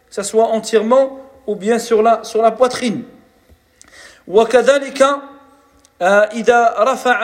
que 0.09 0.15
ce 0.15 0.24
soit 0.24 0.45
entièrement 0.45 1.19
ou 1.47 1.55
bien 1.55 1.80
sur 1.80 2.01
la, 2.01 2.24
sur 2.24 2.41
la 2.41 2.51
poitrine 2.51 3.03
وكذلك 4.28 5.05
إذا 6.34 6.76
رفع 6.80 7.19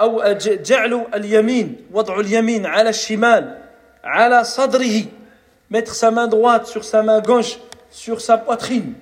أو 0.00 0.22
جعل 0.42 1.06
اليمين 1.14 1.76
وضع 1.92 2.20
اليمين 2.20 2.66
على 2.66 2.88
الشمال 2.90 3.58
على 4.04 4.44
صدره 4.44 5.04
mettre 5.70 5.94
sa 5.94 6.10
main 6.10 6.28
droite 6.28 6.66
sur 6.66 6.84
sa 6.84 7.02
main 7.02 7.20
gauche 7.20 7.58
sur 7.90 8.20
sa 8.20 8.38
poitrine 8.38 8.94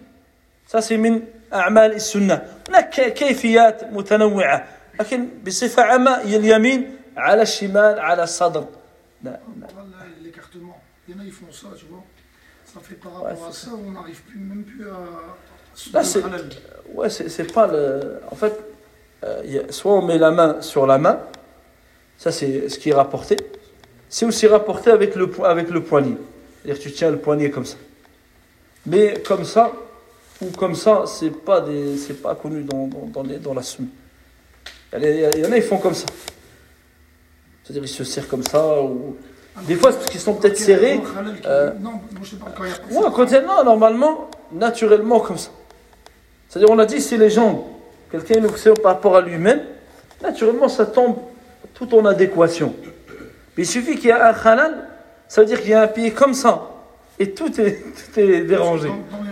ça 0.70 0.80
c'est 0.80 0.97
من 0.97 1.22
أعمال 1.53 1.93
السنة 1.95 2.43
هناك 2.68 3.12
كيفيات 3.12 3.84
متنوعة 3.93 4.68
لكن 5.01 5.28
بصفة 5.47 5.82
عامة 5.82 6.11
هي 6.11 6.37
اليمين 6.37 6.97
على 7.16 7.43
الشمال 7.43 7.99
على 7.99 8.22
الصدر 8.22 8.66
لا 9.22 9.41
l'écartement 10.24 10.78
il 11.09 11.14
y 11.14 11.18
en 11.18 11.20
a 11.20 11.24
ils 11.24 11.32
font 11.32 11.53
ça 11.53 11.68
tu 11.78 11.87
vois 11.87 12.05
ça 12.64 12.80
fait 12.80 12.95
par 12.95 13.12
rapport 13.14 13.49
à 13.49 13.53
ça 13.53 13.70
on 13.87 13.91
n'arrive 13.93 14.22
plus 14.22 14.39
même 14.39 14.64
plus 14.64 14.89
à 14.91 14.97
Là, 15.93 16.03
c'est, 16.03 16.22
ouais, 16.95 17.11
c'est, 17.11 17.53
pas 17.53 17.66
le. 17.66 18.20
En 18.30 18.34
fait, 18.34 18.55
euh, 19.24 19.62
soit 19.70 19.93
on 19.93 20.03
met 20.03 20.16
la 20.16 20.30
main 20.30 20.62
sur 20.62 20.87
la 20.87 20.97
main, 20.97 21.20
ça 22.16 22.32
c'est 22.32 22.68
ce 22.70 22.78
qui 22.78 22.91
est 22.91 22.95
rapporté. 22.95 23.37
C'est 24.09 24.24
aussi 24.24 24.47
rapporté 24.47 24.91
avec 24.91 25.14
le, 25.16 25.30
avec 25.45 25.68
le 25.68 25.82
poignet. 25.82 26.16
C'est-à-dire 26.62 26.82
tu 26.82 26.93
tiens 26.93 27.11
le 27.11 27.18
poignet 27.18 27.51
comme 27.51 27.66
ça. 27.66 27.76
Mais 28.87 29.22
comme 29.26 29.45
ça, 29.45 29.72
ou 30.42 30.48
comme 30.58 30.76
ça, 30.76 31.04
c'est 31.06 31.30
pas, 31.30 31.62
des, 31.62 31.98
c'est 31.98 32.22
pas 32.22 32.36
connu 32.36 32.64
dans, 32.64 32.88
dans, 32.88 33.24
les, 33.24 33.38
dans 33.38 33.54
la 33.54 33.62
soumise. 33.62 33.92
Il 34.98 35.39
y 35.39 35.46
en 35.46 35.52
a, 35.52 35.58
ils 35.58 35.64
font 35.64 35.78
comme 35.78 35.94
ça. 35.94 36.08
C'est-à-dire 37.64 37.84
ils 37.84 37.88
se 37.88 38.04
serrent 38.04 38.28
comme 38.28 38.44
ça, 38.44 38.82
ou 38.82 39.16
des 39.68 39.76
fois, 39.76 39.92
parce 39.92 40.10
qu'ils 40.10 40.20
sont 40.20 40.34
peut-être 40.34 40.58
serrés. 40.58 41.00
Euh, 41.46 41.72
non, 41.80 42.02
je 42.22 42.30
sais 42.30 42.36
pas 42.38 42.52
quand 42.56 42.64
il 42.64 42.70
y 42.70 42.98
a. 42.98 43.02
Ouais, 43.02 43.08
quand 43.14 43.26
il 43.26 43.32
y 43.32 43.36
a, 43.36 43.42
non, 43.42 43.64
normalement, 43.64 44.30
naturellement 44.52 45.20
comme 45.20 45.38
ça. 45.38 45.52
C'est-à-dire, 46.50 46.70
on 46.74 46.80
a 46.80 46.86
dit, 46.86 47.02
si 47.02 47.18
les 47.18 47.30
jambes, 47.30 47.62
quelqu'un 48.12 48.36
est 48.36 48.38
une 48.39 48.74
par 48.82 48.94
rapport 48.94 49.16
à 49.16 49.22
lui-même, 49.22 49.62
naturellement, 50.22 50.68
ça 50.68 50.86
tombe 50.86 51.18
tout 51.74 51.94
en 51.96 52.06
adéquation. 52.06 52.74
Mais 53.56 53.64
il 53.64 53.68
suffit 53.68 53.96
qu'il 53.96 54.06
y 54.06 54.10
ait 54.10 54.14
un 54.14 54.34
halal, 54.34 54.88
ça 55.28 55.42
veut 55.42 55.48
dire 55.48 55.62
qu'il 55.62 55.72
y 55.72 55.74
a 55.74 55.82
un 55.84 55.88
pied 55.88 56.12
comme 56.12 56.34
ça, 56.34 56.70
et 57.20 57.32
tout 57.32 57.60
est, 57.62 57.84
tout 58.14 58.20
est 58.20 58.42
dérangé. 58.42 58.88
Dans, 58.88 59.18
dans 59.18 59.24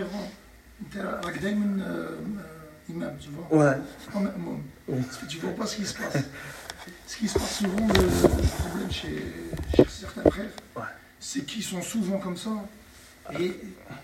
une 1.42 1.84
euh, 1.86 2.16
imam, 2.88 3.12
tu 3.20 3.28
vois. 3.30 3.64
Ouais. 3.66 3.76
Tu 5.28 5.38
vois 5.38 5.52
pas 5.52 5.66
ce 5.66 5.76
qui 5.76 5.86
se 5.86 5.94
passe. 5.94 6.22
ce 7.06 7.16
qui 7.16 7.28
se 7.28 7.38
passe 7.38 7.58
souvent, 7.58 7.86
le, 7.86 7.92
problème 7.92 8.90
chez, 8.90 9.32
chez 9.74 9.86
certains 9.88 10.30
frères, 10.30 10.50
ouais. 10.76 10.82
c'est 11.18 11.44
qu'ils 11.44 11.62
sont 11.62 11.82
souvent 11.82 12.18
comme 12.18 12.36
ça. 12.36 12.50
Et 13.38 13.60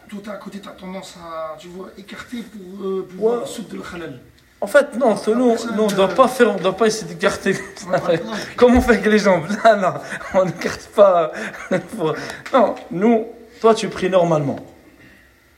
tout 0.09 0.23
à 0.29 0.37
côté, 0.37 0.61
tu 0.61 0.69
as 0.69 0.73
tendance 0.73 1.17
à 1.17 1.57
tu 1.59 1.69
vois, 1.69 1.91
écarter 1.99 2.43
pour 2.43 2.87
euh, 2.87 3.09
pouvoir 3.11 3.41
ouais. 3.43 3.47
souder 3.49 3.77
le 3.77 3.83
halal. 3.95 4.21
En 4.61 4.67
fait, 4.67 4.97
non, 4.97 5.15
nous, 5.27 5.35
nous 5.35 5.83
on 5.83 5.87
ne 5.87 5.95
doit 5.95 6.09
pas 6.09 6.29
faire, 6.29 6.55
on 6.55 6.57
doit 6.57 6.77
pas 6.77 6.87
essayer 6.87 7.13
d'écarter. 7.13 7.53
Ouais, 7.89 8.23
Comme 8.57 8.77
on 8.77 8.81
fait 8.81 8.93
avec 8.93 9.07
les 9.07 9.19
jambes. 9.19 9.47
Là, 9.63 9.77
non, 9.77 9.95
on 10.41 10.45
n'écarte 10.47 10.87
pas. 10.95 11.33
non, 12.53 12.75
nous, 12.91 13.27
toi, 13.61 13.75
tu 13.75 13.89
pries 13.89 14.09
normalement. 14.09 14.59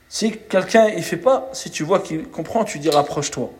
Si 0.09 0.31
quelqu'un 0.31 0.87
il 0.87 1.03
fait 1.03 1.17
pas, 1.17 1.49
si 1.53 1.69
tu 1.69 1.83
vois 1.83 1.99
qu'il 1.99 2.27
comprend, 2.27 2.63
tu 2.63 2.79
dis 2.79 2.89
rapproche-toi. 2.89 3.51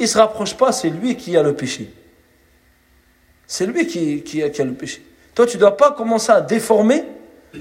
Il 0.00 0.08
se 0.08 0.18
rapproche 0.18 0.56
pas, 0.56 0.72
c'est 0.72 0.90
lui 0.90 1.16
qui 1.16 1.36
a 1.36 1.42
le 1.44 1.54
péché. 1.54 1.94
C'est 3.46 3.66
lui 3.66 3.86
qui, 3.86 4.22
qui, 4.22 4.42
a, 4.42 4.64
le 4.64 4.74
péché. 4.74 5.04
Toi, 5.34 5.46
tu 5.46 5.56
ne 5.56 5.60
dois 5.60 5.76
pas 5.76 5.92
commencer 5.92 6.32
à 6.32 6.40
déformer 6.40 7.04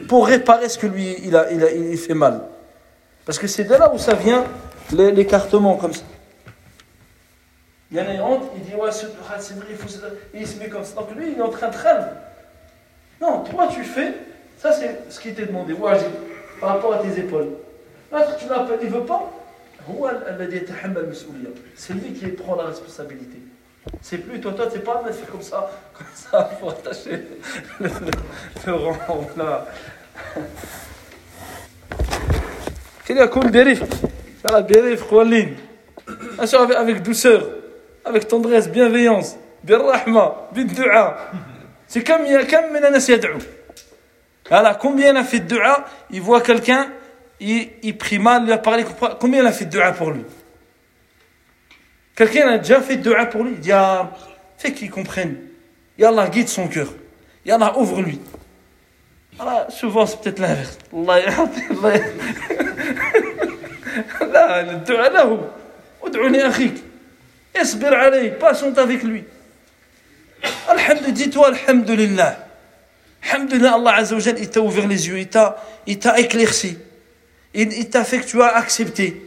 pour 0.08 0.26
réparer 0.28 0.70
ce 0.70 0.78
que 0.78 0.88
lui, 0.88 1.18
il, 1.24 1.36
a, 1.36 1.52
il, 1.52 1.98
fait 1.98 2.14
mal. 2.14 2.42
Parce 3.26 3.38
que 3.38 3.48
c'est 3.48 3.64
de 3.64 3.76
là 3.76 3.94
où 3.94 4.00
ça 4.00 4.16
vient 4.16 4.44
l'écartement 4.92 5.78
comme 5.78 5.94
ça. 5.94 6.04
Il 7.92 7.98
y 7.98 8.02
en 8.02 8.08
a 8.08 8.14
une 8.14 8.22
honte, 8.22 8.44
il 8.56 8.62
dit 8.62 8.76
Ouais, 8.76 8.92
c'est 8.92 9.08
vrai, 9.08 9.68
il 9.70 9.76
faut 9.76 9.88
il 10.34 10.48
se 10.48 10.58
met 10.60 10.70
comme 10.70 10.84
ça. 10.84 10.96
Donc 10.96 11.16
lui, 11.16 11.32
il 11.32 11.38
est 11.38 11.42
en 11.42 11.50
train 11.50 11.70
de 11.70 11.78
rêver. 11.78 12.12
Non, 13.22 13.44
toi, 13.44 13.68
tu 13.72 13.84
fais, 13.84 14.14
ça 14.58 14.72
c'est 14.72 15.00
ce 15.10 15.20
qui 15.20 15.34
t'est 15.34 15.46
demandé, 15.46 15.76
par 16.62 16.70
rapport 16.70 16.94
à 16.94 17.00
tes 17.00 17.20
épaules. 17.20 17.50
L'autre, 18.12 18.38
tu 18.38 18.48
l'appelles, 18.48 18.80
il 18.82 18.90
ne 18.90 18.96
veut 18.96 19.06
pas. 19.06 19.32
C'est 21.76 21.94
lui 21.94 22.14
qui 22.14 22.28
prend 22.28 22.56
la 22.56 22.64
responsabilité. 22.66 23.38
C'est 24.02 24.18
plus 24.18 24.40
toi, 24.40 24.52
toi, 24.54 24.68
tu 24.68 24.74
t'es 24.74 24.80
pas 24.80 25.02
c'est 25.12 25.30
comme 25.30 25.42
ça, 25.42 25.72
comme 25.94 26.08
ça, 26.14 26.50
pour 26.60 26.72
attacher 26.72 27.24
le, 27.80 27.90
le 28.68 28.74
rang 28.74 29.28
là. 29.38 29.66
Quel 33.06 33.18
est 33.18 33.36
le 33.36 33.50
dérive 33.50 33.86
Faire 34.42 34.52
la 34.52 34.66
Assure 36.40 36.62
avec, 36.62 36.78
avec 36.78 37.02
douceur, 37.02 37.50
avec 38.06 38.28
tendresse, 38.28 38.70
bienveillance, 38.70 39.38
bien 39.64 39.80
rahma, 39.80 40.50
bien 40.52 40.66
dua. 40.66 41.18
C'est 41.88 42.04
comme 42.04 42.26
il 42.26 42.32
y 42.32 42.36
a 42.36 42.46
comme 42.46 42.76
il 42.76 42.82
y 42.82 43.14
a 43.14 43.20
Voilà, 44.50 44.76
combien 44.76 45.16
a 45.16 45.24
fait 45.24 45.40
dua, 45.40 45.86
il 46.12 46.22
voit 46.22 46.42
quelqu'un 46.42 46.88
il, 47.41 47.69
il 47.83 47.97
prie 47.99 48.19
mal 48.19 48.45
il 48.47 48.53
a 48.53 48.59
parlé 48.59 48.85
combien 49.21 49.41
il 49.41 49.47
a 49.47 49.53
fait 49.53 49.65
de 49.67 49.71
dua 49.71 49.93
pour 49.93 50.11
lui 50.11 50.25
Quelqu'un 52.17 52.47
a 52.49 52.59
déjà 52.59 52.81
fait 52.81 52.97
dua 52.97 53.27
pour 53.27 53.43
lui. 53.43 53.55
Il 53.55 53.61
dit, 53.61 53.73
ah, 53.73 54.13
fais 54.57 54.73
qu'il 54.73 54.89
comprenne. 54.89 55.37
Et 55.99 56.05
Allah 56.05 56.29
guide 56.29 56.49
son 56.49 56.69
cœur. 56.69 56.87
Et 57.45 57.51
Allah 57.51 57.77
ouvre 57.77 58.01
lui. 58.03 58.21
Alors, 59.41 59.67
souvent, 59.69 60.07
c'est 60.07 60.21
peut-être 60.21 60.39
l'inverse. 60.39 60.79
Allah 60.93 61.19
يعطي 61.19 61.63
الله 61.71 61.95
ي- 61.97 62.03
لا 64.33 64.61
الدعاء 64.61 65.13
له 65.13 65.51
ادعوني 66.05 66.49
أخيك 66.49 66.75
اصبر 67.57 67.95
عليه 67.95 68.39
patiente 68.39 68.79
avec 68.79 69.03
lui 69.03 69.25
Alhamdulillah, 70.69 71.11
dis-toi 71.13 71.49
Alhamdulillah. 71.49 72.39
Alhamdulillah, 73.25 73.75
Allah 73.75 73.95
Azzawajal, 73.97 74.39
il 74.39 74.51
t'a 74.51 74.61
ouvert 74.61 74.87
les 74.87 75.09
yeux, 75.09 75.19
il 75.19 75.29
t'a, 75.29 75.57
il 75.87 75.99
t'a 75.99 76.19
éclairci. 76.21 76.79
Il, 77.55 77.73
il 77.73 77.89
t'a 77.91 78.05
fait 78.05 78.19
que 78.19 78.27
tu 78.27 78.41
as 78.43 78.57
accepté. 78.57 79.25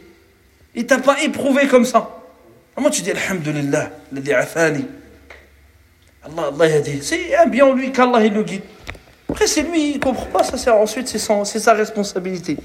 Il 0.74 0.86
t'a 0.86 0.98
pas 0.98 1.20
éprouvé 1.22 1.66
comme 1.66 1.84
ça. 1.84 2.10
Comment 2.74 2.90
tu 2.90 3.02
dis 3.02 3.10
Alhamdulillah, 3.10 3.90
الذي 4.12 4.34
عافاني. 4.34 4.84
Allah, 6.24 6.48
Allah 6.52 6.66
yadi. 6.68 7.02
C'est 7.02 7.34
un 7.36 7.46
bien 7.46 7.66
en 7.66 7.72
lui 7.72 7.90
qu'Allah 7.92 8.24
il 8.24 8.34
le 8.34 8.42
guide. 8.42 8.62
Après, 9.30 9.46
c'est 9.46 9.62
lui, 9.62 9.92
il 9.92 10.00
comprend 10.00 10.26
pas, 10.26 10.42
ça 10.42 10.56
c'est 10.58 10.70
ensuite 10.70 11.08
c'est, 11.08 11.18
son- 11.18 11.44
c'est 11.44 11.60
sa 11.60 11.72
responsabilité. 11.74 12.56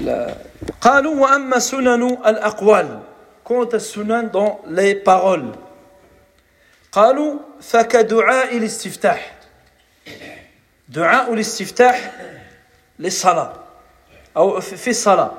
La- 0.00 0.34
قالوا 0.80 1.14
وأما 1.20 1.58
سنن 1.58 2.18
الأقوال 2.26 3.00
quant 3.44 3.64
à 3.64 3.78
sunan 3.78 4.24
dans 4.32 4.60
les 4.68 4.94
paroles 4.94 5.52
قالوا 6.92 7.38
فكدعاء 7.60 8.56
الاستفتاح 8.56 9.32
دعاء 10.88 11.32
الاستفتاح 11.34 12.12
للصلاة 12.99 13.53
أو 14.37 14.59
في 14.59 14.77
في 14.77 14.89
الصلاة 14.89 15.31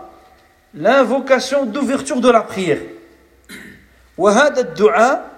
l'invocation 0.74 1.66
d'ouverture 1.66 2.20
de 2.20 2.30
la 2.30 2.42
prière. 2.42 2.80
وهذا 4.18 4.60
الدعاء 4.60 5.30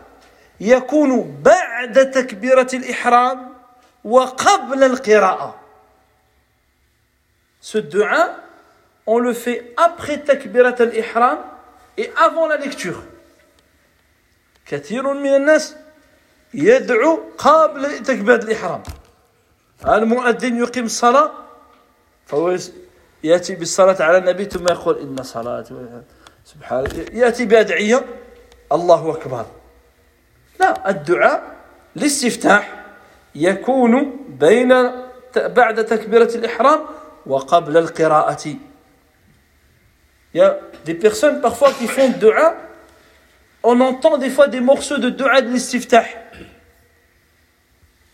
يكون 0.61 1.43
بعد 1.43 2.11
تكبيرة 2.11 2.69
الإحرام 2.75 3.53
وقبل 4.05 4.85
القراءة 4.85 5.59
Ce 7.61 7.79
dua, 7.79 8.37
on 9.07 9.21
le 9.21 9.33
fait 9.33 9.73
après 9.77 10.19
takbirat 10.19 10.75
al-ihram 10.81 11.39
et 11.97 12.11
avant 12.17 12.49
la 12.49 12.57
lecture. 12.57 13.03
كثير 14.67 15.13
من 15.13 15.35
الناس 15.35 15.77
يدعو 16.55 17.21
قبل 17.39 17.99
تكبيرة 18.03 18.37
الإحرام 18.45 18.83
المؤذن 19.87 20.59
يقيم 20.59 20.85
الصلاة 20.85 21.42
فهو 22.33 22.59
يأتي 23.25 23.55
بالصلاة 23.55 24.03
على 24.03 24.19
النبي 24.19 24.45
ثم 24.45 24.69
يقول 24.69 24.99
إن 24.99 25.23
صلاة 25.23 25.65
سبحان 26.45 26.87
يأتي 27.13 27.45
بأدعية 27.45 28.05
الله 28.73 29.13
أكبر 29.13 29.47
لا 30.61 30.91
الدعاء 30.91 31.57
الاستفتاح 31.97 32.85
يكون 33.35 34.17
بين 34.29 34.91
بعد 35.37 35.85
تكبيرة 35.85 36.35
الإحرام 36.35 36.81
وقبل 37.27 37.77
القراءة 37.77 38.57
Il 40.35 40.39
y 40.39 40.41
a 40.41 40.59
des 40.87 40.95
personnes 40.95 41.43
parfois 41.43 41.73
qui 41.73 41.87
font 41.87 42.09
dua, 42.09 42.57
on 43.63 43.79
entend 43.83 44.17
des 44.17 44.31
fois 44.31 44.49
des 44.49 44.61
morceaux 44.61 44.97
de 44.97 45.11
dua 45.11 45.43
de 45.43 45.49
l'istiftah 45.49 46.05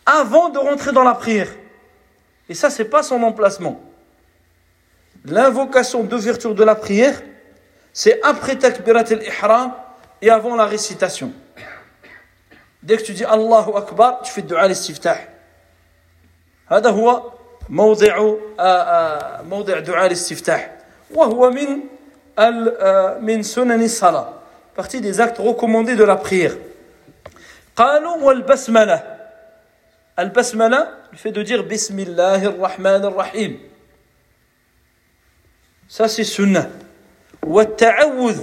avant 0.04 0.48
de 0.48 0.58
rentrer 0.58 0.90
dans 0.90 1.04
la 1.04 1.14
prière. 1.14 1.46
Et 2.48 2.54
ça, 2.54 2.70
c'est 2.70 2.86
pas 2.86 3.04
son 3.04 3.22
emplacement. 3.22 3.87
L'invocation 5.27 6.03
d'ouverture 6.03 6.53
de 6.53 6.63
la 6.63 6.75
prière, 6.75 7.21
c'est 7.93 8.21
après 8.23 8.55
takbirat 8.57 9.05
al-ihram 9.09 9.73
et 10.21 10.29
avant 10.29 10.55
la 10.55 10.65
récitation. 10.65 11.31
Dès 12.81 12.97
que 12.97 13.03
tu 13.03 13.13
dis 13.13 13.23
Allahu 13.23 13.71
Akbar, 13.77 14.21
tu 14.23 14.31
fais 14.31 14.41
dua 14.41 14.67
l'istiftah. 14.67 15.17
هذا 16.71 16.89
هو 16.89 17.31
موضع 17.69 18.17
آه، 18.17 18.37
آه، 18.59 19.41
موضع 19.41 19.79
دعاء 19.79 20.05
الاستفتاح 20.05 20.71
وهو 21.11 21.49
من 21.51 21.79
ال- 22.39 22.77
آه، 22.81 23.17
من 23.19 23.43
سنن 23.43 23.83
الصلاة 23.83 24.29
partie 24.77 25.01
des 25.01 25.19
actes 25.21 25.37
recommandés 25.39 25.95
de 25.95 26.03
la 26.03 26.15
prière 26.15 26.53
قالوا 27.75 28.15
والبسملة 28.23 29.03
البسملة 30.19 30.87
le 31.13 31.17
fait 31.17 31.31
de 31.31 31.43
dire 31.43 31.61
بسم 31.61 31.99
الله 31.99 32.45
الرحمن 32.45 33.05
الرحيم 33.05 33.59
ça 35.87 36.07
c'est 36.07 36.23
sunnah 36.23 36.69
والتعوذ 37.45 38.39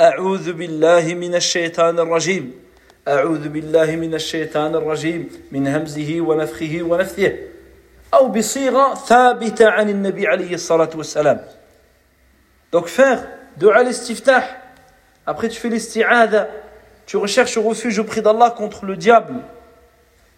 أعوذ 0.00 0.52
بالله 0.52 1.14
من 1.14 1.34
الشيطان 1.34 1.98
الرجيم 1.98 2.52
أعوذ 3.08 3.48
بالله 3.48 3.96
من 3.96 4.14
الشيطان 4.14 4.74
الرجيم 4.74 5.28
من 5.52 5.66
همزه 5.66 6.20
ونفخه 6.20 6.78
ونفثه 6.82 7.32
أو 8.14 8.28
بصيغة 8.28 8.94
ثابتة 8.94 9.68
عن 9.68 9.90
النبي 9.90 10.26
عليه 10.26 10.54
الصلاة 10.54 10.90
والسلام 10.94 11.40
Donc 12.72 12.86
faire 12.86 13.18
dua 13.56 13.82
l'istiftah, 13.82 14.44
après 15.26 15.48
tu 15.48 15.58
fais 15.58 15.68
l'isti'ada, 15.68 16.48
tu 17.04 17.16
recherches 17.16 17.58
refuge 17.58 17.98
auprès 17.98 18.22
d'Allah 18.22 18.50
contre 18.50 18.84
le 18.84 18.96
diable, 18.96 19.34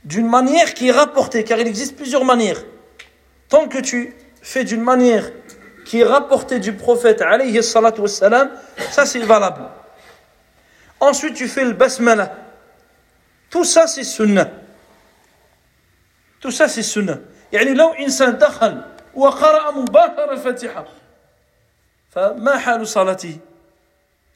d'une 0.05 0.29
manière 0.29 0.73
qui 0.73 0.89
est 0.89 0.93
rapportée, 0.93 1.45
car 1.45 1.59
il 1.59 1.67
existe 1.67 1.95
plusieurs 1.95 2.25
manières. 2.25 2.65
Tant 3.51 3.69
que 3.69 3.79
tu 3.79 4.15
fais 4.41 4.65
d'une 4.65 4.81
manière 4.81 5.31
qui 5.87 6.01
est 6.01 6.05
rapportée 6.05 6.59
du 6.59 6.73
prophète 6.73 7.21
alayhi 7.23 7.63
salatu 7.63 8.03
wassalam, 8.03 8.51
ça 8.91 9.07
c'est 9.07 9.21
valable. 9.21 9.63
Ensuite 11.01 11.35
tu 11.35 11.49
fais 11.49 11.65
le 11.65 11.73
basmala. 11.73 12.37
Tout 13.51 13.65
ça 13.65 13.87
c'est 13.87 14.05
sunnah. 14.05 14.49
Tout 16.41 16.51
ça 16.51 16.69
c'est 16.69 16.83
sunnah. 16.83 17.19
يعني 17.53 17.75
لو 17.75 17.93
إنسان 17.93 18.39
دخل 18.39 18.83
وقرأ 19.15 19.71
مباشرة 19.71 20.33
الفاتحة 20.33 20.85
فما 22.11 22.59
حال 22.59 22.87
صلاته 22.87 23.39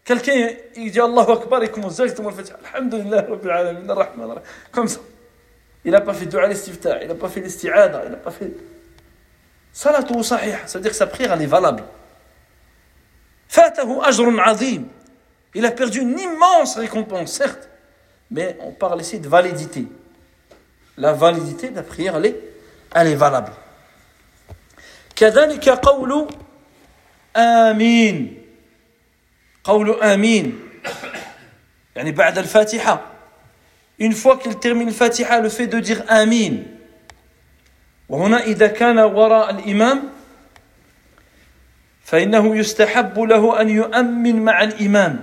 quelqu'un 0.05 0.51
il 0.77 0.91
dit 0.91 1.01
Allahu 1.01 1.33
Akbar 1.33 1.63
et 1.63 1.69
commence 1.69 1.97
directement 1.97 2.29
le 2.31 2.37
Fatiha 2.37 2.57
Alhamdulillah 2.75 3.23
Rabbil 3.29 3.51
Alamin 3.51 3.89
Ar-Rahman 3.89 4.31
Ar-Rahim 4.31 4.43
comme 4.71 4.87
ça 4.87 5.01
il 5.85 5.93
n'a 5.93 6.01
pas 6.01 6.13
fait 6.13 6.27
dua 6.27 6.47
l'istiftah 6.47 7.03
il 7.03 7.09
n'a 7.09 7.15
pas 7.15 7.29
fait 7.29 7.41
l'isti'ada 7.41 8.03
il 8.05 8.11
n'a 8.11 8.19
pas 8.19 8.31
fait 8.31 8.53
salatu 9.73 10.23
sahih 10.23 10.57
ça 10.67 10.79
veut 10.79 10.83
dire 10.83 10.91
que 10.91 10.97
sa 10.97 11.07
prière 11.07 11.33
elle 11.33 11.43
est 11.43 11.47
valable 11.47 11.85
فاته 13.49 14.09
أجر 14.09 14.41
عظيم 14.41 14.89
il 15.55 15.65
a 15.65 15.71
perdu 15.71 16.01
une 16.01 16.19
immense 16.19 16.77
récompense 16.77 17.33
certes 17.33 17.69
mais 18.31 18.57
on 18.61 18.73
parle 18.73 19.01
ici 19.01 19.21
de 19.21 19.29
validité 19.29 19.87
la 20.99 21.13
validité 21.13 21.71
de 21.71 21.77
la 21.77 21.83
prière 21.83 22.17
elle 22.17 22.27
est, 22.27 22.37
elle 22.95 23.09
est 23.09 23.15
valable 23.15 23.53
كذلك 25.17 25.69
قول 25.69 26.29
آمين 27.37 28.43
قول 29.65 30.03
آمين 30.03 30.61
يعني 31.97 32.13
بعد 32.13 32.39
الفاتحة 32.39 33.01
une 33.99 34.13
fois 34.13 34.37
qu'il 34.37 34.59
termine 34.59 34.89
الفاتحة 34.89 35.41
le 35.41 35.49
fait 35.49 35.67
de 35.67 35.81
dire 35.81 36.03
آمين 36.11 36.67
وهنا 38.11 38.45
إذا 38.45 38.67
كان 38.67 38.99
وراء 38.99 39.51
الإمام 39.51 40.03
فإنه 42.05 42.57
يستحب 42.57 43.19
له 43.19 43.61
أن 43.61 43.69
يؤمن 43.69 44.45
مع 44.45 44.63
الإمام 44.63 45.21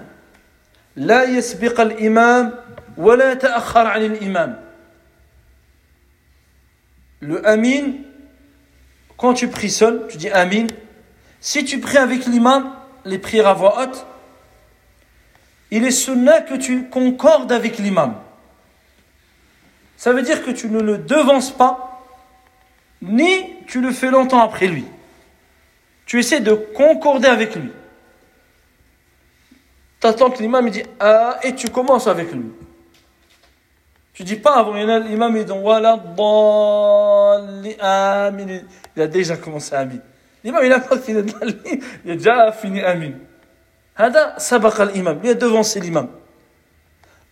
لا 0.96 1.24
يسبق 1.24 1.80
الإمام 1.82 2.54
ولا 2.98 3.32
يتأخر 3.32 3.88
عن 3.88 4.02
الإمام 4.06 4.64
le 7.22 7.48
Amin 7.48 8.04
quand 9.16 9.34
tu 9.34 9.48
pries 9.48 9.70
seul 9.70 10.08
tu 10.10 10.18
dis 10.18 10.30
Amin 10.30 10.68
si 11.40 11.64
tu 11.64 11.80
pries 11.80 11.98
avec 11.98 12.26
l'imam 12.26 12.76
les 13.06 13.18
prières 13.18 13.48
à 13.48 13.54
voix 13.54 13.82
haute 13.82 14.06
il 15.72 15.86
est 15.86 15.92
sunnah 15.92 16.42
que 16.42 16.56
tu 16.56 16.90
concordes 16.90 17.54
avec 17.54 17.78
l'imam 17.78 18.16
ça 19.96 20.12
veut 20.12 20.22
dire 20.22 20.44
que 20.44 20.52
tu 20.52 20.68
ne 20.68 20.82
le 20.82 20.98
devances 20.98 21.52
pas 21.52 21.87
ni 23.02 23.66
tu 23.68 23.82
le 23.82 23.92
fais 23.92 24.10
longtemps 24.10 24.42
après 24.42 24.68
lui 24.68 24.86
tu 26.06 26.20
essaies 26.20 26.42
de 26.42 26.54
concorder 26.54 27.28
avec 27.28 27.56
lui 27.56 27.72
tu 30.00 30.08
attends 30.08 30.30
que 30.30 30.42
l'imam 30.42 30.68
il 30.68 30.72
dit 30.72 30.84
ah 31.00 31.38
et 31.44 31.56
tu 31.56 31.70
commences 31.70 32.08
avec 32.08 32.32
lui 32.32 32.52
tu 34.14 34.24
dis 34.24 34.36
pas 34.36 34.58
avant, 34.58 34.76
il 34.76 34.84
y 34.84 34.86
en 34.86 34.90
a 34.90 35.00
l'imam 35.00 35.36
il 35.36 35.44
dit 35.44 35.52
voilà 35.60 35.98
dhalli 35.98 37.76
amin. 37.80 38.60
Il 38.96 39.02
a 39.02 39.08
déjà 39.08 39.38
commencé 39.38 39.74
amin. 39.74 39.98
L'imam 40.44 40.64
il 40.64 40.72
a 40.72 40.80
pas 40.80 41.00
fini 41.00 41.24
dhalli, 41.24 41.82
il 42.06 42.12
a 42.12 42.16
déjà 42.16 42.52
fini 42.52 42.82
amin. 42.82 43.14
هذا 43.96 44.38
سبق 44.38 44.82
الإمام 44.82 45.20
il 45.24 45.30
a 45.30 45.34
devancé 45.34 45.80
l'imam. 45.80 46.10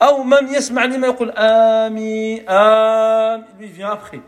أو 0.01 0.23
من 0.23 0.47
يسمع 0.47 0.85
الإمام 0.85 1.11
يقول 1.11 1.31
آمين 1.37 2.49
آمين 2.49 3.45
lui 3.59 3.67
vient 3.67 3.91
après. 3.91 4.21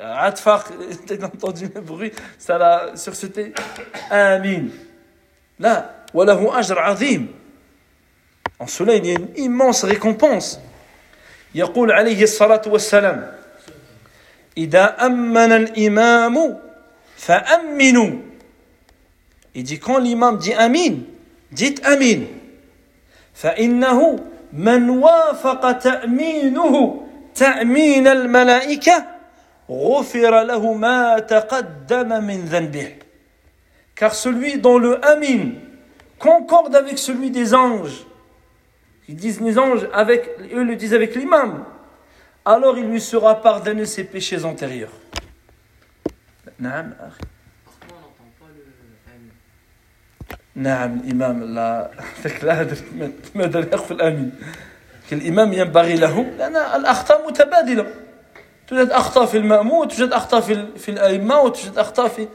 عطفق 0.00 0.64
t'as 1.06 1.26
entendu 1.26 1.68
le 1.74 1.80
bruit 1.80 2.12
ça 2.38 2.58
l'a 2.58 2.96
sursauté 2.96 3.52
آمين 4.12 4.70
لا 5.58 5.90
وله 6.14 6.58
أجر 6.58 6.78
عظيم 6.78 7.26
en 8.60 8.66
cela 8.66 8.94
il 8.96 9.06
y 9.06 9.10
a 9.10 9.18
une 9.18 9.28
immense 9.36 9.84
récompense 9.84 10.58
يقول 11.54 11.92
عليه 11.92 12.22
الصلاة 12.22 12.62
والسلام 12.66 13.32
إذا 14.58 15.06
أمن 15.06 15.52
الإمام 15.52 16.58
فأمنوا 17.16 18.10
Il 19.54 19.64
dit 19.64 19.80
quand 19.80 19.98
l'imam 19.98 20.38
dit 20.38 20.54
Amin, 20.54 21.02
dites 21.50 21.82
Amin. 21.84 22.26
فإنه 23.34 24.18
من 24.52 24.90
وافق 24.90 25.72
تأمينه 25.72 27.04
تأمين 27.34 28.06
الملائكة 28.08 29.06
غفر 29.69 30.43
له 30.43 30.73
ما 30.73 31.19
تقدم 31.19 32.23
من 32.23 32.45
ذنبه. 32.45 32.95
Car 33.95 34.13
celui 34.13 34.57
dont 34.57 34.77
le 34.77 35.03
Amin 35.05 35.51
concorde 36.19 36.75
avec 36.75 36.97
celui 36.97 37.31
des 37.31 37.53
anges, 37.53 38.05
ils 39.07 39.15
disent 39.15 39.41
les 39.41 39.57
anges, 39.59 39.87
avec, 39.93 40.29
eux 40.53 40.63
le 40.63 40.75
disent 40.75 40.93
avec 40.93 41.15
l'imam, 41.15 41.65
alors 42.45 42.77
il 42.77 42.85
lui 42.85 42.99
sera 42.99 43.41
pardonné 43.41 43.85
ses 43.85 44.03
péchés 44.03 44.43
antérieurs. 44.45 44.91
نعم 46.59 46.93
أخي. 46.99 47.23
نعم 50.55 50.99
الإمام 50.99 51.43
لا 51.43 51.91
لا 52.43 52.61
أدري 52.61 52.77
ماذا 53.35 53.59
يخفي 53.59 53.91
الآمين 53.91 54.31
الإمام 55.11 55.53
ينبغي 55.53 55.95
له 55.95 56.21
لأن 56.37 56.55
الأخطاء 56.55 57.27
متبادلة 57.27 57.85
توجد 58.67 58.89
أخطاء 58.89 59.25
في 59.25 59.37
المأمون 59.37 59.85
وتوجد 59.85 60.13
أخطاء 60.13 60.41
في, 60.41 60.67
في 60.77 60.91
الأئمة 60.91 61.39
وتوجد 61.39 61.77
أخطاء 61.77 62.07
في 62.07 62.27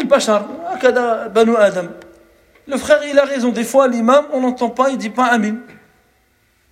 البشر 0.00 0.46
هكذا 0.66 1.26
بنو 1.26 1.54
آدم 1.54 1.90
Le 2.66 2.76
frère, 2.76 3.04
il 3.04 3.18
a 3.18 3.24
raison. 3.24 3.48
Des 3.48 3.64
fois, 3.64 3.88
l'imam, 3.88 4.24
on 4.32 4.40
n'entend 4.40 4.70
pas, 4.70 4.90
il 4.90 4.96
dit 4.96 5.10
pas 5.10 5.24
Amin. 5.26 5.56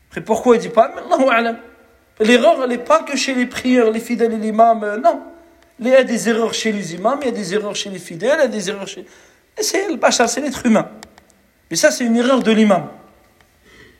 Après, 0.08 0.20
pourquoi 0.20 0.56
il 0.56 0.60
dit 0.60 0.68
pas 0.68 0.84
Amin 0.84 1.02
Allahu 1.12 1.28
A'lam. 1.28 1.56
L'erreur, 2.20 2.60
elle 2.62 2.68
n'est 2.68 2.78
pas 2.78 3.02
que 3.02 3.16
chez 3.16 3.34
les 3.34 3.46
prieurs, 3.46 3.90
les 3.90 4.00
fidèles 4.00 4.34
et 4.34 4.36
l'imam, 4.36 4.84
euh, 4.84 4.98
non. 4.98 5.20
Il 5.80 5.88
y 5.88 5.94
a 5.94 6.04
des 6.04 6.28
erreurs 6.28 6.52
chez 6.52 6.72
les 6.72 6.94
imams, 6.94 7.18
il 7.22 7.26
y 7.26 7.28
a 7.28 7.32
des 7.32 7.54
erreurs 7.54 7.74
chez 7.74 7.88
les 7.88 7.98
fidèles, 7.98 8.36
il 8.38 8.42
y 8.42 8.44
a 8.44 8.48
des 8.48 8.68
erreurs 8.68 8.86
chez. 8.86 9.06
Et 9.58 9.62
c'est 9.62 9.88
le 9.88 9.96
bachar, 9.96 10.28
c'est 10.28 10.42
l'être 10.42 10.64
humain. 10.66 10.88
Mais 11.70 11.76
ça, 11.76 11.90
c'est 11.90 12.04
une 12.04 12.16
erreur 12.16 12.42
de 12.42 12.52
l'imam. 12.52 12.88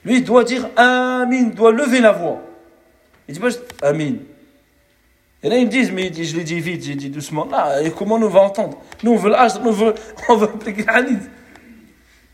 Lui, 0.05 0.17
il 0.17 0.25
doit 0.25 0.45
dire 0.45 0.69
Amin, 0.77 1.45
doit 1.45 1.73
lever 1.73 2.01
la 2.01 2.13
voix. 2.13 2.41
Il 3.27 3.35
dit 3.35 3.41
pas 3.41 3.49
Amin. 3.83 4.17
Et 5.45 5.49
là, 5.49 5.57
ils 5.57 5.67
me 5.67 5.71
disent, 5.71 5.91
mais 5.91 6.13
je 6.13 6.37
l'ai 6.37 6.45
dit 6.45 6.61
vite, 6.61 6.85
j'ai 6.85 6.95
dit 6.95 7.09
doucement. 7.09 7.49
Ah, 7.53 7.81
et 7.83 7.91
comment 7.91 8.19
nous 8.19 8.29
va 8.29 8.41
entendre 8.41 8.79
Nous, 9.03 9.13
on 9.13 9.17
veut 9.17 9.31
l'âge, 9.31 9.59
nous, 9.61 9.69
on 9.69 9.73
veut, 9.73 9.95
on 10.29 10.37
veut 10.37 10.49
appliquer 10.49 10.83
le 10.83 10.91
hadith. 10.91 11.31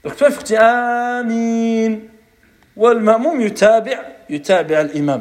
Donc 0.02 0.16
toi, 0.16 0.28
il 0.28 0.34
faut 0.34 0.42
que 0.42 0.46
tu 0.46 0.52
dises 0.52 0.60
Amin. 0.60 1.98
والمأموم 2.76 3.40
يتابع 3.40 3.98
يتابع 4.30 4.80
الإمام 4.80 5.20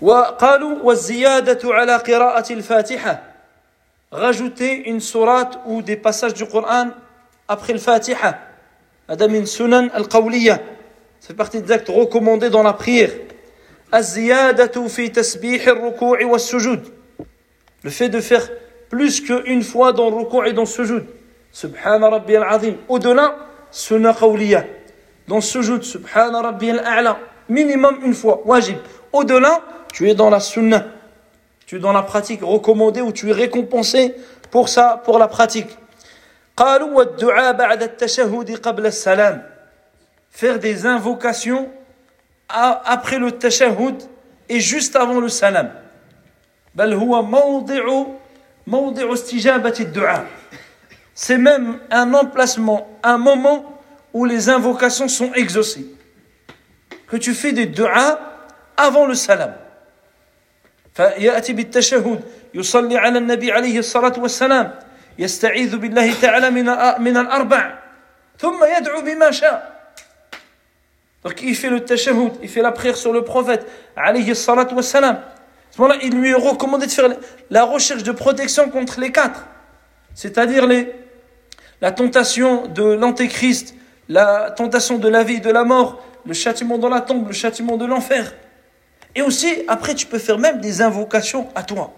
وقالوا 0.00 0.82
والزيادة 0.82 1.60
على 1.64 1.96
قراءة 1.96 2.52
الفاتحة 2.52 3.22
rajouter 4.12 4.88
une 4.88 5.00
sourate 5.00 5.58
ou 5.66 5.82
des 5.82 5.96
passages 5.96 6.34
du 6.34 6.46
Coran 6.46 6.90
après 7.48 7.72
le 7.72 7.78
Fatiha. 7.78 8.38
هذا 9.10 9.26
من 9.26 9.44
سنن 9.44 9.90
القولية. 9.94 10.60
Ça 11.20 11.28
fait 11.28 11.34
partie 11.34 11.60
des 11.60 11.72
actes 11.72 11.88
recommandés 11.88 12.50
dans 12.50 12.62
la 12.62 12.72
prière. 12.72 13.10
Le 17.83 17.89
fait 17.89 18.09
de 18.09 18.21
faire 18.21 18.49
plus 18.89 19.21
qu'une 19.21 19.63
fois 19.63 19.93
dans 19.93 20.09
le 20.09 20.47
et 20.47 20.53
dans 20.53 20.61
le 20.61 20.67
sujoud. 20.67 21.05
Subhana 21.51 22.09
Rabbi 22.09 22.35
al-Azim. 22.35 22.75
Au-delà, 22.87 23.35
sunna 23.71 24.13
qawliya. 24.13 24.65
Dans 25.27 25.37
le 25.37 25.41
sujoud, 25.41 25.83
Subhana 25.83 26.41
Rabbi 26.41 26.69
al-A'la. 26.69 27.19
Minimum 27.49 27.99
une 28.03 28.13
fois, 28.13 28.41
wajib. 28.45 28.77
Au-delà, 29.11 29.61
tu 29.91 30.07
es 30.09 30.13
dans 30.13 30.29
la 30.29 30.39
sunna. 30.39 30.85
Tu 31.65 31.77
es 31.77 31.79
dans 31.79 31.93
la 31.93 32.03
pratique 32.03 32.41
recommandée 32.43 33.01
ou 33.01 33.11
tu 33.11 33.29
es 33.29 33.33
récompensé 33.33 34.13
pour 34.51 34.69
ça, 34.69 35.01
pour 35.03 35.17
la 35.17 35.27
pratique. 35.27 35.69
Faire 40.31 40.59
des 40.59 40.85
invocations 40.85 41.69
après 42.48 43.18
le 43.18 43.32
tashahhud 43.32 43.96
et 44.48 44.60
juste 44.60 44.96
avant 44.96 45.20
le 45.20 45.28
salam. 45.28 45.70
بل 46.74 46.92
هو 46.92 47.22
موضع 47.22 48.06
موضع 48.66 49.12
استجابة 49.12 49.74
الدعاء. 49.80 50.26
C'est 51.14 51.38
même 51.38 51.78
un 51.90 52.12
emplacement, 52.14 52.88
un 53.02 53.18
moment 53.18 53.80
où 54.12 54.24
les 54.24 54.48
invocations 54.48 55.08
sont 55.08 55.32
exaucées. 55.34 55.86
Que 57.06 57.16
tu 57.16 57.32
fais 57.34 57.52
des 57.52 57.66
du'a 57.66 58.18
avant 58.76 59.06
le 59.06 59.14
salam. 59.14 59.54
فيأتي 60.94 61.52
بالتشهد 61.52 62.20
يصلي 62.54 62.98
على 62.98 63.18
النبي 63.18 63.52
عليه 63.52 63.78
الصلاة 63.78 64.14
والسلام 64.18 64.78
يستعيذ 65.18 65.76
بالله 65.76 66.20
تعالى 66.20 66.50
من 66.50 66.66
من 67.02 67.16
الأربع 67.16 67.78
ثم 68.38 68.64
يدعو 68.78 69.02
بما 69.02 69.30
شاء 69.30 69.77
donc 71.23 71.41
il 71.41 71.55
fait 71.55 71.69
le 71.69 71.83
tashahhud, 71.83 72.33
il 72.41 72.49
fait 72.49 72.61
la 72.61 72.71
prière 72.71 72.95
sur 72.95 73.11
le 73.11 73.23
prophète, 73.23 73.67
alayhi 73.95 74.35
salatu 74.35 74.75
wassalam. 74.75 75.15
À 75.15 75.71
ce 75.71 75.81
moment-là, 75.81 75.99
il 76.01 76.15
lui 76.15 76.29
est 76.29 76.33
recommandé 76.33 76.87
de 76.87 76.91
faire 76.91 77.09
la 77.49 77.63
recherche 77.63 78.03
de 78.03 78.11
protection 78.11 78.69
contre 78.69 78.99
les 78.99 79.11
quatre. 79.11 79.45
C'est-à-dire 80.15 80.67
la 81.81 81.91
tentation 81.91 82.67
de 82.67 82.83
l'antéchrist, 82.83 83.75
la 84.07 84.51
tentation 84.51 84.97
de 84.97 85.07
la 85.07 85.23
vie 85.23 85.35
et 85.35 85.39
de 85.39 85.51
la 85.51 85.63
mort, 85.63 86.03
le 86.25 86.33
châtiment 86.33 86.77
dans 86.77 86.89
la 86.89 87.01
tombe, 87.01 87.27
le 87.27 87.33
châtiment 87.33 87.77
de 87.77 87.85
l'enfer. 87.85 88.33
Et 89.15 89.21
aussi, 89.21 89.63
après, 89.67 89.95
tu 89.95 90.05
peux 90.05 90.19
faire 90.19 90.37
même 90.37 90.59
des 90.59 90.81
invocations 90.81 91.49
à 91.55 91.63
toi. 91.63 91.93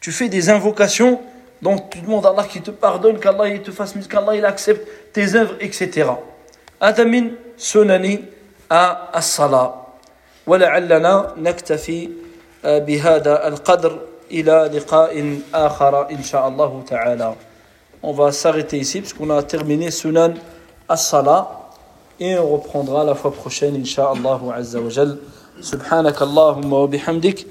Tu 0.00 0.12
fais 0.12 0.28
des 0.28 0.48
invocations, 0.48 1.20
donc 1.60 1.90
tu 1.90 2.00
demandes 2.00 2.24
à 2.24 2.30
Allah 2.30 2.44
qu'il 2.44 2.62
te 2.62 2.70
pardonne, 2.70 3.18
qu'Allah 3.18 3.58
te 3.58 3.70
fasse 3.70 3.94
qu'Allah 4.08 4.34
il 4.34 4.44
accepte 4.44 5.12
tes 5.12 5.34
œuvres, 5.34 5.56
etc. 5.60 6.10
Adamin 6.80 7.36
sunani 7.56 8.24
à 8.70 9.10
as-salat. 9.12 9.74
ولعلنا 10.46 11.34
نكتفي 11.38 12.08
بهذا 12.64 13.48
القدر 13.48 13.98
إلى 14.30 14.70
لقاء 14.74 15.38
آخر 15.54 16.10
إن 16.10 16.22
شاء 16.22 16.48
الله 16.48 16.82
تعالى. 16.86 17.34
On 18.02 18.12
va 18.12 18.32
s'arrêter 18.32 18.78
ici 18.78 19.00
parce 19.00 19.12
qu'on 19.12 19.30
a 19.30 19.42
terminé 19.42 19.90
Sunan 19.90 20.34
as-salat 20.88 21.46
et 22.18 22.38
on 22.38 22.48
reprendra 22.56 23.04
la 23.04 23.14
fois 23.14 23.32
prochaine 23.32 23.76
Inch'Allah 23.76 24.40
Azza 24.54 24.80
wa 24.80 24.88
Jal. 24.88 25.18
سبحانك 25.60 26.22
اللهم 26.22 26.72
وبحمدك 26.72 27.46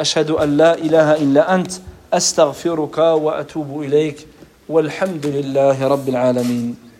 أشهد 0.00 0.30
أن 0.30 0.56
لا 0.56 0.74
إله 0.74 1.16
إلا 1.22 1.54
أنت 1.54 1.72
أستغفرك 2.12 2.98
وأتوب 2.98 3.82
إليك 3.82 4.26
والحمد 4.68 5.26
لله 5.26 5.88
رب 5.88 6.08
العالمين 6.08 6.91